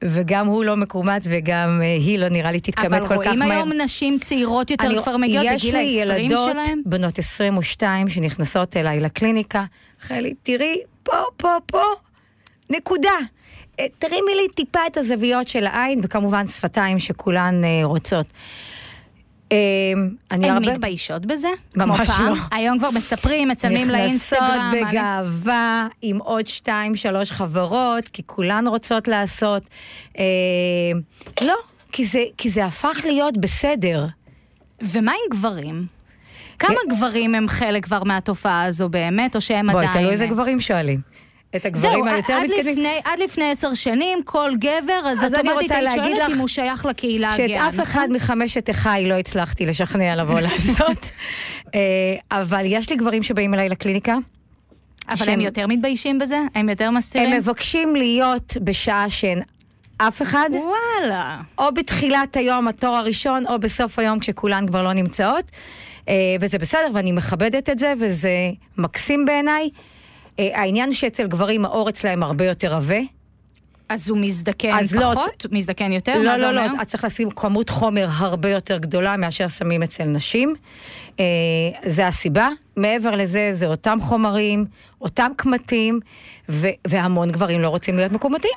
וגם 0.03 0.47
הוא 0.47 0.65
לא 0.65 0.77
מקומט 0.77 1.23
וגם 1.25 1.81
אה, 1.83 1.95
היא 1.95 2.19
לא 2.19 2.29
נראה 2.29 2.53
לי 2.53 2.61
תתקמת 2.61 3.01
כל 3.01 3.07
כך 3.07 3.11
מהר. 3.11 3.17
אבל 3.17 3.27
רואים 3.27 3.43
היום 3.43 3.73
נשים 3.73 4.19
צעירות 4.19 4.71
יותר 4.71 4.87
אני, 4.87 5.03
כבר 5.03 5.17
מגיעות 5.17 5.47
לגיל 5.47 5.77
ה-20 5.77 5.83
שלהם? 5.83 5.87
יש 5.87 6.11
לי 6.11 6.23
ילדות 6.23 6.57
בנות 6.87 7.19
22 7.19 8.09
שנכנסות 8.09 8.77
אליי 8.77 9.01
לקליניקה. 9.01 9.65
חלי, 10.07 10.35
תראי, 10.43 10.79
פה, 11.03 11.17
פה, 11.37 11.57
פה, 11.67 11.83
נקודה. 12.71 13.17
אה, 13.81 13.87
תרימי 13.99 14.35
לי 14.35 14.49
טיפה 14.55 14.81
את 14.87 14.97
הזוויות 14.97 15.49
של 15.49 15.67
העין, 15.67 16.01
וכמובן 16.03 16.47
שפתיים 16.47 16.99
שכולן 16.99 17.65
אה, 17.65 17.81
רוצות. 17.85 18.27
אני 20.31 20.49
הן 20.49 20.55
הרבה... 20.55 20.73
מתביישות 20.73 21.27
בזה? 21.27 21.49
ממש 21.77 22.11
פעם? 22.11 22.27
לא. 22.27 22.35
היום 22.53 22.79
כבר 22.79 22.91
מספרים, 22.91 23.49
מצלמים 23.49 23.91
לאינסטגרם. 23.91 24.43
נכנסות 24.43 24.89
בגאווה 24.89 25.81
אני... 25.81 26.11
עם 26.11 26.19
עוד 26.19 26.47
שתיים, 26.47 26.97
שלוש 26.97 27.31
חברות, 27.31 28.09
כי 28.09 28.23
כולן 28.27 28.67
רוצות 28.67 29.09
לעשות. 29.09 29.63
אה, 30.19 30.25
לא, 31.43 31.57
כי 31.93 32.05
זה, 32.05 32.23
כי 32.39 32.51
זה 32.51 32.65
הפך 32.65 33.01
להיות 33.05 33.37
בסדר. 33.37 34.07
ומה 34.83 35.13
עם 35.13 35.39
גברים? 35.39 35.87
כמה 36.67 36.97
גברים 36.97 37.35
הם 37.35 37.49
חלק 37.49 37.85
כבר 37.85 38.05
מהתופעה 38.05 38.63
הזו 38.63 38.89
באמת, 38.89 39.37
או 39.37 39.41
שהם 39.41 39.71
עדיין... 39.71 39.89
בואי, 39.89 39.99
תלוי 39.99 40.13
איזה 40.13 40.27
גברים 40.27 40.61
שואלים. 40.61 41.01
את 41.57 41.67
הגברים 41.67 42.05
היותר 42.05 42.41
מתקדמים. 42.41 42.75
זהו, 42.75 42.85
עד 43.05 43.19
לפני 43.19 43.51
עשר 43.51 43.75
שנים, 43.75 44.23
כל 44.25 44.51
גבר, 44.59 45.01
אז, 45.05 45.25
אז 45.25 45.35
אוטומטית 45.35 45.71
היית 45.71 45.93
שואלת 45.95 46.31
אם 46.33 46.39
הוא 46.39 46.49
שייך 46.49 46.87
לקהילה 46.87 47.35
הגאה, 47.35 47.49
שאת 47.49 47.75
אף 47.75 47.81
אחד 47.81 48.09
מחמשת 48.11 48.71
אחיי 48.71 49.09
לא 49.09 49.15
הצלחתי 49.15 49.67
לשכנע 49.67 50.17
לבוא 50.17 50.41
לעשות. 50.47 51.11
אה, 51.75 51.81
אבל 52.31 52.63
יש 52.67 52.91
לי 52.91 52.97
גברים 52.97 53.23
שבאים 53.23 53.55
אליי 53.55 53.69
לקליניקה. 53.69 54.17
אבל 55.09 55.29
הם 55.29 55.41
יותר 55.41 55.67
מתביישים 55.67 56.19
בזה? 56.19 56.39
הם 56.55 56.69
יותר 56.69 56.91
מסתירים? 56.91 57.33
הם 57.33 57.39
מבקשים 57.39 57.97
להיות 57.97 58.57
בשעה 58.65 59.11
שאין 59.11 59.43
אף 59.99 60.23
אחד. 60.23 60.49
וואלה. 60.51 61.41
או 61.59 61.75
בתחילת 61.75 62.37
היום, 62.37 62.69
התור 62.69 62.97
הראשון, 62.97 63.47
או 63.47 63.59
בסוף 63.59 63.99
היום 63.99 64.19
כשכולן 64.19 64.67
כבר 64.67 64.83
לא 64.83 64.93
נמצאות. 64.93 65.45
אה, 66.09 66.15
וזה 66.41 66.59
בסדר, 66.59 66.87
ואני 66.95 67.13
מכבדת 67.13 67.71
את 67.71 67.79
זה, 67.79 67.95
וזה 68.01 68.51
מקסים 68.79 69.25
בעיניי. 69.25 69.71
אה, 70.39 70.49
העניין 70.55 70.93
שאצל 70.93 71.27
גברים 71.27 71.65
האור 71.65 71.89
אצלהם 71.89 72.23
הרבה 72.23 72.45
יותר 72.45 72.75
עבה. 72.75 72.99
אז 73.89 74.11
הוא 74.11 74.19
מזדקן 74.21 74.79
אז 74.81 74.95
לא, 74.95 75.13
פחות? 75.15 75.45
לא, 75.45 75.59
מזדקן 75.59 75.93
יותר? 75.93 76.19
לא, 76.19 76.37
לא, 76.37 76.51
לא, 76.51 76.63
אז 76.81 76.87
צריך 76.87 77.05
לשים 77.05 77.31
כמות 77.31 77.71
חומר 77.71 78.09
הרבה 78.11 78.51
יותר 78.51 78.79
גדולה 78.79 79.17
מאשר 79.17 79.49
שמים 79.49 79.83
אצל 79.83 80.05
נשים. 80.05 80.55
אה, 81.21 81.25
זה 81.85 82.07
הסיבה. 82.07 82.49
מעבר 82.77 83.17
לזה, 83.17 83.49
זה 83.53 83.67
אותם 83.67 83.99
חומרים, 84.03 84.65
אותם 85.01 85.31
קמטים, 85.37 86.01
והמון 86.85 87.31
גברים 87.31 87.61
לא 87.61 87.69
רוצים 87.69 87.97
להיות 87.97 88.13
מקומטים. 88.13 88.51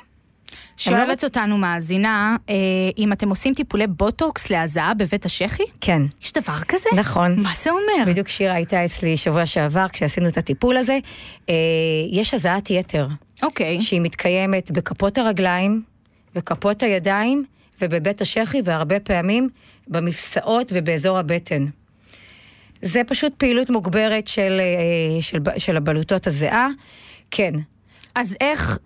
שואלת 0.76 1.24
אותנו 1.24 1.58
מאזינה, 1.58 2.36
אה, 2.48 2.54
אם 2.98 3.12
אתם 3.12 3.28
עושים 3.28 3.54
טיפולי 3.54 3.86
בוטוקס 3.86 4.50
להזעה 4.50 4.94
בבית 4.94 5.24
השחי? 5.24 5.62
כן. 5.80 6.02
יש 6.22 6.32
דבר 6.32 6.58
כזה? 6.68 6.88
נכון. 6.96 7.40
מה 7.40 7.52
זה 7.56 7.70
אומר? 7.70 8.04
בדיוק 8.06 8.28
שירה 8.28 8.54
הייתה 8.54 8.84
אצלי 8.84 9.16
שבוע 9.16 9.46
שעבר 9.46 9.88
כשעשינו 9.88 10.28
את 10.28 10.38
הטיפול 10.38 10.76
הזה. 10.76 10.98
אה, 11.48 11.54
יש 12.10 12.34
הזעת 12.34 12.70
יתר. 12.70 13.08
אוקיי. 13.42 13.80
שהיא 13.82 14.00
מתקיימת 14.00 14.70
בכפות 14.70 15.18
הרגליים, 15.18 15.82
בכפות 16.34 16.82
הידיים 16.82 17.44
ובבית 17.80 18.20
השחי, 18.20 18.62
והרבה 18.64 19.00
פעמים 19.00 19.48
במפסעות 19.88 20.72
ובאזור 20.74 21.18
הבטן. 21.18 21.66
זה 22.82 23.02
פשוט 23.06 23.32
פעילות 23.34 23.70
מוגברת 23.70 24.28
של, 24.28 24.60
אה, 24.60 25.22
של, 25.22 25.38
של 25.58 25.76
הבלוטות 25.76 26.26
הזיעה. 26.26 26.68
כן. 27.30 27.54
אז 28.14 28.36
איך 28.40 28.78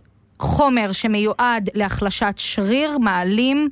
חומר 0.43 0.93
שמיועד 0.93 1.71
להחלשת 1.75 2.35
שריר 2.37 2.99
מעלים 2.99 3.69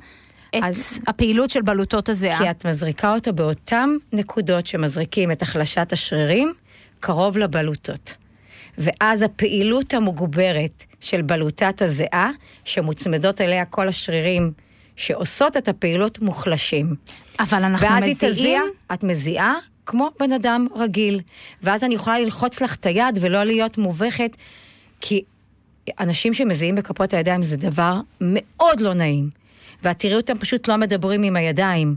את 0.49 0.63
אז, 0.63 0.99
הפעילות 1.07 1.49
של 1.49 1.61
בלוטות 1.61 2.09
הזיעה. 2.09 2.37
כי 2.37 2.51
את 2.51 2.65
מזריקה 2.65 3.13
אותו 3.13 3.33
באותן 3.33 3.89
נקודות 4.13 4.67
שמזריקים 4.67 5.31
את 5.31 5.41
החלשת 5.41 5.93
השרירים, 5.93 6.53
קרוב 6.99 7.37
לבלוטות. 7.37 8.13
ואז 8.77 9.21
הפעילות 9.21 9.93
המוגברת 9.93 10.83
של 10.99 11.21
בלוטת 11.21 11.81
הזיעה, 11.81 12.31
שמוצמדות 12.65 13.41
אליה 13.41 13.65
כל 13.65 13.87
השרירים 13.87 14.51
שעושות 14.95 15.57
את 15.57 15.67
הפעילות, 15.67 16.21
מוחלשים. 16.21 16.95
אבל 17.39 17.63
אנחנו 17.63 17.87
מזיעים... 17.87 18.03
ואז 18.03 18.23
היא 18.23 18.31
תזיע, 18.31 18.61
את 18.93 19.03
מזיעה 19.03 19.55
כמו 19.85 20.09
בן 20.19 20.31
אדם 20.31 20.67
רגיל. 20.75 21.21
ואז 21.63 21.83
אני 21.83 21.95
יכולה 21.95 22.19
ללחוץ 22.19 22.61
לך 22.61 22.75
את 22.75 22.85
היד 22.85 23.17
ולא 23.21 23.43
להיות 23.43 23.77
מובכת, 23.77 24.31
כי 25.01 25.23
אנשים 25.99 26.33
שמזיעים 26.33 26.75
בכפות 26.75 27.13
הידיים 27.13 27.43
זה 27.43 27.57
דבר 27.57 27.99
מאוד 28.21 28.81
לא 28.81 28.93
נעים. 28.93 29.29
ואת 29.83 29.99
תראי 29.99 30.15
אותם 30.15 30.37
פשוט 30.37 30.67
לא 30.67 30.75
מדברים 30.75 31.23
עם 31.23 31.35
הידיים. 31.35 31.95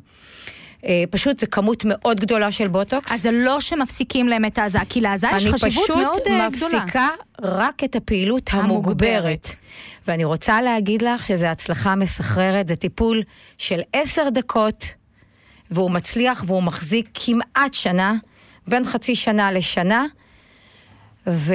אה, 0.87 1.05
פשוט 1.11 1.41
זה 1.41 1.47
כמות 1.47 1.85
מאוד 1.85 2.21
גדולה 2.21 2.53
של 2.53 2.69
בוטוקס. 2.69 3.13
אז 3.13 3.23
זה 3.23 3.31
לא 3.31 3.61
שמפסיקים 3.61 4.29
להם 4.29 4.45
את 4.45 4.59
ההזעה, 4.59 4.85
כי 4.89 5.01
להזעה 5.01 5.37
יש 5.37 5.47
חשיבות 5.47 5.89
מאוד 5.89 6.21
גדולה. 6.25 6.47
אני 6.47 6.55
פשוט 6.55 6.75
מפסיקה 6.75 7.09
רק 7.43 7.85
את 7.85 7.97
הפעילות 7.97 8.51
המוגברת. 8.53 9.15
המוגברת. 9.15 9.49
ואני 10.07 10.25
רוצה 10.25 10.61
להגיד 10.61 11.03
לך 11.03 11.27
שזו 11.27 11.47
הצלחה 11.47 11.95
מסחררת, 11.95 12.69
זה 12.69 12.77
טיפול 12.77 13.23
של 13.59 13.81
עשר 13.93 14.29
דקות, 14.29 14.85
והוא 15.71 15.91
מצליח 15.91 16.45
והוא 16.47 16.63
מחזיק 16.63 17.09
כמעט 17.15 17.75
שנה, 17.75 18.15
בין 18.67 18.85
חצי 18.85 19.17
שנה 19.17 19.53
לשנה. 19.53 20.07
ו... 21.27 21.55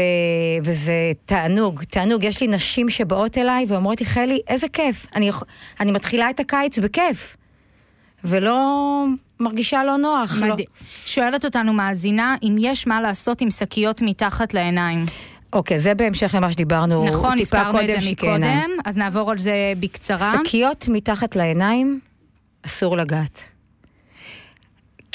וזה 0.64 0.94
תענוג, 1.26 1.84
תענוג. 1.84 2.24
יש 2.24 2.42
לי 2.42 2.48
נשים 2.48 2.90
שבאות 2.90 3.38
אליי 3.38 3.66
ואומרות 3.68 4.00
לי, 4.00 4.06
חלי, 4.06 4.40
איזה 4.48 4.68
כיף. 4.74 5.08
אני, 5.16 5.32
אני 5.80 5.92
מתחילה 5.92 6.30
את 6.30 6.40
הקיץ 6.40 6.80
בכיף. 6.80 7.38
ולא 8.24 9.06
מרגישה 9.40 9.84
לא 9.84 9.98
נוח. 9.98 10.38
מד... 10.42 10.48
לא. 10.48 10.56
שואלת 11.06 11.46
אותנו 11.46 11.74
מאזינה, 11.74 12.36
אם 12.44 12.56
יש 12.60 12.88
מה 12.88 13.02
לעשות 13.02 13.42
עם 13.42 13.52
שקיות 13.52 14.02
מתחת 14.02 14.54
לעיניים. 14.54 15.06
אוקיי, 15.54 15.80
זה 15.80 15.94
בהמשך 15.94 16.36
למה 16.36 16.52
שדיברנו 16.52 17.06
נכון, 17.06 17.38
טיפה 17.38 17.58
קודם. 17.58 17.70
נכון, 17.70 17.80
הזכרנו 17.80 17.98
את 17.98 18.02
זה 18.02 18.12
מקודם, 18.12 18.70
אז 18.86 18.98
נעבור 18.98 19.32
על 19.32 19.38
זה 19.38 19.74
בקצרה. 19.80 20.34
שקיות 20.46 20.88
מתחת 20.88 21.36
לעיניים, 21.36 22.00
אסור 22.66 22.98
לגעת. 22.98 23.44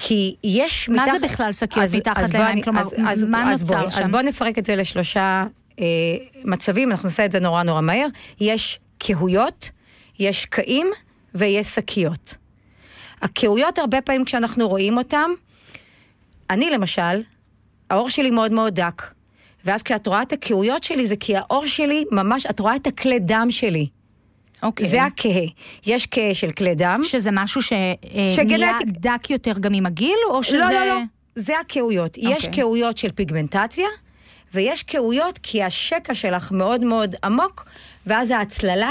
כי 0.07 0.37
יש 0.45 0.89
מה 0.89 1.03
מתח... 1.03 1.13
זה 1.13 1.19
בכלל 1.19 1.53
שקיות 1.53 1.85
אז- 1.85 1.95
מתחת 1.95 2.19
אז 2.19 2.31
בוא 2.31 2.39
לעיניים? 2.41 2.65
כלומר, 2.65 2.81
אז- 2.83 2.95
אז- 3.07 3.25
מה 3.25 3.53
אז 3.53 3.61
נוצר 3.61 3.79
בואי, 3.81 3.91
שם? 3.91 4.03
אז 4.03 4.09
בואו 4.09 4.23
נפרק 4.23 4.59
את 4.59 4.67
זה 4.67 4.77
לשלושה 4.77 5.45
אה, 5.81 5.85
מצבים, 6.45 6.91
אנחנו 6.91 7.09
נעשה 7.09 7.25
את 7.25 7.33
זה 7.33 7.41
נורא 7.41 7.63
נורא 7.63 7.81
מהר. 7.81 8.07
יש 8.41 8.81
קהויות, 8.99 9.71
יש 10.19 10.45
קעים 10.45 10.87
ויש 11.35 11.67
שקיות. 11.67 12.35
הקהויות, 13.23 13.79
הרבה 13.79 14.01
פעמים 14.01 14.25
כשאנחנו 14.25 14.69
רואים 14.69 14.99
אותן, 14.99 15.31
אני 16.51 16.71
למשל, 16.71 17.23
העור 17.91 18.11
שלי 18.11 18.31
מאוד 18.31 18.53
מאוד 18.53 18.75
דק. 18.75 19.03
ואז 19.65 19.83
כשאת 19.83 20.07
רואה 20.07 20.23
את 20.23 20.33
הקהויות 20.33 20.85
שלי, 20.85 21.07
זה 21.07 21.17
כי 21.17 21.37
העור 21.37 21.67
שלי 21.67 22.05
ממש, 22.13 22.47
את 22.47 22.61
רואה 22.61 22.77
את 22.77 22.87
הכלי 22.87 23.19
דם 23.19 23.47
שלי. 23.51 23.87
אוקיי. 24.65 24.89
זה 24.89 25.03
הכהה. 25.05 25.47
יש 25.87 26.07
כהה 26.11 26.35
של 26.35 26.53
כלי 26.53 26.75
דם. 26.75 27.01
שזה 27.05 27.31
משהו 27.33 27.63
שנהיה 27.63 27.95
שגנטי- 28.35 28.85
דק 28.87 29.31
יותר 29.31 29.53
גם 29.61 29.75
עם 29.75 29.87
הגיל, 29.87 30.17
או 30.31 30.43
שזה... 30.43 30.57
לא, 30.59 30.71
לא, 30.71 30.85
לא. 30.89 31.01
זה 31.35 31.61
הכהויות. 31.61 32.19
יש 32.19 32.47
אוקיי. 32.47 32.63
כהויות 32.63 32.99
של 32.99 33.13
פיגמנטציה, 33.13 33.87
ויש 34.55 34.85
כהויות 34.87 35.39
כי 35.43 35.63
השקע 35.63 36.15
שלך 36.15 36.53
מאוד 36.53 36.85
מאוד 36.85 37.15
עמוק, 37.25 37.65
ואז 38.07 38.31
ההצללה 38.31 38.91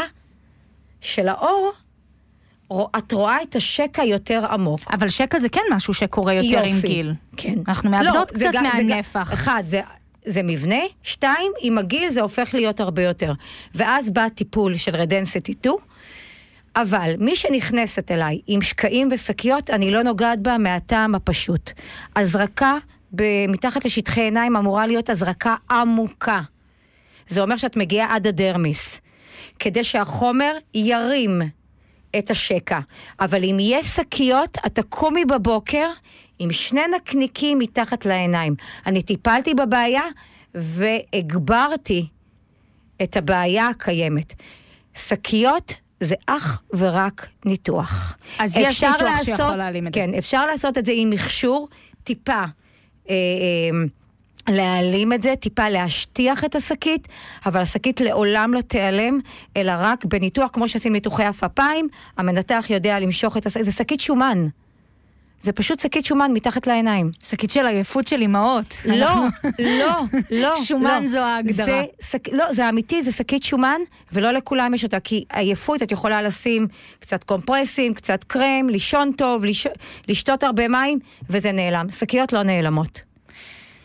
של 1.02 1.28
האור, 1.28 1.72
את 2.98 3.12
רואה 3.12 3.38
את 3.44 3.56
השקע 3.56 4.04
יותר 4.04 4.46
עמוק. 4.52 4.80
אבל 4.94 5.10
שקע 5.10 5.40
זה 5.40 5.50
כן 5.50 5.62
משהו 5.72 5.94
שקורה 5.94 6.34
יותר 6.34 6.62
עם 6.64 6.76
יופי. 6.76 6.88
גיל. 6.88 7.14
כן. 7.38 7.54
אנחנו 7.68 7.90
מאבדות 7.90 8.32
לא, 8.32 8.38
קצת 8.40 8.50
גם- 8.54 8.64
מהנפח. 8.64 9.34
אחד, 9.34 9.64
זה... 9.68 9.82
זה 10.26 10.44
מבנה, 10.44 10.82
שתיים, 11.04 11.52
עם 11.62 11.78
הגיל 11.78 12.10
זה 12.10 12.22
הופך 12.22 12.54
להיות 12.54 12.80
הרבה 12.80 13.04
יותר. 13.04 13.34
ואז 13.76 14.10
בא 14.10 14.30
טיפול 14.30 14.78
של 14.78 14.96
רדנסטי 14.96 15.54
2, 15.54 15.76
אבל 16.76 17.14
מי 17.20 17.36
שנכנסת 17.36 18.12
אליי 18.12 18.40
עם 18.48 18.62
שקעים 18.62 19.10
ושקיות, 19.12 19.70
אני 19.70 19.92
לא 19.92 20.04
נוגעת 20.04 20.40
בה 20.40 20.58
מהטעם 20.58 21.16
הפשוט. 21.16 21.72
הזרקה 22.16 22.78
מתחת 23.50 23.86
לשטחי 23.86 24.22
עיניים 24.22 24.56
אמורה 24.56 24.88
להיות 24.88 25.10
הזרקה 25.10 25.56
עמוקה. 25.72 26.42
זה 27.28 27.42
אומר 27.42 27.58
שאת 27.58 27.78
מגיעה 27.78 28.16
עד 28.16 28.28
הדרמיס, 28.28 29.02
כדי 29.60 29.84
שהחומר 29.84 30.58
ירים 30.74 31.42
את 32.18 32.32
השקע. 32.32 32.80
אבל 33.20 33.44
אם 33.44 33.58
יש 33.60 33.86
שקיות, 33.86 34.58
את 34.66 34.76
תקומי 34.76 35.26
בבוקר 35.26 35.90
עם 36.44 36.52
שני 36.52 36.82
נקניקים 36.96 37.60
מתחת 37.60 38.06
לעיניים. 38.06 38.56
אני 38.86 39.02
טיפלתי 39.04 39.54
בבעיה 39.54 40.02
והגברתי 40.56 42.08
את 43.04 43.18
הבעיה 43.18 43.68
הקיימת. 43.68 44.34
שקיות 44.98 45.74
זה 46.00 46.16
אך 46.26 46.62
ורק 46.74 47.28
ניתוח. 47.46 48.18
אז 48.40 48.58
יש 48.58 48.84
ניתוח 48.84 49.02
לעשות- 49.02 49.26
שיכול 49.38 49.56
להעלים 49.56 49.88
את 49.88 49.94
זה. 49.94 50.00
כן, 50.00 50.14
אפשר 50.18 50.46
לעשות 50.46 50.78
את 50.78 50.86
זה 50.86 50.92
עם 50.96 51.10
מכשור, 51.10 51.68
טיפה. 52.04 52.34
אה, 52.34 52.46
אה, 53.10 53.16
להעלים 54.54 55.14
את 55.14 55.22
זה, 55.22 55.34
טיפה 55.40 55.70
להשטיח 55.70 56.44
את 56.44 56.56
השקית, 56.56 57.08
אבל 57.46 57.62
השקית 57.62 58.02
לעולם 58.02 58.54
לא 58.54 58.62
תיעלם, 58.62 59.20
אלא 59.58 59.72
רק 59.78 60.06
בניתוח, 60.06 60.50
כמו 60.54 60.68
שעושים 60.70 60.94
ניתוחי 60.94 61.24
עפעפיים, 61.24 61.88
המנתח 62.18 62.66
יודע 62.70 63.00
למשוך 63.00 63.38
את 63.38 63.46
השקית, 63.46 63.66
זה 63.66 63.72
שקית 63.72 64.00
שומן. 64.00 64.48
זה 65.44 65.52
פשוט 65.52 65.80
שקית 65.80 66.06
שומן 66.06 66.32
מתחת 66.34 66.68
לעיניים. 66.68 67.12
שקית 67.24 67.50
של 67.50 67.66
עייפות 67.66 68.08
של 68.08 68.22
אימהות. 68.22 68.74
לא, 68.86 68.94
אנחנו- 68.96 69.24
לא, 69.60 70.02
לא. 70.32 70.56
שומן 70.66 71.02
לא. 71.02 71.08
זו 71.08 71.20
ההגדרה. 71.20 71.66
זה, 71.66 71.82
שק, 72.02 72.28
לא, 72.32 72.54
זה 72.54 72.70
אמיתי, 72.70 73.04
זה 73.04 73.12
שקית 73.12 73.44
שומן, 73.44 73.82
ולא 74.14 74.32
לכולם 74.32 74.74
יש 74.74 74.84
אותה, 74.84 75.00
כי 75.00 75.24
עייפות, 75.34 75.84
את 75.84 75.92
יכולה 75.92 76.22
לשים 76.22 76.68
קצת 77.00 77.24
קומפרסים, 77.24 77.94
קצת 77.94 78.24
קרם, 78.24 78.70
לישון 78.70 79.12
טוב, 79.18 79.46
לש, 79.46 79.68
לשתות 80.08 80.44
הרבה 80.44 80.68
מים, 80.68 81.00
וזה 81.30 81.52
נעלם. 81.52 81.92
שקיות 81.92 82.34
לא 82.34 82.44
נעלמות. 82.44 83.02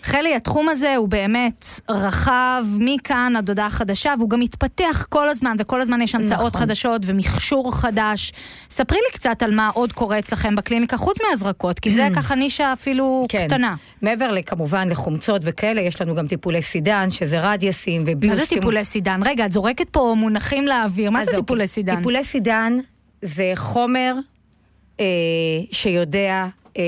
חלי, 0.08 0.34
התחום 0.34 0.68
הזה 0.68 0.96
הוא 0.96 1.08
באמת 1.08 1.66
רחב, 1.88 2.64
מכאן 2.78 3.34
עד 3.36 3.48
הודעה 3.48 3.70
חדשה, 3.70 4.14
והוא 4.18 4.30
גם 4.30 4.40
מתפתח 4.40 5.06
כל 5.08 5.28
הזמן, 5.28 5.56
וכל 5.58 5.80
הזמן 5.80 6.02
יש 6.02 6.14
המצאות 6.14 6.54
נכון. 6.54 6.66
חדשות 6.66 7.02
ומכשור 7.04 7.74
חדש. 7.74 8.32
ספרי 8.70 8.98
לי 8.98 9.12
קצת 9.12 9.42
על 9.42 9.54
מה 9.54 9.70
עוד 9.74 9.92
קורה 9.92 10.18
אצלכם 10.18 10.56
בקליניקה, 10.56 10.96
חוץ 10.96 11.18
מהזרקות, 11.30 11.78
כי 11.78 11.90
זה 11.90 12.08
ככה 12.16 12.34
נישה 12.34 12.72
אפילו 12.72 13.26
קטנה. 13.28 13.74
כן. 14.00 14.06
מעבר 14.06 14.32
לכמובן 14.32 14.88
לחומצות 14.88 15.42
וכאלה, 15.44 15.80
יש 15.80 16.00
לנו 16.02 16.14
גם 16.14 16.26
טיפולי 16.26 16.62
סידן, 16.62 17.10
שזה 17.10 17.40
רדיוסים 17.40 18.02
מה 18.02 18.12
וביוסטים. 18.12 18.44
זה 18.44 18.46
טיפולי 18.46 18.84
סידן? 18.84 19.20
רגע, 19.24 19.46
את 19.46 19.52
זורקת 19.52 19.88
פה 19.90 20.14
מונחים 20.16 20.66
לאוויר, 20.66 21.10
מה 21.10 21.24
זה 21.24 21.30
אוקיי. 21.30 21.42
טיפולי 21.42 21.66
סידן? 21.66 21.96
טיפולי 21.96 22.24
סידן 22.24 22.78
זה 23.22 23.52
חומר 23.54 24.14
אה, 25.00 25.04
שיודע, 25.72 26.46
אה, 26.78 26.82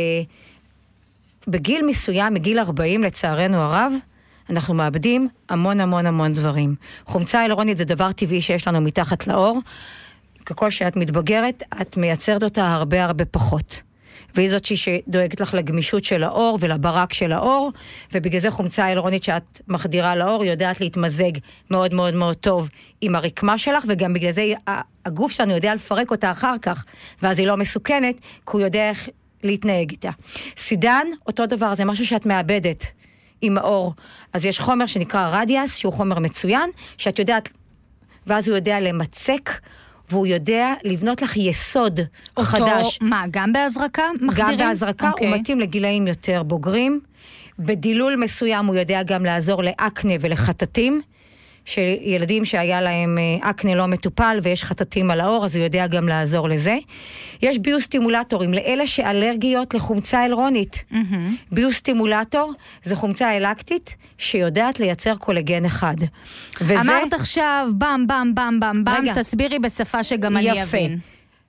בגיל 1.50 1.86
מסוים, 1.86 2.34
מגיל 2.34 2.58
40 2.58 3.02
לצערנו 3.02 3.58
הרב, 3.58 3.92
אנחנו 4.50 4.74
מאבדים 4.74 5.28
המון 5.48 5.80
המון 5.80 6.06
המון 6.06 6.32
דברים. 6.32 6.74
חומצה 7.06 7.40
הילרונית 7.40 7.78
זה 7.78 7.84
דבר 7.84 8.12
טבעי 8.12 8.40
שיש 8.40 8.68
לנו 8.68 8.80
מתחת 8.80 9.26
לאור. 9.26 9.58
ככל 10.46 10.70
שאת 10.70 10.96
מתבגרת, 10.96 11.62
את 11.80 11.96
מייצרת 11.96 12.42
אותה 12.42 12.72
הרבה 12.72 13.04
הרבה 13.04 13.24
פחות. 13.24 13.80
והיא 14.34 14.50
זאת 14.50 14.64
שדואגת 14.64 15.40
לך 15.40 15.54
לגמישות 15.54 16.04
של 16.04 16.24
האור 16.24 16.58
ולברק 16.60 17.12
של 17.12 17.32
האור, 17.32 17.72
ובגלל 18.12 18.40
זה 18.40 18.50
חומצה 18.50 18.84
הילרונית 18.84 19.22
שאת 19.22 19.60
מחדירה 19.68 20.16
לאור 20.16 20.44
יודעת 20.44 20.80
להתמזג 20.80 21.32
מאוד 21.70 21.94
מאוד 21.94 22.14
מאוד 22.14 22.36
טוב 22.36 22.68
עם 23.00 23.14
הרקמה 23.16 23.58
שלך, 23.58 23.84
וגם 23.88 24.12
בגלל 24.12 24.32
זה 24.32 24.52
הגוף 25.06 25.32
שלנו 25.32 25.54
יודע 25.54 25.74
לפרק 25.74 26.10
אותה 26.10 26.30
אחר 26.30 26.54
כך, 26.62 26.84
ואז 27.22 27.38
היא 27.38 27.46
לא 27.46 27.56
מסוכנת, 27.56 28.14
כי 28.20 28.52
הוא 28.52 28.60
יודע 28.60 28.88
איך 28.88 29.08
להתנהג 29.42 29.90
איתה. 29.90 30.10
סידן, 30.56 31.06
אותו 31.26 31.46
דבר, 31.46 31.74
זה 31.74 31.84
משהו 31.84 32.06
שאת 32.06 32.26
מאבדת 32.26 32.86
עם 33.42 33.58
האור. 33.58 33.94
אז 34.32 34.46
יש 34.46 34.60
חומר 34.60 34.86
שנקרא 34.86 35.28
רדיאס, 35.32 35.76
שהוא 35.76 35.92
חומר 35.92 36.18
מצוין, 36.18 36.70
שאת 36.98 37.18
יודעת 37.18 37.48
ואז 38.26 38.48
הוא 38.48 38.56
יודע 38.56 38.80
למצק, 38.80 39.50
והוא 40.10 40.26
יודע 40.26 40.74
לבנות 40.84 41.22
לך 41.22 41.36
יסוד 41.36 42.00
אותו, 42.36 42.42
חדש. 42.42 42.98
מה, 43.02 43.24
גם 43.30 43.52
בהזרקה 43.52 44.02
מחדירים? 44.20 44.50
גם 44.50 44.58
בהזרקה, 44.58 45.10
אוקיי. 45.10 45.28
הוא 45.28 45.36
מתאים 45.36 45.60
לגילאים 45.60 46.06
יותר 46.06 46.42
בוגרים. 46.42 47.00
בדילול 47.58 48.16
מסוים 48.16 48.66
הוא 48.66 48.74
יודע 48.74 49.02
גם 49.02 49.24
לעזור 49.24 49.62
לאקנה 49.62 50.12
ולחטטים. 50.20 51.02
שילדים 51.64 52.44
שהיה 52.44 52.80
להם 52.80 53.18
אה, 53.18 53.50
אקנה 53.50 53.74
לא 53.74 53.86
מטופל 53.86 54.38
ויש 54.42 54.64
חטטים 54.64 55.10
על 55.10 55.20
האור, 55.20 55.44
אז 55.44 55.56
הוא 55.56 55.64
יודע 55.64 55.86
גם 55.86 56.08
לעזור 56.08 56.48
לזה. 56.48 56.78
יש 57.42 57.58
ביוסטימולטורים 57.58 58.54
לאלה 58.54 58.86
שאלרגיות 58.86 59.74
לחומצה 59.74 60.24
אלרונית. 60.24 60.84
מהמם. 60.90 61.36
ביוסטימולטור 61.52 62.52
זה 62.82 62.96
חומצה 62.96 63.36
אלקטית 63.36 63.96
שיודעת 64.18 64.80
לייצר 64.80 65.16
קולגן 65.16 65.64
אחד. 65.64 65.96
וזה... 66.60 66.80
אמרת 66.80 67.12
עכשיו 67.12 67.68
במ 67.78 68.06
במ 68.06 68.34
במ 68.34 68.60
במ 68.60 68.84
במ. 68.84 69.14
תסבירי 69.14 69.58
בשפה 69.58 70.04
שגם 70.04 70.36
אני 70.36 70.44
יפה. 70.44 70.62
אבין. 70.62 70.98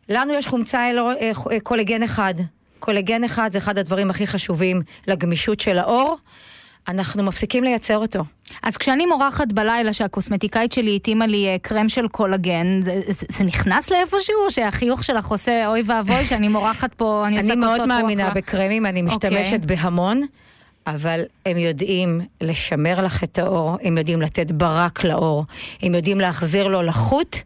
לנו 0.09 0.33
יש 0.33 0.47
חומצה 0.47 0.89
אלו, 0.89 1.09
אה, 1.09 1.31
אה, 1.51 1.59
קולגן 1.59 2.03
אחד. 2.03 2.33
קולגן 2.79 3.23
אחד 3.23 3.49
זה 3.51 3.57
אחד 3.57 3.77
הדברים 3.77 4.09
הכי 4.09 4.27
חשובים 4.27 4.81
לגמישות 5.07 5.59
של 5.59 5.77
האור. 5.77 6.17
אנחנו 6.87 7.23
מפסיקים 7.23 7.63
לייצר 7.63 7.97
אותו. 7.97 8.23
אז 8.63 8.77
כשאני 8.77 9.05
מורחת 9.05 9.51
בלילה 9.53 9.93
שהקוסמטיקאית 9.93 10.71
שלי 10.71 10.95
התאימה 10.95 11.27
לי 11.27 11.47
אה, 11.47 11.55
קרם 11.61 11.89
של 11.89 12.07
קולגן, 12.07 12.81
זה, 12.81 13.01
זה, 13.07 13.25
זה 13.29 13.43
נכנס 13.43 13.91
לאיפשהו, 13.91 14.35
או 14.45 14.51
שהחיוך 14.51 15.03
שלך 15.03 15.27
עושה 15.27 15.67
אוי 15.67 15.83
ואבוי 15.85 16.25
שאני 16.25 16.47
מורחת 16.47 16.93
פה, 16.93 17.23
אני 17.27 17.37
עושה 17.37 17.53
אני 17.53 17.61
כוסות 17.61 17.77
מאוד 17.77 17.89
רוח 17.89 18.01
מאמינה 18.01 18.27
רע"? 18.27 18.33
בקרמים, 18.33 18.85
אני 18.85 19.01
אוקיי. 19.01 19.29
משתמשת 19.29 19.65
בהמון, 19.65 20.21
אבל 20.87 21.21
הם 21.45 21.57
יודעים 21.57 22.21
לשמר 22.41 23.05
לך 23.05 23.23
את 23.23 23.39
האור, 23.39 23.77
הם 23.83 23.97
יודעים 23.97 24.21
לתת 24.21 24.51
ברק 24.51 25.03
לאור, 25.03 25.45
הם 25.81 25.95
יודעים 25.95 26.19
להחזיר 26.19 26.67
לו 26.67 26.81
לחות, 26.81 27.41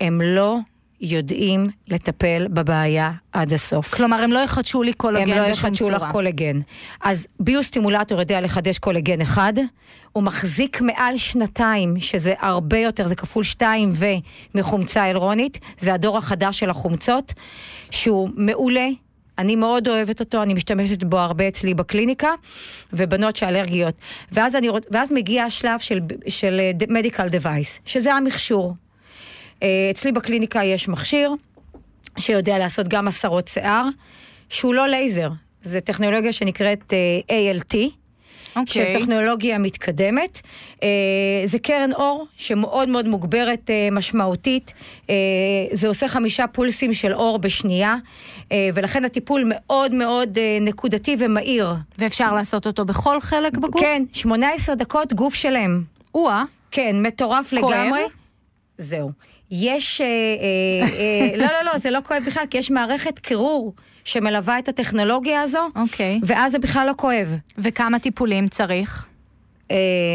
הם 0.00 0.20
לא 0.20 0.58
יודעים 1.02 1.66
לטפל 1.88 2.46
בבעיה 2.50 3.12
עד 3.32 3.52
הסוף. 3.52 3.94
כלומר, 3.94 4.16
הם 4.16 4.32
לא 4.32 4.38
יחדשו 4.38 4.82
לי 4.82 4.92
קולגן 4.92 5.32
הם 5.32 5.38
לא 5.38 5.50
בשום 5.50 5.50
יחדשו 5.50 5.84
צורה. 5.84 5.96
לך 5.96 6.12
קולגן. 6.12 6.60
אז 7.00 7.26
ביוסטימולטור 7.40 8.20
יודע 8.20 8.40
לחדש 8.40 8.78
קולגן 8.78 9.20
אחד, 9.20 9.52
הוא 10.12 10.22
מחזיק 10.22 10.80
מעל 10.80 11.16
שנתיים, 11.16 12.00
שזה 12.00 12.34
הרבה 12.38 12.78
יותר, 12.78 13.08
זה 13.08 13.14
כפול 13.14 13.44
שתיים 13.44 13.90
ו 13.92 14.06
מחומצה 14.54 15.10
אלרונית, 15.10 15.58
זה 15.78 15.94
הדור 15.94 16.18
החדש 16.18 16.58
של 16.58 16.70
החומצות, 16.70 17.34
שהוא 17.90 18.30
מעולה. 18.36 18.88
אני 19.38 19.56
מאוד 19.56 19.88
אוהבת 19.88 20.20
אותו, 20.20 20.42
אני 20.42 20.54
משתמשת 20.54 21.04
בו 21.04 21.18
הרבה 21.18 21.48
אצלי 21.48 21.74
בקליניקה, 21.74 22.30
ובנות 22.92 23.36
שאלרגיות. 23.36 23.94
ואז, 24.32 24.56
אני, 24.56 24.68
ואז 24.90 25.12
מגיע 25.12 25.44
השלב 25.44 25.80
של, 25.80 26.00
של 26.28 26.60
אה, 26.60 27.00
medical 27.00 27.30
device, 27.30 27.80
שזה 27.84 28.14
המכשור. 28.14 28.74
אה, 29.62 29.68
אצלי 29.90 30.12
בקליניקה 30.12 30.64
יש 30.64 30.88
מכשיר 30.88 31.34
שיודע 32.18 32.58
לעשות 32.58 32.88
גם 32.88 33.08
הסרות 33.08 33.48
שיער, 33.48 33.84
שהוא 34.48 34.74
לא 34.74 34.86
לייזר, 34.86 35.30
זה 35.62 35.80
טכנולוגיה 35.80 36.32
שנקראת 36.32 36.92
אה, 36.92 37.52
ALT, 37.52 37.76
אוקיי. 38.56 38.94
של 38.94 39.00
טכנולוגיה 39.00 39.58
מתקדמת. 39.58 40.40
אה, 40.82 40.88
זה 41.44 41.58
קרן 41.58 41.92
אור 41.92 42.26
שמאוד 42.36 42.88
מאוד 42.88 43.06
מוגברת 43.06 43.70
אה, 43.70 43.88
משמעותית. 43.92 44.72
אה, 45.10 45.14
זה 45.72 45.88
עושה 45.88 46.08
חמישה 46.08 46.46
פולסים 46.46 46.94
של 46.94 47.14
אור 47.14 47.38
בשנייה, 47.38 47.96
אה, 48.52 48.68
ולכן 48.74 49.04
הטיפול 49.04 49.44
מאוד 49.46 49.94
מאוד 49.94 50.38
אה, 50.38 50.58
נקודתי 50.60 51.16
ומהיר. 51.18 51.74
ואפשר 51.98 52.34
לעשות 52.34 52.66
אותו 52.66 52.84
בכל 52.84 53.20
חלק 53.20 53.56
בגוף? 53.56 53.82
כן, 53.82 54.02
18 54.12 54.74
דקות 54.74 55.12
גוף 55.12 55.34
שלם. 55.34 55.82
או-אה. 56.14 56.44
כן, 56.70 56.96
מטורף 57.02 57.54
כואב? 57.60 57.72
לגמרי. 57.74 58.00
זהו. 58.78 59.10
יש, 59.52 60.00
אה, 60.00 60.06
אה, 60.06 60.88
אה, 60.98 61.36
לא, 61.36 61.44
לא, 61.46 61.72
לא, 61.72 61.78
זה 61.78 61.90
לא 61.90 61.98
כואב 62.06 62.22
בכלל, 62.26 62.44
כי 62.50 62.58
יש 62.58 62.70
מערכת 62.70 63.18
קירור 63.18 63.74
שמלווה 64.04 64.58
את 64.58 64.68
הטכנולוגיה 64.68 65.40
הזו, 65.40 65.68
אוקיי. 65.76 66.20
ואז 66.22 66.52
זה 66.52 66.58
בכלל 66.58 66.86
לא 66.86 66.92
כואב. 66.96 67.36
וכמה 67.58 67.98
טיפולים 67.98 68.48
צריך? 68.48 69.06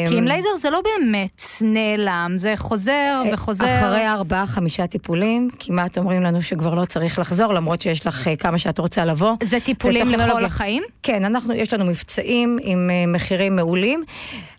כי 0.08 0.18
עם 0.18 0.28
לייזר 0.28 0.50
זה 0.58 0.70
לא 0.70 0.82
באמת 0.82 1.42
נעלם, 1.62 2.34
זה 2.36 2.54
חוזר 2.56 3.24
וחוזר. 3.34 3.66
אחרי 3.66 4.08
ארבעה, 4.08 4.48
חמישה 4.48 4.88
טיפולים, 4.88 5.50
כמעט 5.60 5.98
אומרים 5.98 6.24
לנו 6.24 6.42
שכבר 6.42 6.74
לא 6.74 6.86
צריך 6.86 7.20
לחזור, 7.20 7.54
למרות 7.54 7.82
שיש 7.82 8.08
לך 8.08 8.30
כמה 8.40 8.58
שאת 8.58 8.80
רוצה 8.80 9.06
לבוא. 9.06 9.36
זה 9.44 9.60
טיפולים 9.60 10.08
לכל 10.08 10.18
טכנולוגיה. 10.18 10.46
החיים? 10.46 10.84
כן, 11.04 11.26
אנחנו, 11.26 11.54
יש 11.54 11.74
לנו 11.74 11.86
מבצעים 11.86 12.58
עם 12.62 12.90
מחירים 13.08 13.56
מעולים, 13.56 14.04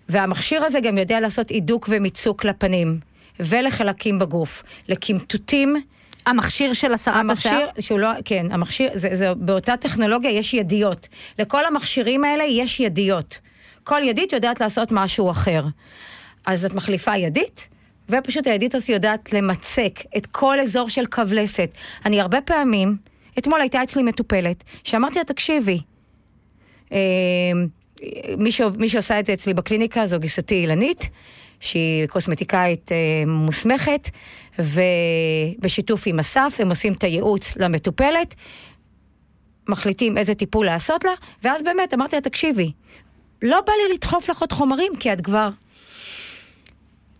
והמכשיר 0.09 0.65
הזה 0.65 0.81
גם 0.81 0.99
יודע 0.99 1.21
לעשות 1.21 1.49
הידוק 1.49 1.87
ומיצוק 1.91 2.45
לפנים, 2.45 2.99
ולחלקים 3.41 4.19
בגוף, 4.19 4.63
לקמטוטים. 4.89 5.77
המכשיר 6.27 6.73
של 6.73 6.93
הסרת 6.93 7.31
השיער? 7.31 7.67
שהוא 7.81 7.99
לא, 7.99 8.09
כן, 8.25 8.47
המכשיר, 8.51 8.91
זה, 8.95 9.09
זה, 9.13 9.35
באותה 9.35 9.77
טכנולוגיה 9.77 10.31
יש 10.31 10.55
ידיות. 10.55 11.09
לכל 11.39 11.65
המכשירים 11.65 12.25
האלה 12.25 12.45
יש 12.45 12.81
ידיות. 12.81 13.39
כל 13.85 14.01
ידית 14.05 14.33
יודעת 14.33 14.61
לעשות 14.61 14.89
משהו 14.93 15.31
אחר. 15.31 15.63
אז 16.47 16.65
את 16.65 16.75
מחליפה 16.75 17.17
ידית, 17.17 17.69
ופשוט 18.09 18.47
הידית 18.47 18.75
הזאת 18.75 18.89
יודעת 18.89 19.33
למצק 19.33 20.01
את 20.17 20.27
כל 20.27 20.61
אזור 20.61 20.89
של 20.89 21.07
קו 21.07 21.23
לסת. 21.33 21.71
אני 22.05 22.21
הרבה 22.21 22.41
פעמים, 22.41 22.97
אתמול 23.39 23.61
הייתה 23.61 23.83
אצלי 23.83 24.03
מטופלת, 24.03 24.65
שאמרתי 24.85 25.19
לה, 25.19 25.25
תקשיבי, 25.25 25.81
אה, 26.93 26.99
מי, 28.39 28.53
ש... 28.53 28.61
מי 28.79 28.89
שעושה 28.89 29.21
את 29.21 29.27
זה 29.27 29.33
אצלי 29.33 29.55
בקליניקה 29.55 30.07
זו 30.07 30.19
גיסתי 30.19 30.55
אילנית, 30.55 31.09
שהיא 31.61 32.07
קוסמטיקאית 32.07 32.93
אה, 32.93 32.97
מוסמכת, 33.27 34.11
ובשיתוף 34.59 36.03
עם 36.07 36.19
אסף 36.19 36.57
הם 36.59 36.69
עושים 36.69 36.93
את 36.93 37.05
הייעוץ 37.05 37.57
למטופלת, 37.57 38.35
מחליטים 39.69 40.19
איזה 40.19 40.35
טיפול 40.35 40.67
לעשות 40.67 41.05
לה, 41.05 41.13
ואז 41.43 41.63
באמת 41.63 41.95
אמרתי 41.95 42.17
לה, 42.17 42.23
תקשיבי, 42.23 42.73
לא 43.43 43.61
בא 43.67 43.73
לי 43.73 43.95
לדחוף 43.95 44.31
לך 44.31 44.41
עוד 44.41 44.53
חומרים, 44.53 44.93
כי 45.01 45.13
את 45.13 45.21
כבר... 45.21 45.49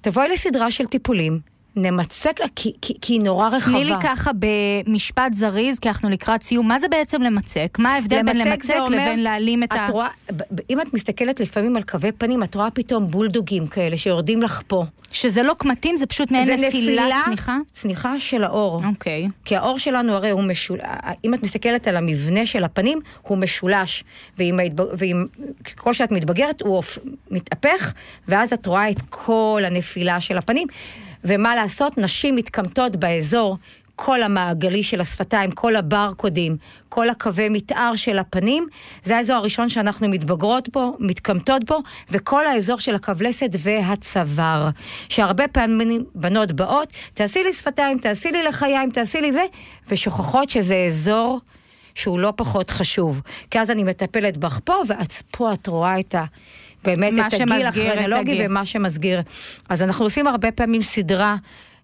תבואי 0.01 0.29
לסדרה 0.29 0.71
של 0.71 0.87
טיפולים, 0.87 1.41
נמצק 1.77 2.41
לה, 2.41 2.47
כי, 2.57 2.73
כי, 2.83 2.95
כי 3.01 3.13
היא 3.13 3.21
נורא 3.21 3.49
רחבה. 3.49 3.73
תני 3.73 3.85
לי 3.85 3.95
ככה 4.03 4.31
במשפט 4.39 5.35
זריז, 5.35 5.79
כי 5.79 5.89
אנחנו 5.89 6.11
לקראת 6.11 6.43
סיום, 6.43 6.69
מה 6.69 6.79
זה 6.79 6.89
בעצם 6.89 7.23
למצק? 7.23 7.77
מה 7.79 7.95
ההבדל 7.95 8.23
בין 8.23 8.39
למצק 8.39 8.75
אומר- 8.79 8.89
לבין 8.89 9.23
להעלים 9.23 9.63
את 9.63 9.73
ה... 9.73 9.87
את 9.87 9.91
רואה, 9.91 10.09
ב- 10.31 10.43
ב- 10.55 10.61
אם 10.71 10.81
את 10.81 10.95
מסתכלת 10.95 11.41
לפעמים 11.41 11.77
על 11.77 11.83
קווי 11.83 12.13
פנים, 12.13 12.43
את 12.43 12.55
רואה 12.55 12.71
פתאום 12.71 13.11
בולדוגים 13.11 13.67
כאלה 13.67 13.99
שיורדים 13.99 14.43
לך 14.43 14.63
פה. 14.67 14.85
שזה 15.13 15.43
לא 15.43 15.55
קמטים, 15.59 15.97
זה 15.97 16.07
פשוט 16.07 16.31
מעין 16.31 16.47
זה 16.47 16.57
נפילה, 16.57 17.21
צניחה? 17.25 17.57
צניחה 17.73 18.21
של 18.21 18.45
האור. 18.45 18.81
אוקיי. 18.85 19.29
כי 19.45 19.57
האור 19.57 19.79
שלנו 19.79 20.13
הרי 20.13 20.31
הוא 20.31 20.43
משולש, 20.43 20.83
אם 21.25 21.35
את 21.35 21.43
מסתכלת 21.43 21.89
על 21.89 21.97
המבנה 21.97 22.47
של 22.47 22.65
הפנים, 22.65 23.01
הוא 23.23 23.39
משולש. 23.39 24.05
ועם 24.39 24.59
ההתב... 24.59 24.85
ועם... 24.99 25.27
ככל 25.65 25.93
שאת 25.93 26.13
מתבגרת, 26.13 26.63
הוא. 26.63 26.83
מתהפך, 27.31 27.93
ואז 28.29 28.53
את 28.53 28.67
רואה 28.67 28.91
את 28.91 29.03
כל 29.11 29.63
הנפילה 29.67 30.21
של 30.21 30.39
הפנים. 30.39 30.69
ומה 31.25 31.55
לעשות, 31.55 31.99
נשים 31.99 32.37
מתקמטות 32.37 32.97
באזור. 32.97 33.57
כל 34.01 34.23
המעגלי 34.23 34.83
של 34.83 35.01
השפתיים, 35.01 35.51
כל 35.51 35.77
הברקודים, 35.77 36.57
כל 36.89 37.11
הקווי 37.11 37.49
מתאר 37.49 37.97
של 37.97 38.19
הפנים, 38.19 38.67
זה 39.05 39.17
האזור 39.17 39.37
הראשון 39.37 39.69
שאנחנו 39.69 40.09
מתבגרות 40.09 40.69
בו, 40.69 40.97
מתקמטות 40.99 41.65
בו, 41.65 41.79
וכל 42.11 42.47
האזור 42.47 42.81
של 42.81 42.95
הכבלסת 42.95 43.51
והצוואר. 43.59 44.69
שהרבה 45.09 45.49
פעמים 45.49 46.05
בנות 46.15 46.53
באות, 46.53 46.89
תעשי 47.15 47.45
לי 47.45 47.53
שפתיים, 47.53 47.99
תעשי 47.99 48.31
לי 48.31 48.43
לחיים, 48.43 48.91
תעשי 48.91 49.21
לי 49.21 49.33
זה, 49.33 49.45
ושוכחות 49.89 50.51
שזה 50.51 50.85
אזור 50.87 51.41
שהוא 51.95 52.19
לא 52.19 52.33
פחות 52.37 52.71
חשוב. 52.71 53.21
כי 53.51 53.61
אז 53.61 53.71
אני 53.71 53.85
מטפלת 53.85 54.37
בך 54.37 54.61
פה, 54.65 54.75
ואת 54.89 55.13
פה 55.13 55.53
את 55.53 55.67
רואה 55.67 56.01
את 56.01 56.15
ה... 56.15 56.25
באמת 56.85 57.13
את 57.27 57.41
הגיל 57.41 57.67
הכרונולוגי. 57.67 58.41
ומה 58.47 58.67
שמסגיר. 58.67 59.23
אז 59.69 59.83
אנחנו 59.83 60.05
עושים 60.05 60.27
הרבה 60.27 60.53
פעמים 60.53 60.83
סדרה 60.83 61.37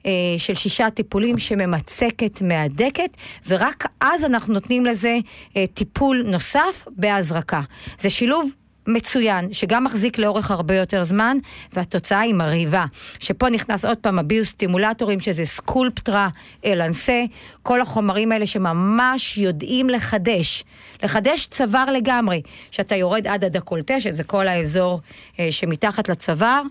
אה, 0.06 0.10
של 0.38 0.54
שישה 0.54 0.90
טיפולים 0.90 1.38
שממצקת, 1.38 2.42
מהדקת, 2.42 3.16
ורק 3.48 3.84
אז 4.00 4.24
אנחנו 4.24 4.54
נותנים 4.54 4.86
לזה 4.86 5.18
אה, 5.56 5.64
טיפול 5.74 6.24
נוסף 6.26 6.84
בהזרקה. 6.96 7.60
זה 8.00 8.10
שילוב 8.10 8.50
מצוין, 8.86 9.52
שגם 9.52 9.84
מחזיק 9.84 10.18
לאורך 10.18 10.50
הרבה 10.50 10.74
יותר 10.76 11.04
זמן, 11.04 11.36
והתוצאה 11.72 12.20
היא 12.20 12.34
מרהיבה. 12.34 12.84
שפה 13.18 13.50
נכנס 13.50 13.84
עוד 13.84 13.98
פעם 13.98 14.18
הביוסטימולטורים, 14.18 15.20
שזה 15.20 15.44
סקולפטרה, 15.44 16.28
אלנסה, 16.64 17.22
כל 17.62 17.80
החומרים 17.80 18.32
האלה 18.32 18.46
שממש 18.46 19.38
יודעים 19.38 19.90
לחדש. 19.90 20.64
לחדש 21.02 21.46
צוואר 21.46 21.90
לגמרי, 21.90 22.42
שאתה 22.70 22.96
יורד 22.96 23.26
עד 23.26 23.44
הדקולטה, 23.44 24.00
שזה 24.00 24.24
כל 24.24 24.48
האזור 24.48 25.00
אה, 25.40 25.52
שמתחת 25.52 26.08
לצוואר. 26.08 26.62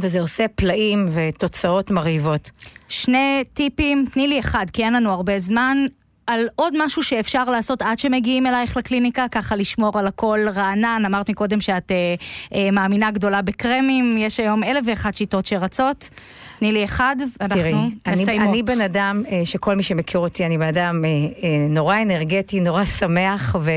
וזה 0.00 0.20
עושה 0.20 0.48
פלאים 0.54 1.08
ותוצאות 1.12 1.90
מרהיבות. 1.90 2.50
שני 2.88 3.44
טיפים, 3.54 4.06
תני 4.12 4.28
לי 4.28 4.40
אחד, 4.40 4.66
כי 4.72 4.84
אין 4.84 4.92
לנו 4.92 5.12
הרבה 5.12 5.38
זמן. 5.38 5.78
על 6.26 6.48
עוד 6.56 6.74
משהו 6.84 7.02
שאפשר 7.02 7.44
לעשות 7.44 7.82
עד 7.82 7.98
שמגיעים 7.98 8.46
אלייך 8.46 8.76
לקליניקה, 8.76 9.26
ככה 9.30 9.56
לשמור 9.56 9.98
על 9.98 10.06
הכל 10.06 10.46
רענן. 10.54 11.02
אמרת 11.06 11.30
מקודם 11.30 11.60
שאת 11.60 11.92
אה, 11.92 12.14
אה, 12.54 12.70
מאמינה 12.70 13.10
גדולה 13.10 13.42
בקרמים, 13.42 14.16
יש 14.18 14.40
היום 14.40 14.64
אלף 14.64 14.84
ואחת 14.86 15.16
שיטות 15.16 15.46
שרצות. 15.46 16.10
תני 16.58 16.72
לי 16.72 16.84
אחד, 16.84 17.16
ואנחנו 17.40 17.62
תראי, 17.62 17.74
מסיימות. 18.08 18.48
אני 18.48 18.62
בן 18.62 18.80
אדם 18.80 19.22
אה, 19.30 19.40
שכל 19.44 19.74
מי 19.74 19.82
שמכיר 19.82 20.20
אותי, 20.20 20.46
אני 20.46 20.58
בן 20.58 20.68
אדם 20.68 21.04
אה, 21.04 21.10
אה, 21.10 21.66
נורא 21.68 21.96
אנרגטי, 22.02 22.60
נורא 22.60 22.84
שמח, 22.84 23.56
ו... 23.60 23.70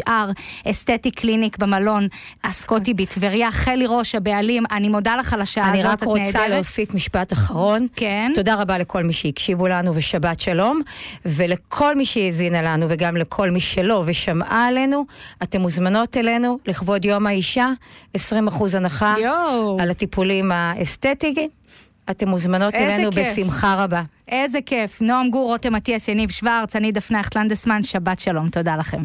HR, 0.00 0.32
אסתטי 0.70 1.10
קליניק 1.10 1.58
במלון 1.58 2.08
הסקוטי 2.44 2.94
בטבריה. 2.94 3.52
חלי 3.52 3.84
ראש, 3.88 4.14
הבעלים, 4.14 4.64
אני 4.70 4.88
מודה 4.88 5.16
לך 5.16 5.32
על 5.32 5.40
השעה 5.40 5.70
אני 5.70 5.78
הזאת, 5.78 5.92
רק 5.92 6.02
את 6.02 6.04
רוצה 6.06 6.22
נהדרת. 6.22 6.50
להוסיף 6.50 6.94
משפט 6.94 7.32
אחרון. 7.32 7.86
כן. 7.96 8.32
תודה 8.34 8.54
רבה 8.54 8.78
לכל 8.78 9.02
מי 9.02 9.12
שהקשיבו 9.12 9.68
לנו 9.68 9.92
ושבת 9.94 10.40
שלום, 10.40 10.80
ולכל 11.24 11.94
מי 11.94 12.06
שהאזינה 12.06 12.62
לנו 12.62 12.86
וגם 12.88 13.16
לכל 13.16 13.50
מי 13.50 13.60
שלא 13.60 14.02
ושמעה 14.06 14.66
עלינו, 14.66 15.04
אתם 15.42 15.60
מוזמנות 15.60 16.16
אלינו 16.16 16.58
לכבוד 16.66 17.04
יום 17.04 17.26
האישה, 17.26 17.68
20% 18.16 18.20
הנחה 18.74 19.14
יואו. 19.18 19.76
על 19.80 19.90
הטיפולים 19.90 20.52
האסתטיים. 20.52 21.48
אתם 22.10 22.28
מוזמנות 22.28 22.74
אלינו 22.74 23.12
כיף. 23.12 23.38
בשמחה 23.38 23.84
רבה. 23.84 24.02
איזה 24.28 24.58
כיף. 24.66 25.02
נועם 25.02 25.30
גור, 25.30 25.48
רותם 25.50 25.76
אטיאס, 25.76 26.08
יניב 26.08 26.30
שוורץ, 26.30 26.76
אני 26.76 26.92
דפנה 26.92 27.20
אכטלנדסמן, 27.20 27.82
שבת 27.82 28.18
שלום, 28.18 28.48
תודה 28.48 28.76
לכם. 28.76 29.04